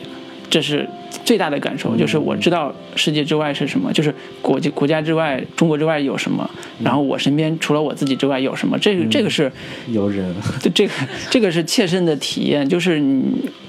[0.49, 0.87] 这是
[1.23, 6.49] 最大的感受，就是我知道世界之外是什么，就是国际国家之外、中国之外有什么，
[6.83, 9.51] 然后我身边除了我自己之外有什么，这个这个是。
[9.87, 10.93] 有人， 这这个
[11.29, 13.21] 这个是切身的体验，就是你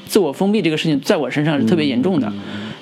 [0.07, 2.33] 自我封闭这个事情在我身上是特别严重的。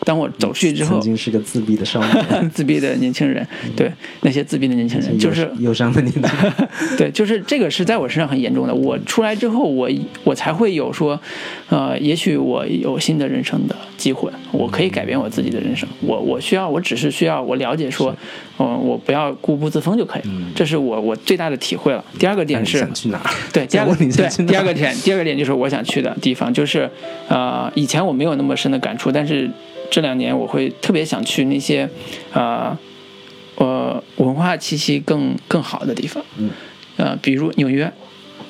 [0.09, 6.31] 当我走出去之后曾，经是个自闭的少年， 自闭的年轻人，对那些自闭的年轻人，就是忧伤的年代。
[6.97, 8.75] 对，就是这个是在我身上很严重的。
[8.75, 9.87] 我出来之后，我
[10.25, 11.21] 我才会有说，
[11.69, 15.87] 呃，也许我有新的人生的机会，我可以改变我自己的人生。
[16.01, 18.17] 我我需要，我只是需要我了解说，
[18.59, 20.35] 嗯、我不要固步自封就可以了。
[20.55, 22.03] 这是我我最大的体会了。
[22.19, 23.31] 第二个点是，想去哪儿？
[23.53, 26.89] 对， 第二个点对第二个点，第二个点就是我想去的地方，就是
[27.29, 29.51] 呃，以前我没有那么深的感触，但是
[29.91, 31.89] 这两年我会特别想去那些
[32.33, 32.77] 呃
[33.57, 36.51] 呃文化气息更更好的地方，嗯，
[36.97, 37.91] 呃，比如纽约，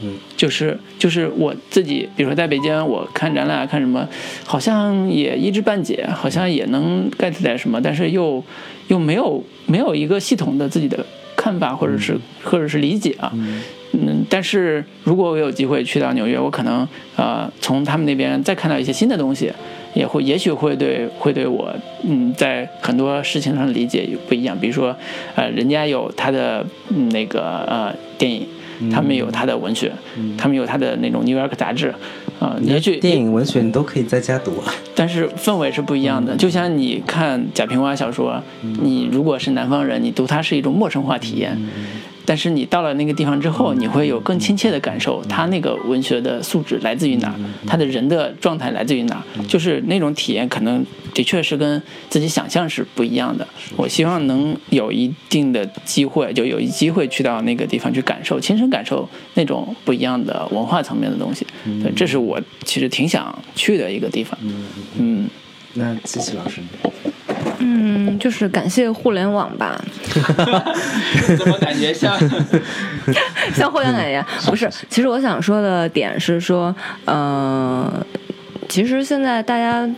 [0.03, 4.09] 嗯，就是就是我自己，比如说在北京，我看展览啊看什么，
[4.45, 8.43] 好像也一知半解，好像也能 get 点什么，但是又
[8.89, 11.05] 又没有没有一个系统的自己的
[11.37, 13.31] 看法或者是、或者是理解啊。
[13.35, 13.63] 嗯，
[14.29, 16.87] 但是如果我有机会去到纽约，我可能
[17.17, 19.51] 呃从他们那边再看到一些新的东西，
[19.95, 21.73] 也会也许会对会对我
[22.05, 24.57] 嗯在很多事情上的理解有不一样。
[24.59, 24.95] 比如说
[25.35, 28.47] 呃人家有他的、嗯、那个呃电影，
[28.93, 29.91] 他们有他的文学，
[30.37, 31.95] 他们有他的那种 New York 杂志，
[32.39, 34.73] 啊、也许电影、文学你都可以在家读啊。
[34.95, 36.37] 但是氛围是不一样的。
[36.37, 41.59] 就像你看贾平凹小说，你如果是南方人，你读它是一种陌生化体验。
[42.29, 47.35] 但是你到了那个地方之后，你会有更亲切的感受，他那个文学的素质来自于哪儿，
[47.67, 50.85] 他的人的状态来自于哪儿，就是那种体验可能
[51.15, 53.49] 的确是跟自己想象是不一样的。
[53.79, 61.47] 我希望能有一定的机会，就有一机会去到那个地方去感受，亲身感受那种不一样的文化层面的东西。
[61.83, 64.39] 对，这是我其实挺想去的一个地方。
[64.99, 65.27] 嗯，
[65.73, 66.91] 那七七老师呢，
[67.59, 69.81] 嗯，就是感谢互联网吧，
[71.39, 72.17] 怎么感觉像？
[73.55, 74.71] 像互联网一样，不是。
[74.89, 76.75] 其实我想说的点是说，
[77.05, 78.07] 呃，
[78.69, 79.89] 其实现在大家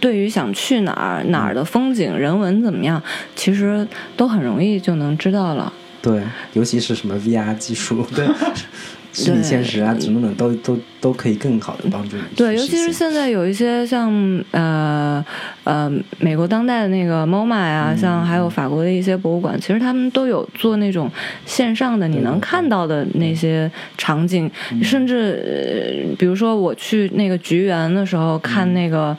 [0.00, 3.02] 对于想去哪儿、哪儿的风景、人文怎么样，
[3.34, 5.72] 其实都很容易就能知道了。
[6.02, 6.22] 对，
[6.52, 8.26] 尤其是什么 VR 技术，对，
[9.12, 13.12] 虚拟现实啊，等等等，都都都可以更好的帮助你对，尤其是现。
[13.12, 14.10] 现在有一些像
[14.52, 15.22] 呃
[15.64, 21.10] 呃美国当代的那个 MoMA 呀、像还有法国的一些博物馆，其实他们都有做那种
[21.44, 24.50] 线上的你能看到的那些场景，
[24.82, 29.14] 甚至、呃、比如说我去那个菊园的时候看那个、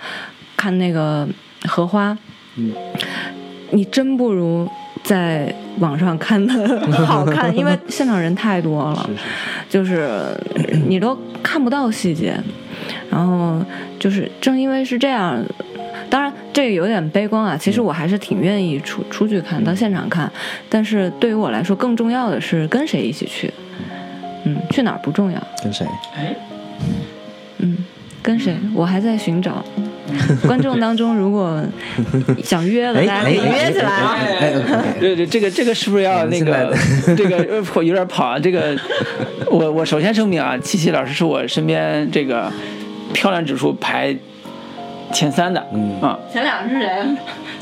[0.58, 1.28] 看那个
[1.66, 2.18] 荷花，
[2.56, 2.74] 嗯。
[3.72, 4.68] 你真不如。
[5.04, 9.10] 在网上看的好看，因为现场人太多了。
[9.10, 9.22] 是是
[9.70, 10.38] 就是
[10.88, 12.36] 你都看不到细节，
[13.10, 13.62] 然后
[14.00, 15.44] 就是正因为是这样，
[16.10, 17.58] 当然这个有点悲观啊。
[17.58, 20.32] 其实我还是挺愿意出出去看，到现场看。
[20.70, 23.52] 但是对于我来说，更重要的是跟谁一起去。
[24.46, 25.86] 嗯，去哪儿不重要，跟谁？
[26.16, 26.36] 哎，
[27.60, 27.78] 嗯，
[28.22, 29.64] 跟谁我还在寻找。
[30.48, 31.64] 观众当中如果
[32.44, 33.90] 想约的，哎大家可以约起来。
[33.90, 36.76] 哎哎哎哎对对，这个这个是不是要那个
[37.16, 38.40] 这个呃我有点跑啊？
[38.40, 38.78] 这个
[39.48, 42.52] 我我首先声明啊，七七老师是我身边这个
[43.14, 44.16] 漂亮指数排
[45.12, 46.90] 前三的，嗯啊，前两个是谁？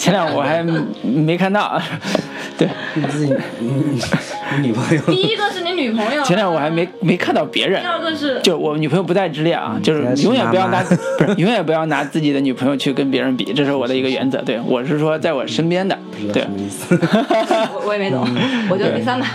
[0.01, 0.63] 前两我还
[1.03, 1.79] 没看到，
[2.57, 7.87] 对，你自己你女朋友第一个是你女朋友，前两我还没没看到别人第。
[7.87, 10.81] 二个是就我女朋友不在之列啊，就是永远不要拿
[11.19, 14.41] 不是永远不要拿自己的女朋友去跟别人比，这是我的一个原则。
[14.41, 15.95] 对我是说，在我身边的，
[16.33, 16.47] 对？
[17.71, 18.27] 我我也没懂，
[18.71, 19.27] 我就第三吧。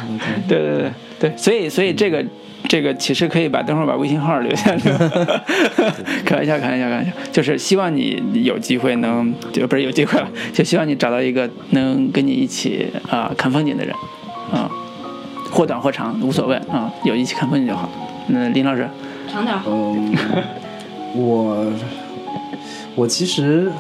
[0.49, 0.91] 对对对
[1.21, 2.25] 对，所以所以这个
[2.69, 4.75] 这个其实可以把等会儿把微信号留下，
[6.25, 13.95] 开玩笑开玩笑开玩笑，就是希望你有机会能就不是有机会了，就希望你找到一个能跟你一起啊、看风景的人，
[14.53, 14.71] 啊、
[15.51, 17.89] 或短或长无所谓啊、有一起看风景就好。
[18.29, 18.89] 那林老师，
[19.31, 19.63] 长点儿。
[19.67, 20.13] 嗯，
[21.15, 21.73] 我
[22.97, 23.71] 我其实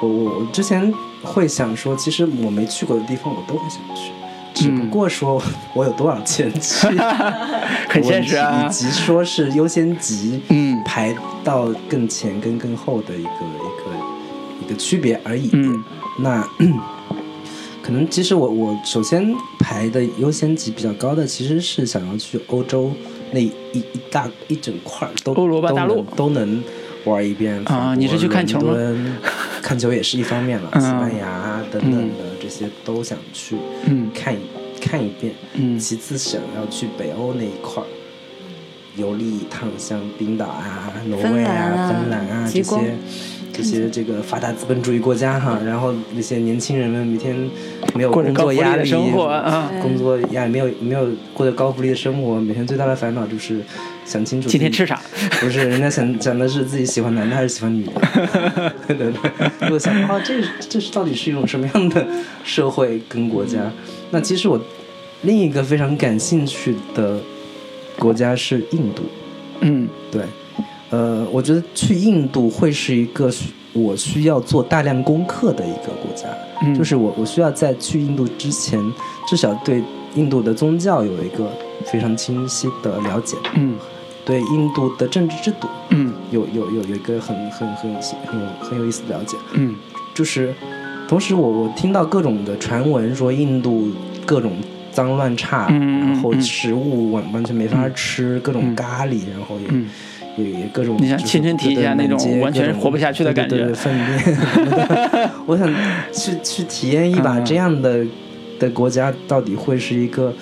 [0.00, 0.92] 我我我之前
[1.22, 4.10] 会想说，其实我没去过的地方，我都会想去。
[4.54, 5.42] 只不过说
[5.74, 6.86] 我有多少钱去，
[7.90, 10.80] 很现实啊以及说是优先级，嗯。
[10.86, 15.50] 排到更前跟更后的一个一个一个区别而已。
[15.52, 15.82] 嗯。
[16.20, 16.46] 那
[17.82, 22.90] 可能其实我我首先排的优先级比较高的，其实是想要去欧洲
[23.32, 26.62] 那一一大一整块儿都欧罗巴大陆都能
[27.04, 28.74] 玩一遍啊你是去看球吗？
[29.60, 30.80] 看球也是一方面了，嗯。
[30.80, 33.56] 西班牙啊等等的这些都想去
[33.86, 34.38] 嗯看一
[34.80, 35.34] 看一遍。
[35.54, 37.86] 嗯其次想要去北欧那一块儿
[38.96, 42.94] 游历一趟，像冰岛啊、挪威芬兰啊、啊芬兰啊这些
[43.52, 47.36] 这些这个发达资本主义国家哈，然后那些年轻人们每天
[47.94, 53.60] 没有工作压力，生活啊工作压力没有没有过着高福利的生活，每天最大的烦恼就是
[54.04, 55.00] 想清楚今天吃啥？
[55.40, 57.92] 不是，人家想讲的是自己喜欢男的还是喜欢女的，
[58.86, 62.06] 对 对对，我想啊，这这是到底是一种什么样的
[62.44, 63.58] 社会跟国家？
[64.10, 64.60] 那其实我
[65.22, 67.18] 另一个非常感兴趣的
[67.98, 69.02] 国家是印度，
[69.60, 69.88] 嗯。
[70.10, 70.22] 对，
[70.90, 76.28] 呃，我觉得去印度会是一个需我需要做大量功课的一个国家，
[76.62, 76.74] 嗯。
[76.74, 78.78] 就是我我需要在去印度之前，
[79.26, 79.82] 至少对
[80.14, 81.50] 印度的宗教有一个
[81.86, 83.74] 非常清晰的了解，嗯
[84.24, 86.12] 对印度的政治制度嗯。
[86.30, 89.74] 有有有有一个很很很有很有很有意思的了解，嗯。
[90.14, 90.54] 就是
[91.08, 93.90] 同时我我听到各种的传闻说印度
[94.24, 94.52] 各种
[94.92, 98.74] 脏乱差，然后嗯食物完完全没法吃，各种嗯。
[98.74, 99.86] 咖喱，然后也、嗯。
[100.36, 104.36] 也也各种，你想亲身体验一下那种完全活不下去的感觉对粪便
[105.46, 105.72] 我想
[106.12, 107.44] 去去体验一把嗯。
[107.44, 108.04] 这样的
[108.58, 110.34] 的国家，到底会是一个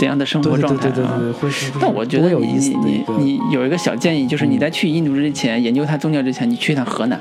[0.00, 1.32] 怎样的生活状态啊对对对对，？
[1.34, 7.20] 会是但我觉得你你你你有一个小建议，就是你在去印度之前，研究它宗教之前，你去一趟河南，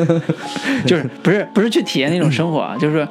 [0.88, 3.06] 就是不是不是去体验那种生活啊，就是说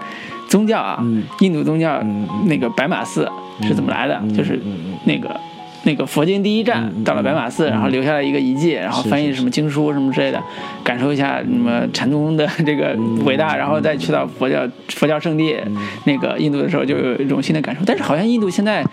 [0.50, 2.04] 宗教啊嗯，印度宗教
[2.46, 3.30] 那个白马寺
[3.62, 4.60] 是怎么来的嗯，就是
[5.06, 5.40] 那个
[5.88, 10.44] 那个佛经第一站，到了白马寺，然后留下了一个遗迹，然后翻译什么经书什么之类的，
[10.84, 12.94] 感受一下什么禅宗的这个
[13.24, 15.56] 伟大，然后再去到佛教佛教圣地
[16.04, 17.82] 那个印度的时候，就有一种新的感受。
[17.86, 18.86] 但是好像印度现在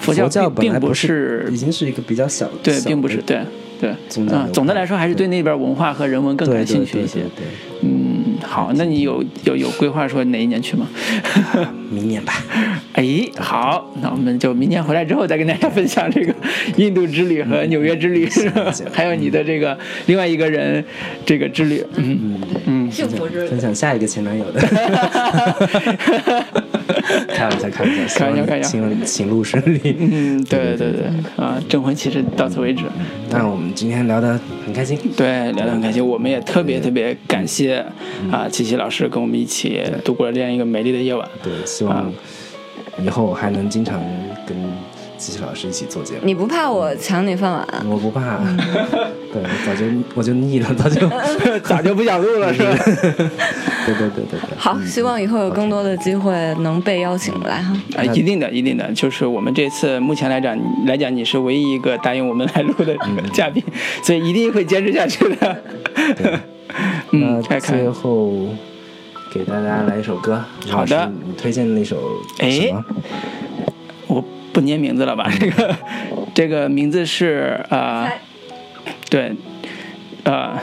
[0.00, 3.40] 佛教并并不是已经是一个比较小的对，并不是对
[3.78, 3.94] 对，
[4.50, 7.20] 总的来说还是对那边文化和人文更感兴趣一些。
[7.36, 7.44] 对。
[7.82, 8.07] 嗯，
[8.42, 10.86] 好，那你有有有规划说哪一年去吗？
[11.90, 12.32] 明年吧。
[12.94, 13.04] 哎，
[13.36, 16.34] 好，那我们就明年回来之后再跟大家分享这个
[16.76, 18.28] 印度之旅和纽约之旅，
[18.92, 20.84] 还有你的这个另外一个人
[21.24, 21.84] 这个之旅。
[21.96, 24.60] 嗯嗯，幸福之分享下一个前男友的，
[27.28, 28.62] 开玩笑，开玩笑，开玩笑开玩
[29.06, 29.96] 笑路顺利。
[29.98, 31.06] 嗯，对对对，
[31.36, 32.82] 啊，征婚其实到此为止。
[33.30, 37.84] 那我们今天聊得很开心，对，聊得很开心，我们也特别特别感谢
[38.30, 41.28] 啊，琪琪老师跟我们一起度过了这样一个美丽的夜晚。
[41.42, 42.12] 对，希望
[43.02, 44.00] 以后还能经常
[44.46, 44.56] 跟
[45.16, 46.20] 琪琪老师一起做节目。
[46.22, 47.66] 你不怕我抢你饭碗？
[47.88, 48.38] 我不怕，
[49.32, 49.84] 对，早就
[50.14, 51.08] 我就腻了，早就，
[51.64, 52.76] 早就不想录了，是吧？
[53.86, 54.56] 对对对对对。
[54.56, 57.74] 好，希望以后有更多的机会能被邀请来哈。
[57.96, 60.56] 啊，一定的，一定的，就是我们这次目前来讲
[60.86, 62.96] 来讲，你是唯一一个答应我们来录的
[63.32, 63.62] 嘉宾，
[64.02, 65.62] 所以一定会坚持下去的。
[67.12, 68.48] 嗯，那最后
[69.32, 71.10] 给大家来一首歌，好的。
[71.26, 71.96] 你推荐的那首
[72.38, 72.84] 哎什么？
[74.06, 75.30] 我不念名字了吧？
[75.38, 75.76] 这个
[76.34, 78.10] 这个名字是呃，
[79.08, 79.32] 对，
[80.24, 80.58] 呃，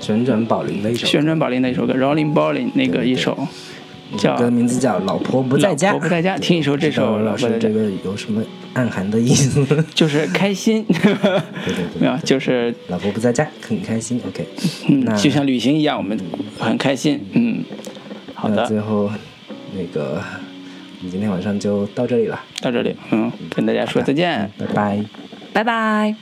[0.00, 3.36] 旋转宝铃的一首，旋转宝铃的一首歌，Rolling Bowling 那个一首
[4.18, 8.42] 叫歌名字叫《老婆不在家》，老婆不在家，听一首这首老师这，个有什么
[8.74, 9.64] 暗含的意思？
[9.94, 14.20] 就是开心， 对对对没有，就是老婆不在家，很开心。
[14.26, 14.46] OK，
[14.88, 16.18] 嗯那，就像旅行一样，我们
[16.58, 17.64] 很开心，嗯，
[18.34, 18.66] 好那的。
[18.66, 19.10] 最后
[19.76, 20.22] 那个，
[20.98, 24.50] 我们今天晚上就到这里了，到这里，嗯，跟大家说再见。
[24.58, 25.04] 拜拜。
[25.52, 26.14] 拜拜。